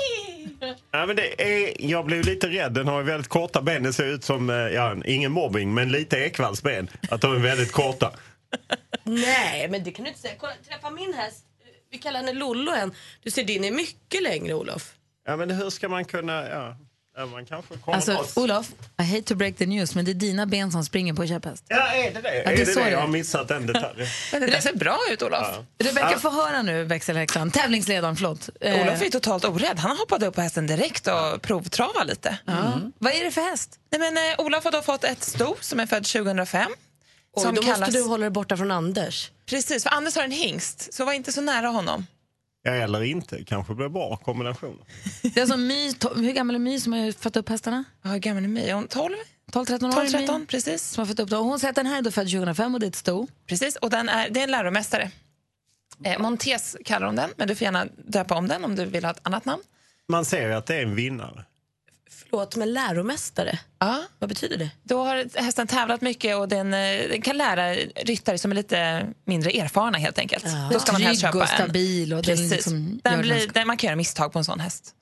Ja, 0.90 1.07
men 1.07 1.16
det 1.16 1.42
är, 1.42 1.74
jag 1.90 2.07
blev 2.07 2.24
lite 2.24 2.48
rädd. 2.48 2.72
Den 2.72 2.88
har 2.88 2.98
ju 2.98 3.05
väldigt 3.07 3.29
korta 3.29 3.62
ben. 3.62 3.83
Det 3.83 3.92
ser 3.92 4.07
ut 4.07 4.24
som, 4.24 4.50
eh, 4.50 4.57
ja, 4.57 4.96
ingen 5.05 5.33
mobbing, 5.33 5.74
men 5.74 5.92
lite 5.92 6.16
Ekwalls-ben. 6.16 6.88
Att 7.11 7.20
de 7.20 7.35
är 7.37 7.38
väldigt 7.38 7.72
korta. 7.72 8.12
Nej, 9.05 9.68
men 9.68 9.85
det 9.85 9.90
kan 9.90 10.05
du 10.05 10.09
inte 10.09 10.20
säga. 10.20 10.35
Kolla, 10.38 10.53
träffa 10.68 10.90
min 10.90 11.14
häst. 11.14 11.44
Vi 11.90 11.98
kallar 11.98 12.20
henne 12.20 12.33
Lollo 12.33 12.72
än. 12.72 12.92
Du 13.22 13.31
ser, 13.31 13.44
din 13.44 13.64
är 13.64 13.70
mycket 13.70 14.22
längre, 14.22 14.55
Olof. 14.55 14.92
Ja, 15.26 15.37
men 15.37 15.50
hur 15.50 15.70
ska 15.70 15.88
man 15.88 16.05
kunna... 16.05 16.48
Ja, 16.48 16.76
man 17.16 17.46
kanske 17.46 17.77
kommer 17.77 17.96
Alltså. 17.96 18.40
Olof, 18.40 18.68
I 18.99 19.03
hate 19.03 19.23
to 19.23 19.35
break 19.35 19.57
the 19.57 19.66
news 19.66 19.94
men 19.94 20.05
det 20.05 20.11
är 20.11 20.14
dina 20.14 20.46
ben 20.46 20.73
som 20.73 20.85
springer 20.85 21.14
på 21.14 21.27
käpphäst. 21.27 21.64
Ja, 21.68 21.92
är 21.92 22.14
det 22.14 22.20
det? 22.20 22.35
Ja, 22.37 22.42
är 22.51 22.57
det 22.57 22.62
är 22.62 22.64
så 22.66 22.79
det? 22.79 22.85
det 22.85 22.88
är. 22.88 22.92
Jag 22.92 23.01
har 23.01 23.09
missat 23.09 23.49
den 23.49 23.66
detaljen. 23.66 24.07
Men 24.33 24.40
det 24.40 24.62
ser 24.62 24.75
bra 24.75 24.99
ut, 25.11 25.23
Olof. 25.23 25.46
Rebecka, 25.79 26.09
Ja. 26.12 26.18
få 26.18 26.31
höra 26.31 26.62
nu 26.62 26.85
växelhäxan. 26.85 27.51
Tävlingsledaren, 27.51 28.16
förlåt. 28.16 28.49
Eh, 28.61 28.81
Olof 28.83 29.03
är 29.03 29.11
totalt 29.11 29.44
orädd. 29.44 29.79
Han 29.79 29.96
hoppade 29.96 30.27
upp 30.27 30.35
på 30.35 30.40
hästen 30.40 30.66
direkt 30.66 31.07
och 31.07 31.42
provtrava 31.42 32.05
lite. 32.05 32.38
ja. 32.46 32.81
Vad 32.99 33.12
är 33.12 33.25
det 33.25 33.31
för 33.31 33.40
häst? 33.51 33.79
Nej, 33.92 34.01
men, 34.12 34.16
eh, 34.16 34.40
Olof 34.40 34.64
har 34.64 34.70
då 34.73 34.83
fått 34.83 35.05
ett 35.05 35.23
sto 35.23 35.57
som 35.61 35.81
är 35.81 35.87
född 35.87 36.05
2005. 36.05 36.70
Oj, 37.37 37.42
som 37.42 37.55
då 37.55 37.62
kallas... 37.62 37.81
måste 37.81 37.92
du 37.92 38.03
hålla 38.03 38.20
dig 38.20 38.31
borta 38.31 38.57
från 38.57 38.70
Anders. 38.70 39.31
Precis, 39.46 39.83
för 39.83 39.90
Anders 39.90 40.16
har 40.16 40.23
en 40.23 40.31
hingst, 40.31 40.94
så 40.94 41.05
var 41.05 41.12
inte 41.12 41.33
så 41.33 41.40
nära 41.40 41.68
honom. 41.68 42.07
Ja, 42.62 42.70
eller 42.73 43.03
inte. 43.03 43.44
Kanske 43.44 43.75
blir 43.75 43.88
bra 43.88 44.16
kombination. 44.16 44.83
Det 45.23 45.37
är 45.37 45.40
alltså 45.40 45.57
My, 45.57 45.92
hur 46.16 46.33
gammal 46.33 46.55
är 46.55 46.59
My 46.59 46.81
som 46.81 46.92
har 46.92 47.12
fått 47.12 47.37
upp 47.37 47.49
hästarna? 47.49 47.85
Ja, 48.03 48.11
hur 48.11 48.18
gammal 48.18 48.44
är 48.44 48.49
My? 48.49 48.73
Hon 48.73 48.88
12? 48.88 49.14
12-13 49.53 49.73
år? 49.73 49.79
12, 49.79 49.96
är 49.96 50.03
My 50.05 50.11
13, 50.11 50.46
precis. 50.46 50.83
Som 50.83 51.03
har 51.03 51.07
fått 51.07 51.20
upp 51.20 51.31
dem. 51.31 51.40
Och 51.40 51.46
Hon 51.46 51.59
säger 51.61 51.70
att 51.70 51.77
den 51.77 51.87
här 51.87 51.99
är 51.99 52.03
då 52.03 52.11
född 52.11 52.27
2005 52.31 52.75
och 52.75 52.81
det 52.81 52.87
är 52.87 52.88
ett 52.88 52.96
sto. 52.96 53.27
Precis, 53.46 53.77
och 53.77 53.90
den 53.90 54.09
är, 54.09 54.31
det 54.31 54.40
är 54.40 54.44
en 54.44 54.51
läromästare. 54.51 55.11
Eh, 56.05 56.18
Montes 56.18 56.77
kallar 56.85 57.07
hon 57.07 57.16
den, 57.16 57.31
men 57.37 57.49
du 57.49 57.55
får 57.55 57.64
gärna 57.64 57.87
döpa 58.07 58.35
om 58.35 58.49
den 58.49 58.64
om 58.64 58.77
du 58.77 58.85
vill 58.85 59.05
ha 59.05 59.11
ett 59.11 59.20
annat 59.23 59.44
namn. 59.44 59.62
Man 60.09 60.25
ser 60.25 60.49
ju 60.49 60.55
att 60.55 60.66
det 60.66 60.77
är 60.77 60.83
en 60.83 60.94
vinnare. 60.94 61.44
Förlåt, 62.31 62.57
men 62.57 62.73
läromästare? 62.73 63.59
Ja. 63.79 64.03
Vad 64.19 64.29
betyder 64.29 64.57
det? 64.57 64.71
Då 64.83 65.05
har 65.05 65.40
hästen 65.40 65.66
tävlat 65.66 66.01
mycket 66.01 66.37
och 66.37 66.49
den, 66.49 66.75
eh, 66.75 67.09
den 67.09 67.23
kan 67.23 67.37
lära 67.37 67.75
ryttare 67.75 68.38
som 68.38 68.51
är 68.51 68.55
lite 68.55 69.07
mindre 69.25 69.51
erfarna 69.51 69.99
helt 69.99 70.19
enkelt. 70.19 70.45
Då 70.73 70.79
ska 70.79 70.93
man 70.93 71.03
helst 71.03 71.23
köpa 71.23 71.38
och 71.43 71.49
stabil 71.49 72.12
och 72.14 72.23
den 72.23 72.37
Precis. 72.37 72.53
liksom 72.53 73.01
den 73.05 73.21
blir, 73.21 73.49
den, 73.53 73.66
man 73.66 73.77
kan 73.77 73.88
göra 73.88 73.97
misstag 73.97 74.33
på 74.33 74.38
en 74.38 74.45
sån 74.45 74.61
häst. 74.61 74.95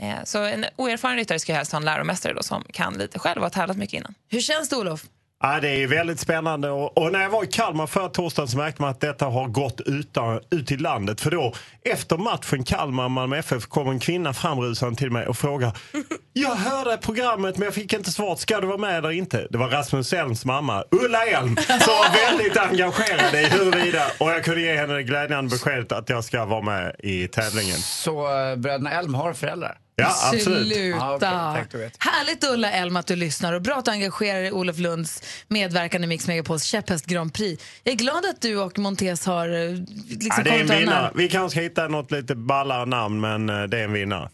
Eh, 0.00 0.24
Så 0.24 0.44
en 0.44 0.64
oerfaren 0.76 1.16
ryttare 1.16 1.38
ska 1.38 1.54
helst 1.54 1.72
ha 1.72 1.76
en 1.76 1.84
läromästare 1.84 2.32
då, 2.34 2.42
som 2.42 2.64
kan 2.72 2.94
lite 2.94 3.18
själv 3.18 3.38
och 3.38 3.44
har 3.44 3.50
tävlat 3.50 3.76
mycket 3.76 3.94
innan. 3.94 4.14
Hur 4.28 4.40
känns 4.40 4.68
det 4.68 4.76
Olof? 4.76 5.04
Ja, 5.40 5.60
det 5.60 5.68
är 5.68 5.86
väldigt 5.86 6.20
spännande. 6.20 6.70
Och, 6.70 6.98
och 6.98 7.12
när 7.12 7.22
jag 7.22 7.30
var 7.30 7.44
i 7.44 7.46
Kalmar 7.46 7.86
förra 7.86 8.08
torsdagen 8.08 8.48
så 8.48 8.56
märkte 8.56 8.82
man 8.82 8.90
att 8.90 9.00
detta 9.00 9.26
har 9.26 9.48
gått 9.48 9.80
ut, 9.80 10.16
ut 10.50 10.72
i 10.72 10.76
landet. 10.76 11.20
För 11.20 11.30
då, 11.30 11.54
efter 11.84 12.16
matchen 12.16 12.64
Kalmar-Malmö 12.64 13.38
FF 13.38 13.66
kom 13.66 13.88
en 13.88 13.98
kvinna 13.98 14.32
framrusande 14.32 14.98
till 14.98 15.10
mig 15.10 15.26
och 15.26 15.36
frågade 15.36 15.72
Jag 16.32 16.54
hörde 16.54 16.96
programmet 16.96 17.56
men 17.56 17.64
jag 17.64 17.74
fick 17.74 17.92
inte 17.92 18.10
svar. 18.10 18.36
Ska 18.36 18.60
du 18.60 18.66
vara 18.66 18.78
med 18.78 18.98
eller 18.98 19.10
inte? 19.10 19.46
Det 19.50 19.58
var 19.58 19.68
Rasmus 19.68 20.12
Elms 20.12 20.44
mamma, 20.44 20.84
Ulla 20.90 21.24
Elm, 21.26 21.56
som 21.56 21.94
var 21.94 22.30
väldigt 22.30 22.56
engagerad 22.56 23.34
i 23.34 23.44
huruvida. 23.44 24.02
Och 24.20 24.30
jag 24.30 24.44
kunde 24.44 24.60
ge 24.60 24.76
henne 24.76 24.94
det 24.94 25.02
glädjande 25.02 25.50
beskedet 25.50 25.92
att 25.92 26.08
jag 26.08 26.24
ska 26.24 26.44
vara 26.44 26.62
med 26.62 26.96
i 26.98 27.28
tävlingen. 27.28 27.76
Så 27.78 28.50
äh, 28.50 28.56
bröderna 28.56 28.90
Elm 28.90 29.14
har 29.14 29.32
föräldrar? 29.32 29.78
Ja, 30.00 30.14
absolut. 30.32 30.68
Sluta. 30.76 31.18
Tack, 31.20 31.70
du 31.70 31.78
vet. 31.78 31.96
Härligt 31.98 32.44
Ulla 32.44 32.70
Elm 32.72 32.96
att 32.96 33.06
du 33.06 33.16
lyssnar 33.16 33.52
och 33.52 33.62
bra 33.62 33.76
att 33.76 33.84
du 33.84 33.90
engagerar 33.90 34.38
dig 34.38 34.48
i 34.48 34.52
Olof 34.52 34.78
Lunds 34.78 35.22
medverkan 35.48 36.04
i 36.04 36.06
Mix 36.06 36.26
Megapols 36.26 36.64
käpphäst 36.64 37.06
Grand 37.06 37.34
Prix. 37.34 37.64
Jag 37.84 37.92
är 37.92 37.96
glad 37.96 38.26
att 38.26 38.40
du 38.40 38.56
och 38.56 38.78
Montes 38.78 39.26
har 39.26 39.48
eh, 39.48 39.70
liksom 40.08 40.32
Ja, 40.36 40.42
det 40.42 40.50
är 40.50 40.60
en 40.60 40.66
vinnare. 40.78 41.12
Vi 41.14 41.28
kanske 41.28 41.50
ska 41.50 41.60
hitta 41.60 41.88
något 41.88 42.10
lite 42.10 42.34
ballare 42.34 42.84
namn 42.86 43.20
men 43.20 43.48
eh, 43.48 43.62
det 43.62 43.78
är 43.78 43.84
en 43.84 43.92
vinnare. 43.92 44.28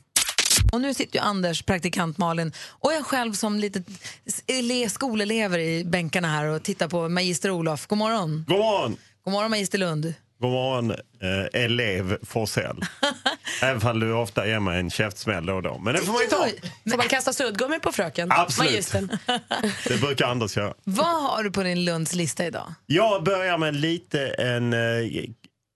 Och 0.72 0.81
nu 0.81 0.94
sitter 0.94 1.18
ju 1.18 1.24
Anders, 1.24 1.62
praktikant 1.62 2.18
Malin 2.18 2.53
och 2.68 2.92
jag 2.92 3.07
själv 3.07 3.33
som 3.33 3.59
lite 3.59 3.83
ele- 4.46 4.88
skolelever 4.88 5.59
i 5.59 5.85
bänkarna 5.85 6.29
här 6.29 6.44
och 6.44 6.62
tittar 6.62 6.88
på 6.88 7.09
Magister 7.09 7.50
Olof. 7.50 7.87
God 7.87 7.98
morgon. 7.98 8.44
God 8.48 8.59
morgon! 8.59 8.96
God 9.24 9.33
morgon 9.33 9.50
Magister 9.50 9.79
Lund. 9.79 10.14
God 10.44 10.52
morgon, 10.52 10.90
eh, 10.90 11.62
elev 11.62 12.18
Forsell. 12.22 12.80
Även 13.62 13.80
fall 13.80 14.00
du 14.00 14.12
ofta 14.12 14.46
ger 14.46 14.61
mig 14.61 14.80
en 14.80 14.90
käftsmäll 14.90 15.46
då 15.46 15.54
och 15.54 15.62
då. 15.62 15.78
Men 15.78 15.94
det 15.94 16.00
får 16.00 16.12
man 16.12 16.22
ju 16.22 16.28
ta. 16.28 16.48
Får 16.90 16.96
man 16.96 17.09
kasta 17.09 17.33
suddgummi 17.33 17.78
på 17.80 17.92
fröken? 17.92 18.33
Absolut. 18.33 18.92
Det 19.88 20.00
brukar 20.00 20.26
Anders 20.26 20.57
göra. 20.57 20.74
Vad 20.85 21.22
har 21.22 21.42
du 21.42 21.50
på 21.50 21.62
din 21.62 21.85
Lunds 21.85 22.14
lista 22.14 22.46
idag? 22.46 22.74
Jag 22.87 23.24
börjar 23.24 23.59
med 23.59 23.76
lite 23.76 24.26
en... 24.28 24.73
Eh, 24.73 24.79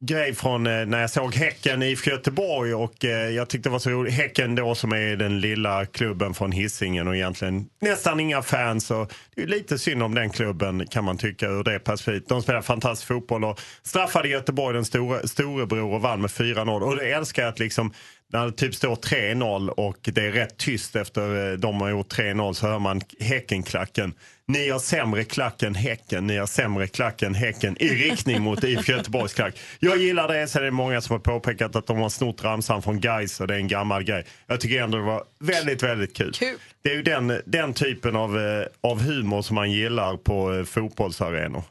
grej 0.01 0.34
från 0.34 0.66
eh, 0.66 0.86
när 0.86 1.01
jag 1.01 1.11
såg 1.11 1.34
Häcken 1.34 1.82
i 1.82 1.86
IFK 1.86 2.11
Göteborg 2.11 2.74
och 2.74 3.05
eh, 3.05 3.30
jag 3.30 3.49
tyckte 3.49 3.68
det 3.68 3.72
var 3.72 3.78
så 3.78 3.90
roligt. 3.90 4.14
Häcken 4.14 4.55
då 4.55 4.74
som 4.74 4.92
är 4.92 5.16
den 5.16 5.40
lilla 5.40 5.86
klubben 5.86 6.34
från 6.34 6.53
Hisingen 6.53 7.09
och 7.09 7.16
egentligen 7.16 7.68
nästan 7.80 8.20
inga 8.20 8.42
fans. 8.42 8.90
Och 8.90 9.12
det 9.34 9.42
är 9.42 9.46
lite 9.46 9.78
synd 9.78 10.03
om 10.03 10.14
den 10.14 10.30
klubben 10.30 10.86
kan 10.86 11.05
man 11.05 11.18
tycka 11.18 11.46
ur 11.46 11.64
det 11.64 11.78
perspektivet. 11.78 12.28
De 12.28 12.42
spelar 12.42 12.62
fantastisk 12.62 13.09
fotboll 13.09 13.44
och 13.44 13.61
straffade 13.82 14.28
Göteborg 14.28 14.74
den 14.74 14.84
store, 14.84 15.28
storebror 15.28 15.94
och 15.94 16.01
vann 16.01 16.20
med 16.20 16.30
4-0. 16.30 16.80
Och 16.80 16.96
det 16.96 17.12
älskar 17.12 17.42
jag 17.42 17.49
att 17.49 17.59
liksom 17.59 17.92
när 18.33 18.47
det 18.47 18.53
typ 18.53 18.74
står 18.74 18.97
3-0 18.97 19.68
och 19.68 19.99
det 20.03 20.26
är 20.26 20.33
rätt 20.33 20.57
tyst 20.57 20.97
efter 20.97 21.51
eh, 21.53 21.59
de 21.59 21.81
har 21.81 21.89
gjort 21.91 22.12
3-0 22.18 22.53
så 22.53 22.66
hör 22.66 22.79
man 22.79 23.01
Häckenklacken. 23.20 24.14
Ni 24.47 24.68
har 24.70 24.79
sämre 24.79 25.24
klack 25.24 25.62
än 25.62 25.74
Häcken, 25.74 26.26
ni 26.26 26.37
har 26.37 26.47
sämre 26.47 26.87
klack 26.87 27.22
än 27.22 27.35
Häcken 27.35 27.76
i 27.83 27.89
riktning 27.89 28.43
mot 28.43 28.64
IFK 28.64 28.93
Göteborgs 28.93 29.35
klack. 29.35 29.59
Jag 29.81 29.97
gillar 29.99 30.29
det, 30.29 30.49
så 30.49 30.59
är 30.59 30.62
det 30.62 30.70
många 30.70 31.01
som 31.01 31.12
har 31.12 31.20
påpekat 31.20 31.76
att 31.76 31.87
de 31.87 31.99
har 31.99 32.09
snott 32.09 32.45
ramsan 32.45 32.83
från 32.83 33.01
Gais 33.01 33.41
och 33.41 33.47
det 33.47 33.55
är 33.55 33.59
en 33.59 33.68
gammal 33.68 34.05
grej. 34.05 34.24
Jag 34.47 34.61
tycker 34.61 34.83
ändå 34.83 34.99
det 34.99 35.05
var 35.05 35.24
väldigt, 35.41 35.83
väldigt 35.83 36.16
kul. 36.16 36.33
Det 36.83 36.91
är 36.91 36.95
ju 36.95 37.03
den, 37.03 37.41
den 37.47 37.72
typen 37.74 38.16
av, 38.16 38.39
eh, 38.39 38.66
av 38.81 39.01
humor 39.03 39.43
som 39.43 39.55
man 39.55 39.72
gillar 39.72 40.16
på 40.16 40.55
eh, 40.55 40.64
fotbollsarenor. 40.64 41.62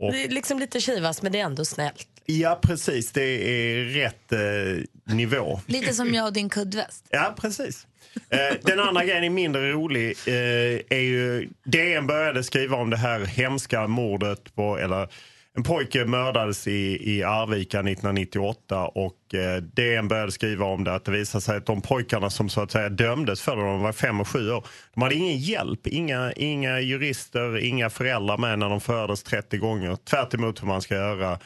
Och- 0.00 0.12
Det 0.12 0.24
är 0.24 0.28
liksom 0.28 0.58
lite 0.58 0.80
kivas 0.80 1.22
men 1.22 1.32
det 1.32 1.40
är 1.40 1.44
ändå 1.44 1.64
snällt. 1.64 2.06
Ja, 2.26 2.58
precis. 2.62 3.12
Det 3.12 3.22
är 3.22 3.84
rätt 3.84 4.32
eh, 4.32 5.14
nivå. 5.14 5.60
Lite 5.66 5.94
som 5.94 6.14
jag 6.14 6.26
och 6.26 6.32
din 6.32 6.48
kuddväst. 6.48 7.06
Ja, 7.10 7.34
precis. 7.40 7.86
Eh, 8.30 8.56
den 8.62 8.80
andra 8.80 9.04
grejen 9.04 9.24
är 9.24 9.30
mindre 9.30 9.72
rolig. 9.72 10.16
Eh, 10.26 10.80
är 10.88 11.00
ju, 11.00 11.48
DN 11.64 12.06
började 12.06 12.44
skriva 12.44 12.76
om 12.76 12.90
det 12.90 12.96
här 12.96 13.20
hemska 13.20 13.86
mordet 13.86 14.54
på, 14.54 14.78
eller 14.78 15.08
en 15.56 15.62
pojke 15.62 16.04
mördades 16.04 16.66
i, 16.68 17.12
i 17.16 17.22
Arvika 17.22 17.78
1998 17.78 18.86
och 18.86 19.34
eh, 19.34 19.56
DN 19.56 20.08
började 20.08 20.32
skriva 20.32 20.66
om 20.66 20.84
det 20.84 20.94
att 20.94 21.04
det 21.04 21.12
visade 21.12 21.42
sig 21.42 21.56
att 21.56 21.66
de 21.66 21.82
pojkarna 21.82 22.30
som 22.30 22.48
så 22.48 22.60
att 22.60 22.70
säga 22.70 22.88
dömdes 22.88 23.42
för 23.42 23.56
det, 23.56 23.62
de 23.62 23.80
var 23.80 23.92
fem 23.92 24.20
och 24.20 24.28
sju 24.28 24.50
år, 24.50 24.66
de 24.94 25.02
hade 25.02 25.14
ingen 25.14 25.38
hjälp, 25.38 25.86
inga, 25.86 26.32
inga 26.32 26.80
jurister, 26.80 27.58
inga 27.58 27.90
föräldrar 27.90 28.38
med 28.38 28.58
när 28.58 28.68
de 28.68 28.80
fördes 28.80 29.22
30 29.22 29.58
gånger. 29.58 29.96
Tvärt 29.96 30.34
emot 30.34 30.62
hur 30.62 30.66
man 30.66 30.82
ska 30.82 30.94
göra 30.94 31.38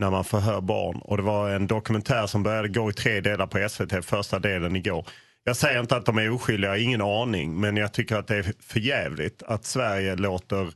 när 0.00 0.10
man 0.10 0.24
förhör 0.24 0.60
barn. 0.60 1.00
Och 1.04 1.16
det 1.16 1.22
var 1.22 1.50
en 1.50 1.66
dokumentär 1.66 2.26
som 2.26 2.42
började 2.42 2.68
gå 2.68 2.90
i 2.90 2.92
tre 2.92 3.20
delar 3.20 3.46
på 3.46 3.68
SVT, 3.68 4.04
första 4.04 4.38
delen 4.38 4.76
igår. 4.76 5.06
Jag 5.44 5.56
säger 5.56 5.80
inte 5.80 5.96
att 5.96 6.06
de 6.06 6.18
är 6.18 6.30
oskyldiga, 6.30 6.76
ingen 6.76 7.00
aning, 7.00 7.60
men 7.60 7.76
jag 7.76 7.92
tycker 7.92 8.16
att 8.16 8.26
det 8.26 8.36
är 8.36 8.52
förjävligt 8.60 9.42
att 9.42 9.64
Sverige 9.64 10.16
låter 10.16 10.72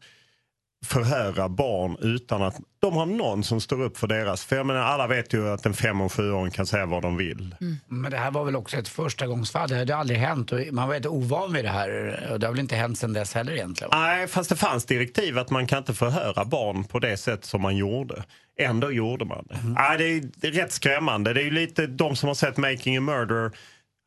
förhöra 0.84 1.48
barn 1.48 1.96
utan 2.00 2.42
att 2.42 2.56
de 2.78 2.94
har 2.96 3.06
någon 3.06 3.44
som 3.44 3.60
står 3.60 3.82
upp 3.82 3.98
för 3.98 4.06
deras. 4.06 4.44
För 4.44 4.56
jag 4.56 4.66
menar, 4.66 4.80
alla 4.80 5.06
vet 5.06 5.34
ju 5.34 5.48
att 5.48 5.66
en 5.66 5.74
fem 5.74 6.00
och 6.00 6.12
sjuåring 6.12 6.50
kan 6.50 6.66
säga 6.66 6.86
vad 6.86 7.02
de 7.02 7.16
vill. 7.16 7.54
Men 7.88 8.10
det 8.10 8.16
här 8.18 8.30
var 8.30 8.44
väl 8.44 8.56
också 8.56 8.76
ett 8.76 8.88
förstagångsfall. 8.88 9.68
Det 9.68 9.76
hade 9.76 9.96
aldrig 9.96 10.18
hänt 10.18 10.52
och 10.52 10.60
man 10.72 10.86
var 10.88 10.94
helt 10.94 11.06
ovan 11.06 11.52
vid 11.52 11.64
det 11.64 11.70
här. 11.70 12.20
Och 12.32 12.40
det 12.40 12.46
har 12.46 12.52
väl 12.52 12.60
inte 12.60 12.76
hänt 12.76 12.98
sedan 12.98 13.12
dess 13.12 13.34
heller 13.34 13.52
egentligen. 13.52 13.90
Nej, 13.92 14.26
fast 14.28 14.50
det 14.50 14.56
fanns 14.56 14.84
direktiv 14.84 15.38
att 15.38 15.50
man 15.50 15.66
kan 15.66 15.78
inte 15.78 15.94
förhöra 15.94 16.44
barn 16.44 16.84
på 16.84 16.98
det 16.98 17.16
sätt 17.16 17.44
som 17.44 17.62
man 17.62 17.76
gjorde. 17.76 18.24
Ändå 18.58 18.92
gjorde 18.92 19.24
man 19.24 19.46
det. 19.48 19.58
Nej, 19.64 19.98
det, 19.98 20.04
är, 20.04 20.22
det 20.36 20.46
är 20.46 20.52
rätt 20.52 20.72
skrämmande. 20.72 21.32
Det 21.32 21.40
är 21.40 21.44
ju 21.44 21.50
lite 21.50 21.86
de 21.86 22.16
som 22.16 22.26
har 22.26 22.34
sett 22.34 22.56
Making 22.56 22.96
a 22.96 23.00
Murder, 23.00 23.50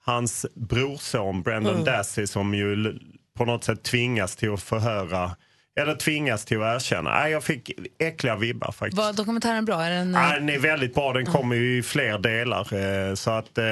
hans 0.05 0.45
brorson 0.55 1.41
Brendan 1.41 1.73
Mm. 1.73 1.85
Dassey 1.85 2.27
som 2.27 2.53
ju 2.53 2.99
på 3.37 3.45
något 3.45 3.63
sätt 3.63 3.83
tvingas 3.83 4.35
till 4.35 4.53
att 4.53 4.63
förhöra, 4.63 5.31
eller 5.77 5.95
tvingas 5.95 6.45
till 6.45 6.61
att 6.63 6.75
erkänna. 6.75 7.09
Nej, 7.19 7.31
jag 7.31 7.43
fick 7.43 7.71
äckliga 7.99 8.35
vibbar 8.35 8.71
faktiskt. 8.71 8.97
Var 8.97 9.13
dokumentären 9.13 9.65
bra? 9.65 9.83
Är 9.83 9.89
den, 9.91 10.13
Ja, 10.13 10.33
den 10.33 10.49
är 10.49 10.59
väldigt 10.59 10.93
bra. 10.95 11.13
Den 11.13 11.25
kommer 11.25 11.55
ju 11.55 11.77
i 11.77 11.83
fler 11.83 12.17
delar. 12.17 12.73
eh, 13.09 13.13
Så 13.15 13.31
att, 13.31 13.57
eh, 13.57 13.65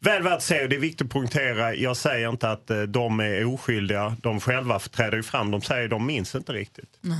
väl 0.00 0.22
värt 0.22 0.32
att 0.32 0.42
se. 0.42 0.66
Det 0.66 0.76
är 0.76 0.80
viktigt 0.80 1.04
att 1.06 1.12
poängtera. 1.12 1.74
Jag 1.74 1.96
säger 1.96 2.28
inte 2.28 2.50
att 2.50 2.70
eh, 2.70 2.82
de 2.82 3.20
är 3.20 3.44
oskyldiga. 3.54 4.16
De 4.22 4.40
själva 4.40 4.78
träder 4.78 5.16
ju 5.16 5.22
fram. 5.22 5.50
De 5.50 5.62
säger 5.62 5.88
de 5.88 6.06
minns 6.06 6.34
inte 6.34 6.52
riktigt. 6.52 6.98
Nej. 7.00 7.18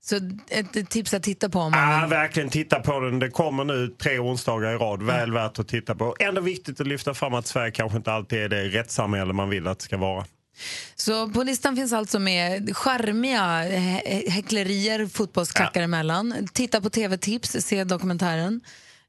Så 0.00 0.16
ett, 0.50 0.90
tips 0.90 1.14
att 1.14 1.22
titta 1.22 1.48
på 1.48 1.58
om 1.58 1.72
man 1.72 1.92
Ja, 1.92 2.00
vill. 2.00 2.10
verkligen 2.10 2.48
titta 2.48 2.80
på 2.80 3.00
den. 3.00 3.18
Det 3.18 3.30
kommer 3.30 3.64
nu 3.64 3.88
tre 3.88 4.18
onsdagar 4.18 4.70
i 4.74 4.76
rad. 4.76 5.02
Väl 5.02 5.32
värt 5.32 5.58
att 5.58 5.68
titta 5.68 5.94
på. 5.94 6.16
Ändå 6.20 6.40
viktigt 6.40 6.80
att 6.80 6.86
lyfta 6.86 7.14
fram 7.14 7.34
att 7.34 7.46
Sverige 7.46 7.70
kanske 7.70 7.96
inte 7.98 8.12
alltid 8.12 8.38
är 8.38 8.48
det 8.48 8.64
rättssamhälle 8.68 9.32
man 9.32 9.48
vill 9.48 9.66
att 9.66 9.78
det 9.78 9.84
ska 9.84 9.96
vara. 9.96 10.24
Så 10.96 11.28
på 11.28 11.42
listan 11.42 11.76
finns 11.76 11.92
alltså 11.92 12.18
med 12.18 12.76
charmiga 12.76 13.40
hä- 13.64 14.30
häcklerier 14.30 15.06
fotbollsklackar 15.06 15.82
emellan. 15.82 16.48
Titta 16.52 16.80
på 16.80 16.90
tv-tips, 16.90 17.56
se 17.60 17.84
dokumentären. 17.84 18.60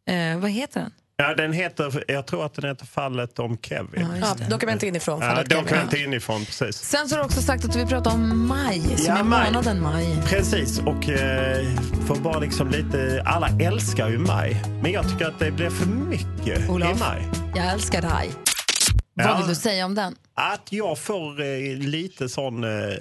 Eh, 0.10 0.39
vad 0.39 0.52
heter 0.52 0.80
den? 0.82 0.91
Ja, 1.22 1.36
den 1.36 1.54
heter, 1.54 2.04
jag 2.08 2.28
tror 2.28 2.45
att 2.45 2.54
den 2.54 2.70
heter 2.70 2.86
Fallet 2.86 3.39
om 3.39 3.58
Kevin. 3.58 4.08
Ja, 4.22 4.36
dokument 4.50 4.84
inifrån. 4.84 5.22
Ja, 5.22 5.30
fallet 5.30 5.50
Kevin. 5.52 5.64
dokument 5.66 5.93
inifrån, 5.93 6.45
precis. 6.45 6.76
Sen 6.78 7.10
så 7.10 7.16
har 7.16 7.20
du 7.20 7.26
också 7.26 7.41
sagt 7.41 7.66
att 7.66 7.74
du 7.74 7.80
vill 7.80 7.88
prata 7.88 8.10
om 8.10 8.47
maj, 8.47 8.82
som 8.97 9.06
Ja, 9.08 9.18
är 9.20 9.24
maj. 9.24 9.45
månaden 9.52 9.82
maj. 9.82 10.18
Precis, 10.26 10.80
och 10.80 11.10
eh, 11.10 11.68
för 12.08 12.16
bara 12.16 12.39
liksom 12.39 12.70
lite... 12.70 13.24
Alla 13.26 13.50
älskar 13.62 14.10
ju 14.10 14.18
maj, 14.18 14.62
men 14.84 14.91
jag 14.91 15.10
tycker 15.10 15.26
att 15.26 15.39
det 15.39 15.52
blir 15.52 15.70
för 15.70 15.86
mycket 15.86 16.70
Olof. 16.70 16.95
i 16.97 17.00
maj. 17.00 17.28
Jag 17.56 17.66
älskar 17.74 18.02
dig. 18.02 18.32
Ja. 19.20 19.28
Vad 19.28 19.38
vill 19.38 19.47
du 19.47 19.55
säga 19.55 19.86
om 19.86 19.95
den? 19.95 20.15
Att 20.34 20.72
jag 20.72 20.99
får 20.99 21.41
eh, 21.41 21.78
lite 21.78 22.30
sån... 22.30 22.63
Eh, 22.63 22.97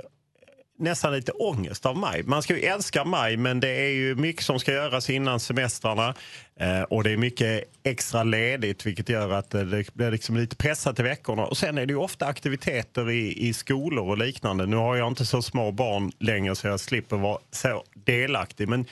nästan 0.78 1.12
lite 1.12 1.32
ångest 1.32 1.86
av 1.86 1.96
maj. 1.96 2.22
Man 2.22 2.42
ska 2.42 2.56
ju 2.56 2.62
älska 2.62 3.04
maj, 3.04 3.36
men 3.36 3.60
det 3.60 3.68
är 3.68 3.90
ju 3.90 4.14
mycket 4.14 4.44
som 4.44 4.60
ska 4.60 4.72
göras 4.72 5.10
innan 5.10 5.40
semestrarna. 5.40 6.14
Eh, 6.60 6.82
och 6.82 7.04
det 7.04 7.10
är 7.10 7.16
mycket 7.16 7.64
extra 7.82 8.22
ledigt, 8.22 8.86
vilket 8.86 9.08
gör 9.08 9.32
att 9.32 9.54
eh, 9.54 9.60
det 9.60 9.94
blir 9.94 10.10
liksom 10.10 10.36
lite 10.36 10.56
pressat 10.56 10.98
i 10.98 11.02
veckorna. 11.02 11.46
Och 11.46 11.58
sen 11.58 11.78
är 11.78 11.86
det 11.86 11.92
ju 11.92 11.98
ofta 11.98 12.26
aktiviteter 12.26 13.10
i, 13.10 13.48
i 13.48 13.54
skolor 13.54 14.08
och 14.08 14.18
liknande. 14.18 14.66
Nu 14.66 14.76
har 14.76 14.96
jag 14.96 15.08
inte 15.08 15.26
så 15.26 15.42
små 15.42 15.72
barn 15.72 16.12
längre 16.18 16.56
så 16.56 16.66
jag 16.66 16.80
slipper 16.80 17.16
vara 17.16 17.38
så 17.50 17.84
delaktig. 17.94 18.68
Men 18.68 18.86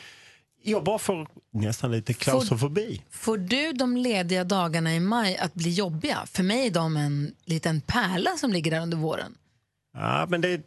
jag 0.66 0.84
bara 0.84 0.98
får 0.98 1.28
nästan 1.50 1.92
lite 1.92 2.12
klaustrofobi. 2.14 3.02
Får 3.10 3.38
du 3.38 3.72
de 3.72 3.96
lediga 3.96 4.44
dagarna 4.44 4.94
i 4.94 5.00
maj 5.00 5.36
att 5.36 5.54
bli 5.54 5.70
jobbiga? 5.70 6.18
För 6.26 6.42
mig 6.42 6.66
är 6.66 6.70
de 6.70 6.96
en 6.96 7.34
liten 7.44 7.80
pärla 7.80 8.30
som 8.36 8.52
ligger 8.52 8.70
där 8.70 8.80
under 8.80 8.96
våren. 8.96 9.34
Ja, 9.94 10.26
men 10.28 10.40
det 10.40 10.60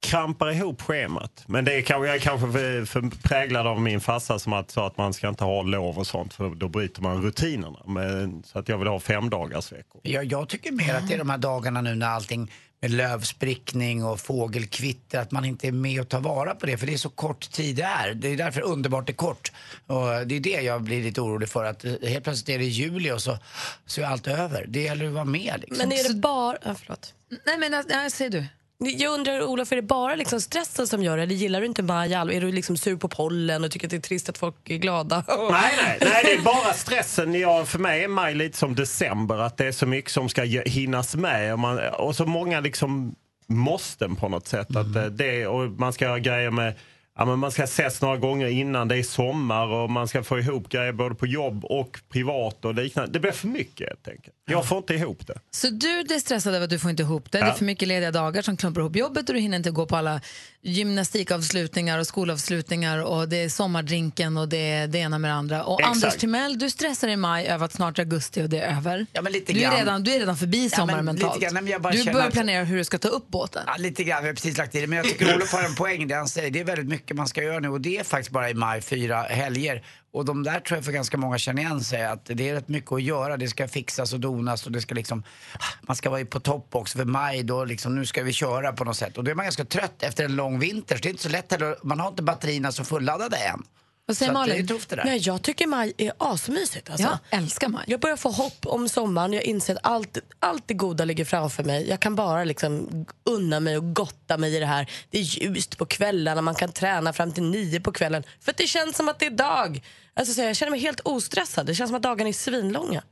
krampar 0.00 0.50
ihop 0.50 0.82
schemat. 0.82 1.44
Men 1.46 1.64
det 1.64 1.74
är 1.74 1.82
kanske, 1.82 2.06
jag 2.06 2.16
är 2.16 2.20
kanske 2.20 2.52
för, 2.52 2.84
för 2.84 3.28
präglad 3.28 3.66
av 3.66 3.80
min 3.80 4.00
farsa 4.00 4.38
som 4.38 4.52
att, 4.52 4.70
sa 4.70 4.86
att 4.86 4.96
man 4.96 5.12
ska 5.12 5.28
inte 5.28 5.44
ha 5.44 5.62
lov 5.62 5.98
och 5.98 6.06
sånt 6.06 6.34
för 6.34 6.54
då 6.54 6.68
bryter 6.68 7.02
man 7.02 7.22
rutinerna. 7.22 7.78
Men, 7.86 8.42
så 8.42 8.58
att 8.58 8.68
jag 8.68 8.78
vill 8.78 8.88
ha 8.88 9.00
fem 9.00 9.30
dagars 9.30 9.72
veckor. 9.72 10.00
Jag, 10.04 10.24
jag 10.24 10.48
tycker 10.48 10.72
mer 10.72 10.94
att 10.94 11.08
det 11.08 11.14
är 11.14 11.18
de 11.18 11.30
här 11.30 11.38
dagarna 11.38 11.80
nu 11.80 11.94
när 11.94 12.06
allting 12.06 12.50
med 12.80 12.90
lövsprickning 12.90 14.04
och 14.04 14.20
fågelkvitter, 14.20 15.18
att 15.18 15.30
man 15.30 15.44
inte 15.44 15.68
är 15.68 15.72
med 15.72 16.00
och 16.00 16.08
tar 16.08 16.20
vara 16.20 16.54
på 16.54 16.66
det 16.66 16.76
för 16.76 16.86
det 16.86 16.92
är 16.92 16.98
så 16.98 17.08
kort 17.08 17.50
tid 17.50 17.76
det 17.76 17.82
är. 17.82 18.14
Det 18.14 18.28
är 18.28 18.36
därför 18.36 18.60
underbart 18.60 19.08
är 19.08 19.12
kort. 19.12 19.52
Och 19.86 20.26
det 20.26 20.36
är 20.36 20.40
det 20.40 20.50
jag 20.50 20.82
blir 20.82 21.02
lite 21.02 21.20
orolig 21.20 21.48
för, 21.48 21.64
att 21.64 21.84
helt 22.02 22.24
plötsligt 22.24 22.48
är 22.48 22.58
det 22.58 22.64
juli 22.64 23.10
och 23.10 23.22
så, 23.22 23.38
så 23.86 24.00
är 24.00 24.06
allt 24.06 24.26
över. 24.26 24.66
Det 24.68 24.82
gäller 24.82 25.06
att 25.06 25.12
vara 25.12 25.24
med 25.24 25.54
liksom. 25.60 25.88
Men 25.88 25.98
är 25.98 26.08
det 26.08 26.14
bara... 26.14 26.58
Ja, 26.64 26.74
förlåt. 26.74 27.14
Nej, 27.46 27.58
men 27.58 27.84
nej, 27.88 28.10
säger 28.10 28.30
du. 28.30 28.44
Jag 28.80 29.12
undrar, 29.14 29.42
Olof, 29.42 29.72
är 29.72 29.76
det 29.76 29.82
bara 29.82 30.14
liksom 30.14 30.40
stressen 30.40 30.86
som 30.86 31.02
gör 31.02 31.16
det? 31.16 31.22
Eller 31.22 31.34
gillar 31.34 31.60
du 31.60 31.66
inte 31.66 31.82
maj? 31.82 32.14
all- 32.14 32.30
Är 32.30 32.40
du 32.40 32.52
liksom 32.52 32.76
sur 32.76 32.96
på 32.96 33.08
pollen 33.08 33.64
och 33.64 33.70
tycker 33.70 33.86
att 33.86 33.90
det 33.90 33.96
är 33.96 34.00
trist 34.00 34.28
att 34.28 34.38
folk 34.38 34.54
är 34.70 34.76
glada? 34.76 35.24
Nej, 35.50 35.72
nej, 35.82 35.98
nej, 36.00 36.22
det 36.24 36.32
är 36.32 36.42
bara 36.42 36.72
stressen. 36.72 37.34
Jag, 37.34 37.68
för 37.68 37.78
mig 37.78 38.04
är 38.04 38.08
maj 38.08 38.34
lite 38.34 38.58
som 38.58 38.74
december, 38.74 39.38
att 39.38 39.56
det 39.56 39.66
är 39.66 39.72
så 39.72 39.86
mycket 39.86 40.10
som 40.10 40.28
ska 40.28 40.42
hinnas 40.66 41.14
med. 41.16 41.52
Och, 41.52 41.58
man, 41.58 41.78
och 41.98 42.16
så 42.16 42.26
många 42.26 42.60
liksom 42.60 43.14
måsten 43.46 44.16
på 44.16 44.28
något 44.28 44.46
sätt. 44.46 44.76
Att 44.76 44.96
eh, 44.96 45.04
det, 45.04 45.46
och 45.46 45.70
man 45.70 45.92
ska 45.92 46.08
ha 46.08 46.16
grejer 46.16 46.50
med 46.50 46.74
Ja, 47.18 47.24
men 47.24 47.38
man 47.38 47.52
ska 47.52 47.62
ses 47.62 48.02
några 48.02 48.16
gånger 48.16 48.46
innan 48.46 48.88
det 48.88 48.96
är 48.96 49.02
sommar 49.02 49.66
och 49.66 49.90
man 49.90 50.08
ska 50.08 50.22
få 50.22 50.38
ihop 50.38 50.68
grejer 50.68 50.92
både 50.92 51.14
på 51.14 51.26
jobb 51.26 51.64
och 51.64 52.00
privat 52.08 52.64
och 52.64 52.74
liknande. 52.74 53.12
Det 53.12 53.20
blir 53.20 53.32
för 53.32 53.48
mycket 53.48 53.88
helt 53.88 54.08
enkelt. 54.08 54.36
Jag 54.50 54.66
får 54.68 54.78
inte 54.78 54.94
ihop 54.94 55.26
det. 55.26 55.38
Så 55.50 55.70
du 55.70 55.88
är 56.00 56.18
stressad 56.20 56.54
över 56.54 56.64
att 56.64 56.70
du 56.70 56.78
får 56.78 56.90
inte 56.90 57.02
ihop 57.02 57.32
det. 57.32 57.38
Det 57.38 57.44
är 57.44 57.48
Ja. 57.48 57.54
för 57.54 57.64
mycket 57.64 57.88
lediga 57.88 58.10
dagar 58.10 58.42
som 58.42 58.56
klumpar 58.56 58.80
ihop 58.80 58.96
jobbet 58.96 59.28
och 59.28 59.34
du 59.34 59.40
hinner 59.40 59.56
inte 59.56 59.70
gå 59.70 59.86
på 59.86 59.96
alla 59.96 60.20
gymnastikavslutningar 60.62 61.98
och 61.98 62.06
skolavslutningar 62.06 62.98
och 63.02 63.28
det 63.28 63.36
är 63.36 63.48
sommardrinken 63.48 64.36
och 64.36 64.48
det 64.48 64.70
är 64.70 64.86
det 64.86 64.98
ena 64.98 65.18
med 65.18 65.30
det 65.30 65.34
andra. 65.34 65.64
Och 65.64 65.80
Exakt. 65.80 65.96
Anders 66.04 66.16
Timell, 66.20 66.58
du 66.58 66.70
stressar 66.70 67.08
i 67.08 67.16
maj 67.16 67.46
över 67.46 67.64
att 67.64 67.72
snart 67.72 67.98
är 67.98 68.02
augusti 68.02 68.42
och 68.42 68.48
det 68.48 68.58
är 68.60 68.76
över. 68.76 69.06
Ja, 69.12 69.22
men 69.22 69.32
lite 69.32 69.52
du, 69.52 69.62
är 69.62 69.76
redan, 69.76 70.02
du 70.04 70.14
är 70.14 70.18
redan 70.18 70.36
förbi 70.36 70.68
Ja, 70.72 70.76
sommaren 70.76 71.04
men 71.04 71.14
mentalt. 71.14 71.40
grann. 71.42 71.64
Du 71.92 72.04
börjar 72.12 72.26
att- 72.26 72.32
planera 72.32 72.64
hur 72.64 72.76
du 72.76 72.84
ska 72.84 72.98
ta 72.98 73.08
upp 73.08 73.28
båten. 73.28 73.62
Ja, 73.66 73.76
lite 73.78 74.04
grann. 74.04 74.22
Vi 74.22 74.28
har 74.28 74.34
precis 74.34 74.58
lagt 74.58 74.74
i 74.74 74.80
det. 74.80 74.86
Men 74.86 74.96
jag 74.96 75.06
tycker 75.06 75.34
Olof 75.34 75.52
har 75.52 75.62
en 75.62 75.74
poäng 75.74 76.08
det 76.08 76.14
han 76.14 76.28
säger. 76.28 76.50
Det 76.50 76.60
är 76.60 76.64
väldigt 76.64 76.88
mycket 76.88 77.16
man 77.16 77.28
ska 77.28 77.42
göra 77.42 77.58
nu 77.58 77.68
och 77.68 77.80
det 77.80 77.98
är 77.98 78.04
faktiskt 78.04 78.30
bara 78.30 78.50
i 78.50 78.54
maj 78.54 78.80
fyra 78.82 79.22
helger. 79.22 79.82
Och 80.10 80.24
de 80.24 80.42
där 80.42 80.60
tror 80.60 80.76
jag 80.76 80.84
för 80.84 80.92
ganska 80.92 81.16
många 81.16 81.38
känner 81.38 81.62
igen 81.62 81.80
sig 81.80 82.04
att 82.04 82.24
det 82.24 82.48
är 82.48 82.54
rätt 82.54 82.68
mycket 82.68 82.92
att 82.92 83.02
göra. 83.02 83.36
Det 83.36 83.48
ska 83.48 83.68
fixas 83.68 84.12
och 84.12 84.20
donas 84.20 84.66
och 84.66 84.72
det 84.72 84.80
ska 84.80 84.94
liksom, 84.94 85.22
ah, 85.54 85.64
man 85.80 85.96
ska 85.96 86.10
vara 86.10 86.24
på 86.24 86.40
topp 86.40 86.74
också 86.74 86.98
för 86.98 87.04
maj 87.04 87.42
då 87.42 87.64
liksom, 87.64 87.94
nu 87.94 88.06
ska 88.06 88.22
vi 88.22 88.32
köra 88.32 88.72
på 88.72 88.84
något 88.84 88.96
sätt. 88.96 89.18
Och 89.18 89.24
då 89.24 89.30
är 89.30 89.34
man 89.34 89.44
ganska 89.44 89.64
trött 89.64 90.02
efter 90.02 90.24
en 90.24 90.36
lång 90.36 90.58
vinter 90.58 90.96
så 90.96 91.02
det 91.02 91.08
är 91.08 91.10
inte 91.10 91.22
så 91.22 91.28
lätt 91.28 91.52
heller. 91.52 91.76
Man 91.82 92.00
har 92.00 92.08
inte 92.08 92.22
batterierna 92.22 92.72
så 92.72 92.84
fulladdade 92.84 93.36
än. 93.36 93.62
Vad 94.08 94.16
säger 94.16 94.32
Så 94.32 94.38
att 94.38 94.46
det 94.46 94.52
Malin? 94.52 94.64
är 94.64 94.68
tufft 94.68 94.88
det 94.88 94.96
där. 94.96 95.04
Nej, 95.04 95.18
jag 95.18 95.42
tycker 95.42 95.66
maj 95.66 95.92
är 95.96 96.12
asmysigt. 96.18 96.90
Alltså. 96.90 97.18
Jag 97.30 97.38
älskar 97.38 97.68
maj. 97.68 97.84
Jag 97.86 98.00
börjar 98.00 98.16
få 98.16 98.30
hopp 98.30 98.66
om 98.66 98.88
sommaren. 98.88 99.32
Jag 99.32 99.42
inser 99.42 99.74
att 99.74 99.80
allt, 99.86 100.18
allt 100.38 100.62
det 100.66 100.74
goda 100.74 101.04
ligger 101.04 101.24
framför 101.24 101.64
mig. 101.64 101.88
Jag 101.88 102.00
kan 102.00 102.14
bara 102.14 102.44
liksom 102.44 102.88
unna 103.24 103.60
mig 103.60 103.76
och 103.76 103.94
gotta 103.94 104.36
mig 104.38 104.56
i 104.56 104.58
det 104.60 104.66
här. 104.66 104.90
Det 105.10 105.18
är 105.18 105.22
ljust 105.22 105.78
på 105.78 105.86
kvällarna, 105.86 106.42
man 106.42 106.54
kan 106.54 106.72
träna 106.72 107.12
fram 107.12 107.32
till 107.32 107.42
nio 107.42 107.80
på 107.80 107.92
kvällen. 107.92 108.22
För 108.40 108.50
att 108.50 108.56
det 108.56 108.66
känns 108.66 108.96
som 108.96 109.08
att 109.08 109.18
det 109.18 109.26
är 109.26 109.30
dag. 109.30 109.82
Alltså, 110.14 110.34
så 110.34 110.40
jag 110.40 110.56
känner 110.56 110.70
mig 110.70 110.80
helt 110.80 111.00
ostressad. 111.00 111.66
Det 111.66 111.74
känns 111.74 111.88
som 111.88 111.96
att 111.96 112.02
dagarna 112.02 112.28
är 112.28 112.32
svinlånga. 112.32 113.02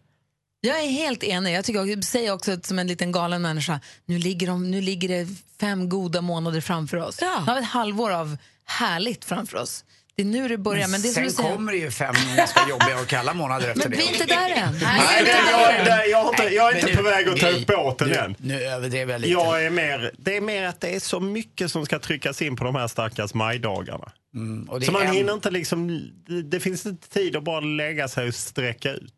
Jag 0.60 0.80
är 0.82 0.88
helt 0.88 1.24
enig. 1.24 1.54
Jag 1.56 1.64
tycker, 1.64 1.84
jag 1.84 2.04
säger 2.04 2.32
också 2.32 2.58
som 2.62 2.78
en 2.78 2.86
liten 2.86 3.12
galen 3.12 3.42
människa, 3.42 3.80
nu 4.06 4.18
ligger, 4.18 4.46
de, 4.46 4.70
nu 4.70 4.80
ligger 4.80 5.08
det 5.08 5.28
fem 5.60 5.88
goda 5.88 6.20
månader 6.20 6.60
framför 6.60 6.96
oss. 6.96 7.20
Nu 7.20 7.26
har 7.26 7.54
vi 7.54 7.60
ett 7.60 7.66
halvår 7.66 8.10
av 8.10 8.36
härligt 8.64 9.24
framför 9.24 9.58
oss. 9.58 9.84
Det 10.16 10.22
är 10.22 10.26
nu 10.26 10.48
det 10.48 10.58
börjar. 10.58 10.88
Men 10.88 11.02
det 11.02 11.08
är 11.08 11.12
som 11.12 11.14
Sen 11.14 11.24
du 11.24 11.30
säger, 11.30 11.52
kommer 11.52 11.72
det 11.72 11.78
ju 11.78 11.90
fem 11.90 12.14
ganska 12.36 12.60
jobbiga 12.68 13.00
och 13.00 13.06
kalla 13.06 13.34
månader 13.34 13.68
efter 13.68 13.88
men 13.88 13.90
det. 13.90 13.96
vi 13.96 14.08
är 14.08 14.12
inte 14.12 14.24
där 14.24 14.50
än. 14.50 14.78
Nej, 14.82 15.24
det, 15.24 15.30
jag, 15.50 15.70
är 15.74 16.06
jag, 16.10 16.28
inte, 16.28 16.42
jag 16.54 16.68
är 16.68 16.72
Nej, 16.72 16.80
inte 16.82 16.86
men 16.86 16.96
på 16.96 17.02
nu- 17.02 17.10
väg 17.10 17.28
att 17.28 17.40
ta 17.40 17.46
nu- 17.46 17.52
upp 17.52 17.66
båten 17.66 18.08
nu- 18.08 18.14
än. 18.14 18.34
Nu 18.38 18.62
överdrev 18.64 19.10
jag 19.10 19.20
lite. 19.20 19.32
Jag 19.32 19.64
är 19.66 19.70
mer, 19.70 20.10
det 20.18 20.36
är 20.36 20.40
mer 20.40 20.62
att 20.64 20.80
det 20.80 20.94
är 20.96 21.00
så 21.00 21.20
mycket 21.20 21.70
som 21.70 21.86
ska 21.86 21.98
tryckas 21.98 22.42
in 22.42 22.56
på 22.56 22.64
de 22.64 22.74
här 22.74 22.88
stackars 22.88 23.34
majdagarna. 23.34 24.12
Mm, 24.34 24.68
och 24.70 24.80
det 24.80 24.86
så 24.86 24.92
man 24.92 25.02
en- 25.02 25.12
hinner 25.14 25.32
inte 25.32 25.50
liksom, 25.50 25.88
det, 26.28 26.42
det 26.42 26.60
finns 26.60 26.86
inte 26.86 27.08
tid 27.08 27.36
att 27.36 27.44
bara 27.44 27.60
lägga 27.60 28.08
sig 28.08 28.28
och 28.28 28.34
sträcka 28.34 28.92
ut. 28.92 29.12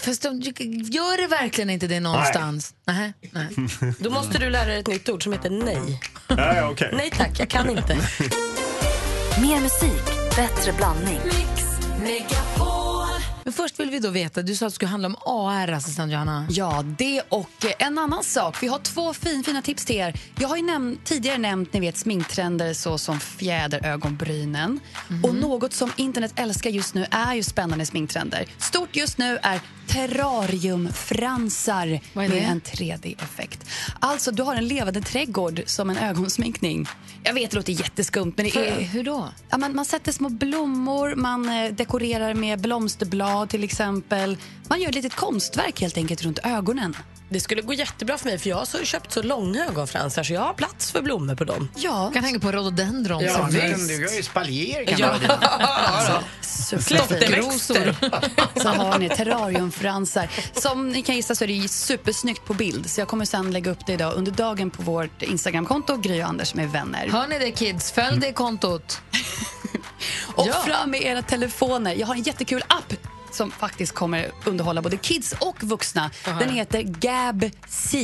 Fast 0.00 0.22
de, 0.22 0.40
gör 0.40 1.22
det 1.22 1.26
verkligen 1.26 1.70
inte 1.70 1.86
det 1.86 2.00
någonstans? 2.00 2.74
Nej. 2.86 3.12
Nej. 3.30 3.48
Då 3.98 4.10
måste 4.10 4.38
du 4.38 4.50
lära 4.50 4.66
dig 4.66 4.80
ett 4.80 4.86
nytt 4.86 5.08
ord 5.08 5.22
som 5.22 5.32
heter 5.32 5.50
nej. 5.50 6.00
Ja, 6.28 6.54
ja, 6.56 6.68
okej. 6.70 6.90
Nej 6.92 7.10
tack, 7.16 7.30
jag 7.40 7.48
kan 7.48 7.70
inte. 7.70 7.94
Mer 9.40 9.60
musik, 9.60 10.17
bättre 10.38 10.72
blandning. 10.72 11.20
Men 13.48 13.52
först 13.52 13.80
vill 13.80 13.90
vi 13.90 13.98
då 13.98 14.10
veta, 14.10 14.42
du 14.42 14.54
sa 14.54 14.66
att 14.66 14.72
det 14.72 14.74
skulle 14.74 14.88
handla 14.88 15.08
om 15.08 15.16
AR, 15.26 15.72
assistent 15.72 16.12
Johanna. 16.12 16.46
Ja, 16.50 16.84
det 16.98 17.22
och 17.28 17.64
eh, 17.64 17.86
en 17.86 17.98
annan 17.98 18.24
sak. 18.24 18.62
Vi 18.62 18.66
har 18.66 18.78
två 18.78 19.12
fin, 19.12 19.44
fina 19.44 19.62
tips 19.62 19.84
till 19.84 19.96
er. 19.96 20.20
Jag 20.38 20.48
har 20.48 20.56
ju 20.56 20.62
näm- 20.62 20.98
tidigare 21.04 21.38
nämnt 21.38 21.72
ni 21.72 21.80
vet, 21.80 21.96
sminktrender 21.96 22.74
såsom 22.74 23.20
fjäderögonbrynen. 23.20 24.80
Och 25.24 25.34
något 25.34 25.72
som 25.72 25.92
internet 25.96 26.32
älskar 26.36 26.70
just 26.70 26.94
nu 26.94 27.06
är 27.10 27.34
ju 27.34 27.42
spännande 27.42 27.86
sminktrender. 27.86 28.46
Stort 28.58 28.96
just 28.96 29.18
nu 29.18 29.38
är 29.42 29.60
terrariumfransar 29.88 32.00
med 32.12 32.32
en 32.32 32.60
3D-effekt. 32.60 33.68
Alltså, 34.00 34.30
du 34.30 34.42
har 34.42 34.54
en 34.54 34.68
levande 34.68 35.00
trädgård 35.00 35.62
som 35.66 35.90
en 35.90 35.96
ögonsminkning. 35.96 36.86
Jag 37.24 37.34
vet, 37.34 37.50
det 37.50 37.56
låter 37.56 37.72
jätteskumt, 37.72 38.32
men 38.36 38.46
det 38.46 38.56
är... 38.56 38.80
hur 38.80 39.04
då? 39.04 39.28
Ja, 39.50 39.58
man, 39.58 39.76
man 39.76 39.84
sätter 39.84 40.12
små 40.12 40.28
blommor, 40.28 41.14
man 41.14 41.48
eh, 41.48 41.72
dekorerar 41.72 42.34
med 42.34 42.60
blomsterblad 42.60 43.37
till 43.46 43.64
exempel. 43.64 44.36
Man 44.68 44.80
gör 44.80 44.88
ett 44.88 44.94
litet 44.94 45.14
konstverk 45.14 45.80
helt 45.80 45.96
enkelt 45.96 46.22
runt 46.22 46.38
ögonen. 46.44 46.96
Det 47.30 47.40
skulle 47.40 47.62
gå 47.62 47.72
jättebra 47.72 48.18
för 48.18 48.26
mig 48.26 48.38
för 48.38 48.50
jag 48.50 48.56
har 48.56 48.64
så 48.64 48.84
köpt 48.84 49.12
så 49.12 49.22
långa 49.22 49.66
ögonfransar 49.66 50.22
så 50.22 50.32
jag 50.32 50.40
har 50.40 50.54
plats 50.54 50.92
för 50.92 51.02
blommor 51.02 51.34
på 51.34 51.44
dem. 51.44 51.68
Ja. 51.76 52.10
kan 52.14 52.22
tänka 52.22 52.40
på 52.40 52.52
rhododendron. 52.52 53.24
Ja, 53.24 53.34
som 53.36 53.50
du, 53.50 53.60
har 53.60 54.16
ju 54.16 54.22
spaljer 54.22 54.84
kan 54.84 54.98
Ja. 54.98 55.06
man 55.06 55.20
väl 55.20 55.30
Alltså. 55.60 56.22
Så 58.62 58.68
har 58.68 58.98
ni 58.98 59.08
terrariumfransar. 59.08 60.28
Som 60.60 60.88
ni 60.88 61.02
kan 61.02 61.16
gissa 61.16 61.34
så 61.34 61.44
är 61.44 61.48
det 61.62 61.68
supersnyggt 61.68 62.44
på 62.44 62.54
bild. 62.54 62.90
Så 62.90 63.00
jag 63.00 63.08
kommer 63.08 63.24
sen 63.24 63.50
lägga 63.52 63.70
upp 63.70 63.86
det 63.86 63.92
idag 63.92 64.14
under 64.16 64.32
dagen 64.32 64.70
på 64.70 64.82
vårt 64.82 65.22
Instagramkonto, 65.22 65.96
Gry 65.96 66.22
och 66.22 66.28
Anders 66.28 66.54
med 66.54 66.70
vänner. 66.72 67.08
Hör 67.12 67.26
ni 67.26 67.38
det 67.38 67.50
kids? 67.50 67.92
Följ 67.92 68.20
det 68.20 68.32
kontot. 68.32 69.00
Och 70.34 70.46
Ja. 70.48 70.52
fram 70.66 70.90
med 70.90 71.02
era 71.02 71.22
telefoner. 71.22 71.94
Jag 71.94 72.06
har 72.06 72.14
en 72.14 72.22
jättekul 72.22 72.64
app 72.68 72.92
som 73.32 73.50
faktiskt 73.50 73.94
kommer 73.94 74.30
underhålla 74.44 74.82
både 74.82 74.96
kids 74.96 75.34
och 75.40 75.62
vuxna. 75.62 76.10
Aha. 76.26 76.38
Den 76.38 76.50
heter 76.50 76.82
GabC. 76.82 77.94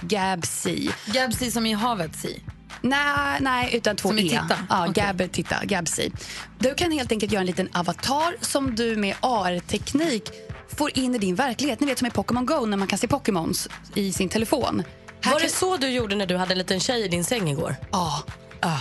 GabC. 0.00 0.66
Gabsi 1.06 1.50
som 1.50 1.66
i 1.66 1.72
havet, 1.72 2.16
si. 2.16 2.42
Nej, 2.80 3.38
nej, 3.40 3.70
utan 3.76 3.96
två 3.96 4.08
Som 4.08 4.18
E. 4.18 4.22
titta? 4.22 4.58
Ja, 4.68 4.86
Okej. 4.88 5.04
Gab, 5.04 5.32
titta, 5.32 5.64
Gabsi. 5.64 6.12
Du 6.58 6.74
kan 6.74 6.92
helt 6.92 7.12
enkelt 7.12 7.32
göra 7.32 7.40
en 7.40 7.46
liten 7.46 7.68
avatar 7.72 8.36
som 8.40 8.74
du 8.74 8.96
med 8.96 9.14
AR-teknik 9.20 10.30
får 10.76 10.98
in 10.98 11.14
i 11.14 11.18
din 11.18 11.34
verklighet. 11.34 11.80
Ni 11.80 11.86
vet 11.86 11.98
som 11.98 12.06
i 12.06 12.10
Pokémon 12.10 12.46
Go 12.46 12.66
när 12.66 12.76
man 12.76 12.88
kan 12.88 12.98
se 12.98 13.08
Pokémons 13.08 13.68
i 13.94 14.12
sin 14.12 14.28
telefon. 14.28 14.82
Var 15.24 15.40
det 15.40 15.48
så 15.48 15.76
du 15.76 15.88
gjorde 15.88 16.16
när 16.16 16.26
du 16.26 16.36
hade 16.36 16.52
en 16.52 16.58
liten 16.58 16.80
tjej 16.80 17.04
i 17.04 17.08
din 17.08 17.24
säng 17.24 17.50
igår? 17.50 17.76
Ja. 17.92 18.22
Ah. 18.60 18.78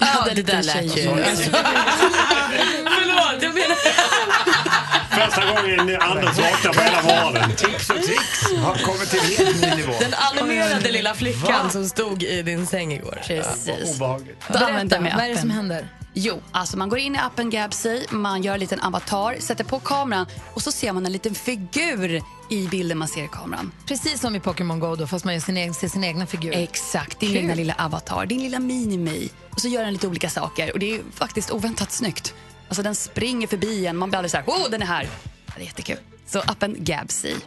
Hade 0.00 0.30
en 0.30 0.36
det 0.36 0.42
där 0.42 0.62
lät 0.62 0.96
ju... 0.96 1.02
Förlåt, 3.10 3.42
jag 3.42 3.54
menar... 3.54 3.76
Första 5.10 5.54
gången 5.54 6.00
Anders 6.00 6.38
vaknar 6.38 6.72
på 6.72 6.80
hela 6.80 7.02
morgonen. 7.02 7.56
Tips 7.56 7.90
och 7.90 8.02
tricks 8.02 8.52
har 8.62 8.74
kommit 8.74 9.10
till 9.10 9.20
helt 9.20 9.60
ny 9.62 9.76
nivå. 9.76 9.92
Den 10.00 10.14
animerade 10.14 10.90
lilla 10.90 11.14
flickan 11.14 11.70
som 11.70 11.88
stod 11.88 12.22
i 12.22 12.42
din 12.42 12.66
säng 12.66 12.92
igår. 12.92 13.18
Precis. 13.26 13.96
Obehagligt. 13.96 14.48
Berätta, 14.48 15.00
vad 15.00 15.24
är 15.24 15.28
det 15.28 15.38
som 15.38 15.50
händer? 15.50 15.88
Jo, 16.12 16.42
alltså 16.52 16.78
man 16.78 16.88
går 16.88 16.98
in 16.98 17.14
i 17.14 17.18
appen 17.18 17.50
Gabsy, 17.50 18.00
man 18.10 18.42
gör 18.42 18.54
en 18.54 18.60
liten 18.60 18.80
avatar, 18.80 19.36
sätter 19.38 19.64
på 19.64 19.78
kameran 19.80 20.26
och 20.54 20.62
så 20.62 20.72
ser 20.72 20.92
man 20.92 21.06
en 21.06 21.12
liten 21.12 21.34
figur 21.34 22.22
i 22.50 22.68
bilden 22.70 22.98
man 22.98 23.08
ser 23.08 23.24
i 23.24 23.28
kameran. 23.28 23.72
Precis 23.86 24.20
som 24.20 24.36
i 24.36 24.40
Pokémon 24.40 24.80
Go 24.80 24.96
då, 24.96 25.06
fast 25.06 25.24
man 25.24 25.34
gör 25.34 25.40
sin 25.40 25.56
egen, 25.56 25.74
ser 25.74 25.88
sin 25.88 26.04
egna 26.04 26.26
figur. 26.26 26.52
Exakt, 26.54 27.20
din 27.20 27.36
egna 27.36 27.54
lilla 27.54 27.74
avatar, 27.78 28.26
din 28.26 28.42
lilla 28.42 28.58
mini-mig. 28.58 29.30
Och 29.50 29.60
så 29.60 29.68
gör 29.68 29.84
den 29.84 29.92
lite 29.92 30.08
olika 30.08 30.30
saker 30.30 30.72
och 30.72 30.78
det 30.78 30.94
är 30.94 31.00
faktiskt 31.14 31.50
oväntat 31.50 31.92
snyggt. 31.92 32.34
Alltså 32.70 32.82
den 32.82 32.94
springer 32.94 33.46
förbi 33.46 33.86
en, 33.86 33.96
man 33.96 34.10
blir 34.10 34.18
alldeles 34.18 34.32
så 34.32 34.38
här, 34.38 34.44
wow 34.44 34.70
den 34.70 34.82
är 34.82 34.86
här. 34.86 35.08
Ja, 35.46 35.52
det 35.56 35.62
är 35.62 35.64
jättekul. 35.64 35.96
Så 36.26 36.38
appen 36.40 36.76
Gabsy. 36.78 37.34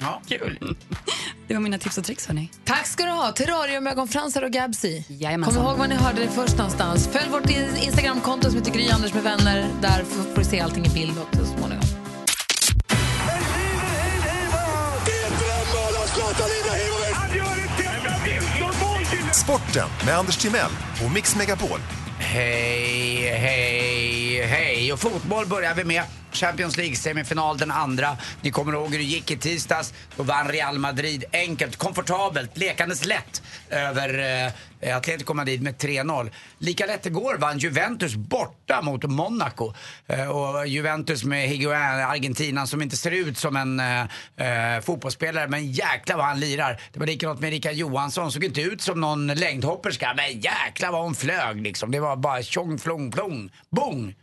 Ja. 0.00 0.22
Kul. 0.28 0.76
Det 1.48 1.54
var 1.54 1.60
mina 1.60 1.78
tips 1.78 1.98
och 1.98 2.04
tricks 2.04 2.26
hörni. 2.26 2.50
Tack 2.64 2.86
ska 2.86 3.04
du 3.04 3.10
ha. 3.10 3.32
Terrarium, 3.32 3.86
ögonfransar 3.86 4.42
och 4.42 4.50
Gabsi. 4.50 5.04
Jajamensan. 5.08 5.54
Kom 5.54 5.64
ihåg 5.66 5.78
var 5.78 5.88
ni 5.88 5.94
hörde 5.94 6.20
det 6.20 6.28
först 6.28 6.56
någonstans. 6.56 7.08
Följ 7.12 7.30
vårt 7.30 7.50
Instagramkonto 7.82 8.50
som 8.50 8.58
heter 8.58 8.72
Gry 8.72 8.88
Anders 8.90 9.14
med 9.14 9.22
vänner. 9.22 9.68
Där 9.82 10.04
får 10.04 10.22
får 10.22 10.38
du 10.38 10.44
se 10.44 10.60
allting 10.60 10.86
i 10.86 10.88
bild 10.88 11.18
också 11.18 11.46
så 11.46 11.52
småningom. 11.58 11.84
Sporten 19.34 19.88
med 20.06 20.14
Anders 20.18 20.36
Timell 20.36 20.70
och 21.04 21.12
Mix 21.12 21.36
Megapol. 21.36 21.80
Hej, 22.18 23.16
hej, 23.38 24.17
hej. 24.46 24.92
Och 24.92 25.00
fotboll 25.00 25.46
börjar 25.46 25.74
vi 25.74 25.84
med. 25.84 26.02
Champions 26.32 26.76
League-semifinal 26.76 27.58
den 27.58 27.70
andra. 27.70 28.16
Ni 28.42 28.50
kommer 28.50 28.72
ihåg 28.72 28.90
hur 28.90 28.98
det 28.98 29.04
gick 29.04 29.30
i 29.30 29.36
tisdags. 29.36 29.94
Då 30.16 30.22
vann 30.22 30.48
Real 30.48 30.78
Madrid 30.78 31.24
enkelt, 31.32 31.76
komfortabelt, 31.76 32.56
lekandes 32.56 33.04
lätt 33.04 33.42
över 33.70 34.18
eh, 34.80 34.96
Atletico 34.96 35.34
Madrid 35.34 35.62
med 35.62 35.76
3-0. 35.76 36.30
Lika 36.58 36.86
lätt 36.86 37.06
igår 37.06 37.36
vann 37.38 37.58
Juventus 37.58 38.14
borta 38.14 38.82
mot 38.82 39.04
Monaco. 39.04 39.74
Eh, 40.06 40.28
och 40.28 40.66
Juventus 40.66 41.24
med 41.24 41.48
Higuain, 41.48 42.04
Argentina, 42.04 42.66
som 42.66 42.82
inte 42.82 42.96
ser 42.96 43.10
ut 43.10 43.38
som 43.38 43.56
en 43.56 43.80
eh, 43.80 44.00
eh 44.36 44.80
fotbollsspelare, 44.80 45.48
men 45.48 45.72
jäklar 45.72 46.16
vad 46.16 46.26
han 46.26 46.40
lirar. 46.40 46.80
Det 46.92 47.00
var 47.00 47.06
likadant 47.06 47.40
med 47.40 47.48
Erika 47.52 47.72
Johansson, 47.72 48.32
såg 48.32 48.44
inte 48.44 48.60
ut 48.60 48.82
som 48.82 49.00
någon 49.00 49.26
längdhopperska, 49.26 50.14
men 50.16 50.40
jäklar 50.40 50.92
vad 50.92 51.02
hon 51.02 51.14
flög 51.14 51.62
liksom. 51.62 51.90
Det 51.90 52.00
var 52.00 52.16
bara 52.16 52.42
tjong, 52.42 52.78
flong, 52.78 53.10
plong, 53.10 53.50
bong. 53.70 54.14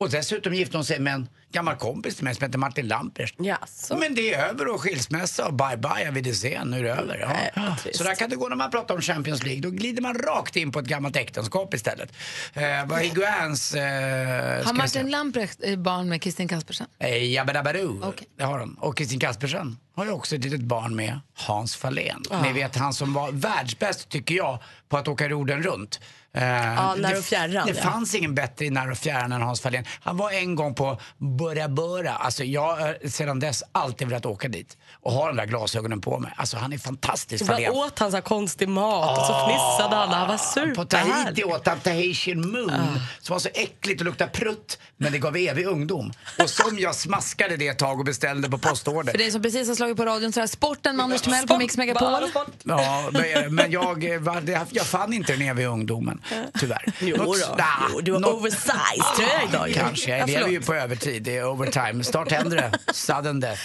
Och 0.00 0.10
dessutom 0.10 0.54
gifte 0.54 0.76
hon 0.76 0.84
sig 0.84 1.00
med 1.00 1.14
en 1.14 1.28
gammal 1.52 1.76
kompis 1.76 2.14
till 2.14 2.24
mig 2.24 2.34
som 2.34 2.44
heter 2.44 2.58
Martin 2.58 2.88
Lampers. 2.88 3.34
Jaså? 3.38 3.96
Men 3.96 4.14
det 4.14 4.34
är 4.34 4.48
över 4.48 4.68
och 4.74 4.80
skilsmässa 4.80 5.46
och 5.46 5.54
bye 5.54 5.76
bye, 5.76 6.08
Avidesen, 6.08 6.70
nu 6.70 6.78
är 6.78 6.82
det 6.82 6.90
över. 6.90 7.50
Ja. 7.56 7.76
Så 7.92 8.04
där 8.04 8.14
kan 8.14 8.30
det 8.30 8.36
gå 8.36 8.48
när 8.48 8.56
man 8.56 8.70
pratar 8.70 8.94
om 8.94 9.00
Champions 9.00 9.42
League. 9.44 9.60
Då 9.60 9.70
glider 9.70 10.02
man 10.02 10.14
rakt 10.14 10.56
in 10.56 10.72
på 10.72 10.78
ett 10.78 10.86
gammalt 10.86 11.16
äktenskap 11.16 11.74
istället. 11.74 12.12
Eh, 12.54 12.86
vad 12.86 13.00
Higuains... 13.00 13.74
Eh, 13.74 14.66
Har 14.66 14.72
Martin? 14.72 15.10
Lamprecht 15.10 15.78
barn 15.78 16.08
med 16.08 16.22
Kristin 16.22 16.48
Kaspersen? 16.48 16.86
Eh, 16.98 17.32
Jabba-dabba-doo. 17.32 18.12
Det 18.38 18.44
har 18.44 18.58
de. 18.58 18.74
Och 18.80 18.96
Kristin 18.96 19.20
Kaspersen 19.20 19.78
har 19.96 20.04
ju 20.04 20.10
också 20.10 20.36
ett 20.36 20.44
litet 20.44 20.60
barn 20.60 20.96
med 20.96 21.20
Hans 21.34 21.76
Fahlén. 21.76 22.22
Ah. 22.30 22.42
Ni 22.42 22.52
vet 22.52 22.76
han 22.76 22.94
som 22.94 23.12
var 23.12 23.32
världsbäst, 23.32 24.08
tycker 24.08 24.34
jag, 24.34 24.58
på 24.88 24.96
att 24.96 25.08
åka 25.08 25.26
jorden 25.26 25.62
runt. 25.62 26.00
Eh, 26.34 26.42
Ja, 26.44 26.94
när 26.98 27.12
det- 27.12 27.18
och 27.18 27.24
fjärran, 27.24 27.66
Det 27.66 27.72
ja. 27.76 27.82
fanns 27.82 28.14
ingen 28.14 28.34
bättre 28.34 28.64
i 28.64 28.70
när 28.70 28.90
och 28.90 28.98
fjärran 28.98 29.32
än 29.32 29.42
Hans 29.42 29.60
Fahlén. 29.60 29.84
Han 30.00 30.16
var 30.16 30.30
en 30.30 30.54
gång 30.54 30.74
på 30.74 31.00
Bora 31.18 31.68
Bora. 31.68 32.10
Alltså 32.12 32.44
jag 32.44 32.76
har 32.76 33.08
sedan 33.08 33.40
dess 33.40 33.62
alltid 33.72 34.08
velat 34.08 34.26
åka 34.26 34.48
dit 34.48 34.76
och 35.04 35.12
ha 35.12 35.26
de 35.26 35.36
där 35.36 35.46
glasögonen 35.46 36.00
på 36.00 36.18
mig. 36.18 36.32
Alltså 36.36 36.56
han 36.56 36.72
är 36.72 36.78
fantastisk 36.78 37.48
Vad 37.48 37.68
åt 37.68 37.98
han 37.98 38.10
så 38.10 38.16
här 38.16 38.22
konstig 38.22 38.68
mat 38.68 39.18
och 39.18 39.24
så 39.26 39.32
fnissade 39.48 39.96
han 39.96 40.08
han 40.08 40.28
var 40.28 40.74
På 40.74 40.84
Tahiti 40.84 41.44
åt 41.44 41.66
han 41.66 41.80
Tahitian 41.80 42.50
Moon 42.50 42.72
som 43.20 43.34
var 43.34 43.38
så 43.40 43.48
äckligt 43.54 44.00
och 44.00 44.04
luktade 44.04 44.30
prutt 44.30 44.78
men 44.96 45.12
det 45.12 45.18
gav 45.18 45.36
evig 45.36 45.66
ungdom. 45.66 46.12
Och 46.38 46.50
som 46.50 46.78
jag 46.78 46.94
smaskade 46.94 47.56
det 47.56 47.68
ett 47.68 47.78
tag 47.78 47.98
och 47.98 48.04
beställde 48.04 48.50
på 48.50 48.58
postorder. 48.58 49.10
För 49.12 49.18
dig 49.18 49.30
som 49.30 49.42
precis 49.42 49.60
har 49.66 49.70
inslaget 49.72 49.96
på 49.96 50.04
radion. 50.04 50.32
Så 50.32 50.40
här, 50.40 50.46
sporten 50.46 50.96
med 50.96 51.04
Anders 51.04 51.22
Timell 51.22 51.46
på 51.46 51.58
Mix 51.58 51.76
Megapol. 51.76 52.28
Ja, 52.64 53.10
men- 53.50 53.70
jag, 53.72 54.18
var- 54.20 54.66
jag 54.70 54.86
fann 54.86 55.12
inte 55.12 55.32
den 55.32 55.42
eviga 55.42 55.68
ungdomen, 55.68 56.20
tyvärr. 56.60 56.84
Jo 57.00 57.16
Något- 57.16 57.40
då. 57.48 57.54
Nah, 57.56 57.66
Jo, 57.92 58.00
du 58.00 58.12
har 58.12 58.20
något- 58.20 58.34
oversize-tröja 58.34 59.42
idag 59.48 59.68
ju. 59.68 59.74
Kanske, 59.74 60.10
Ja, 60.10 60.16
jag 60.16 60.28
lever 60.28 60.48
ju 60.48 60.60
på 60.60 60.74
övertid, 60.74 61.22
det 61.22 61.36
är 61.36 61.46
overtime. 61.48 62.04
Snart 62.04 62.30
händer 62.32 62.56
det, 62.56 62.72
sudden 62.92 63.40
death. 63.40 63.62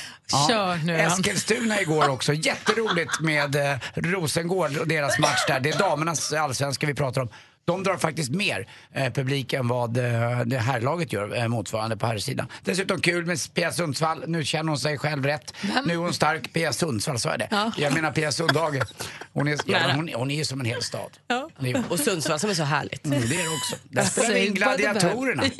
Kör 0.49 0.75
nu. 0.75 0.97
Eskilstuna 1.29 1.81
igår 1.81 2.09
också, 2.09 2.33
jätteroligt 2.33 3.19
med 3.19 3.55
eh, 3.55 3.77
Rosengård 3.95 4.77
och 4.77 4.87
deras 4.87 5.19
match 5.19 5.45
där. 5.47 5.59
Det 5.59 5.69
är 5.69 5.79
damernas 5.79 6.33
allsvenska 6.33 6.87
vi 6.87 6.93
pratar 6.93 7.21
om. 7.21 7.29
De 7.65 7.83
drar 7.83 7.97
faktiskt 7.97 8.31
mer 8.31 8.67
eh, 8.93 9.13
publik 9.13 9.53
än 9.53 9.67
vad 9.67 9.97
eh, 9.97 10.39
det 10.45 10.57
här 10.57 10.81
laget 10.81 11.13
gör 11.13 11.37
eh, 11.37 11.47
motsvarande 11.47 11.97
på 11.97 12.07
här 12.07 12.17
sidan. 12.17 12.47
Dessutom 12.63 13.01
kul 13.01 13.25
med 13.25 13.39
Pia 13.53 13.71
Sundsvall. 13.71 14.23
Nu 14.27 14.43
känner 14.45 14.69
hon 14.69 14.79
sig 14.79 14.97
själv 14.97 15.25
rätt. 15.25 15.53
Nu 15.85 15.93
är 15.93 15.97
hon 15.97 16.13
stark. 16.13 16.53
Pia 16.53 16.73
Sundsvall, 16.73 17.19
sa 17.19 17.29
jag 17.29 17.39
det? 17.39 17.47
Ja. 17.51 17.71
Jag 17.77 17.93
menar 17.93 18.11
Pia 18.11 18.31
Sundhage. 18.31 18.83
Hon 19.33 19.47
är, 19.47 19.57
ja, 19.65 19.77
hon, 19.95 20.09
hon 20.15 20.31
är 20.31 20.35
ju 20.35 20.45
som 20.45 20.59
en 20.59 20.65
hel 20.65 20.83
stad. 20.83 21.17
Är- 21.59 21.83
Och 21.89 21.99
Sundsvall 21.99 22.39
som 22.39 22.49
är 22.49 22.53
så 22.53 22.63
härligt. 22.63 23.05
Mm, 23.05 23.21
det 23.29 23.35
är 23.35 23.43
det 23.43 23.49
också. 23.49 23.75
Där 23.89 24.03
spelar 24.03 24.33
vi 24.33 24.45
in 24.47 24.53
Gladiatorerna. 24.53 25.43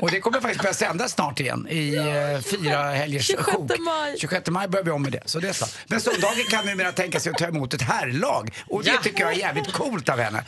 Och 0.00 0.10
det 0.10 0.20
kommer 0.20 0.40
faktiskt 0.40 0.62
börja 0.62 0.74
sändas 0.74 1.12
snart 1.12 1.40
igen 1.40 1.66
i 1.70 1.94
eh, 1.96 2.40
fyra 2.40 2.82
helgers 2.90 3.26
26 3.26 3.46
sjok. 3.56 3.70
maj. 3.78 4.16
26 4.20 4.48
maj 4.50 4.68
börjar 4.68 4.84
vi 4.84 4.90
om 4.90 5.02
med 5.02 5.12
det. 5.12 5.22
Så 5.24 5.40
det 5.40 5.52
så. 5.54 5.66
Men 5.86 6.00
söndagen 6.00 6.44
kan 6.50 6.66
numera 6.66 6.92
tänka 6.92 7.20
sig 7.20 7.32
att 7.32 7.38
ta 7.38 7.46
emot 7.46 7.74
ett 7.74 7.82
herrlag. 7.82 8.54
Och 8.68 8.82
det 8.84 8.90
Ja. 8.90 9.00
tycker 9.02 9.20
jag 9.20 9.32
är 9.32 9.36
jävligt 9.36 9.72
coolt 9.72 10.08
av 10.08 10.18
henne. 10.18 10.44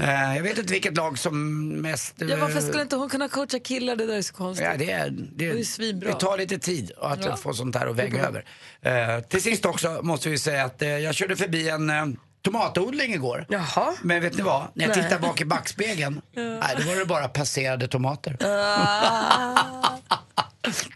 Eh, 0.00 0.36
jag 0.36 0.42
vet 0.42 0.58
inte 0.58 0.72
vilket 0.72 0.96
lag 0.96 1.18
som 1.18 1.68
mest... 1.68 2.22
eh, 2.22 2.28
Ja, 2.28 2.36
varför 2.36 2.60
skulle 2.60 2.82
inte 2.82 2.96
hon 2.96 3.08
kunna 3.08 3.28
coacha 3.28 3.58
killar? 3.58 3.96
Det 3.96 4.06
där 4.06 4.14
är 4.16 4.22
så 4.22 4.34
konstigt. 4.34 4.66
Ja, 4.66 4.76
det, 4.78 4.90
är, 4.90 5.10
det, 5.10 5.52
Det 5.52 5.60
är 5.60 5.64
svinbra. 5.64 6.10
det 6.12 6.20
tar 6.20 6.38
lite 6.38 6.58
tid 6.58 6.92
att 7.00 7.24
Ja. 7.24 7.36
få 7.36 7.52
sånt 7.54 7.76
här 7.76 7.86
att 7.86 7.96
väga 7.96 8.26
över. 8.26 8.44
Eh, 8.82 9.20
till 9.28 9.42
sist 9.42 9.64
också 9.64 10.00
måste 10.02 10.28
vi 10.28 10.38
säga 10.38 10.64
att 10.64 10.82
eh, 10.82 10.88
jag 10.88 11.14
körde 11.14 11.36
förbi 11.36 11.68
en 11.68 11.90
eh, 11.90 12.04
tomatodling 12.46 13.14
igår. 13.14 13.46
Jaha. 13.48 13.92
Men 14.02 14.22
vet 14.22 14.36
ni 14.36 14.42
vad? 14.42 14.62
När 14.74 14.84
jag 14.86 14.94
tittar 14.94 15.18
bak 15.18 15.40
i 15.40 15.44
backspegeln, 15.44 16.20
nej, 16.34 16.76
då 16.78 16.88
var 16.88 16.98
det 16.98 17.06
bara 17.06 17.28
passerade 17.28 17.88
tomater. 17.88 18.36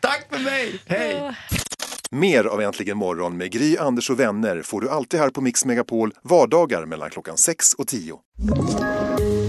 Tack 0.01 0.27
för 0.31 0.39
mig! 0.39 0.81
Hej! 0.87 1.33
Mer 2.11 2.45
av 2.45 2.61
Äntligen 2.61 2.97
morgon 2.97 3.37
med 3.37 3.53
Gry, 3.53 3.77
Anders 3.77 4.11
och 4.11 4.21
vänner 4.21 4.63
får 4.63 4.81
du 4.81 4.91
alltid 4.91 5.21
här 5.21 5.31
på 5.31 5.41
Mix 5.41 5.65
Megapol 5.65 6.13
vardagar 6.23 6.87
mellan 6.87 7.11
klockan 7.11 7.37
6 7.37 7.73
och 7.75 7.87
10. 7.87 8.19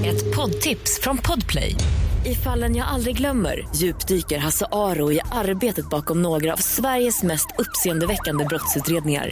Ett 0.06 0.36
poddtips 0.36 1.00
från 1.02 1.18
Podplay. 1.18 1.76
I 2.26 2.36
fallen 2.36 2.76
jag 2.76 2.88
aldrig 2.88 3.18
glömmer 3.18 3.68
djupdyker 3.76 4.38
Hasse 4.38 4.66
Aro 4.72 5.12
i 5.12 5.20
arbetet 5.32 5.90
bakom 5.90 6.22
några 6.22 6.54
av 6.54 6.58
Sveriges 6.58 7.24
mest 7.24 7.48
uppseendeväckande 7.58 8.46
brottsutredningar. 8.46 9.32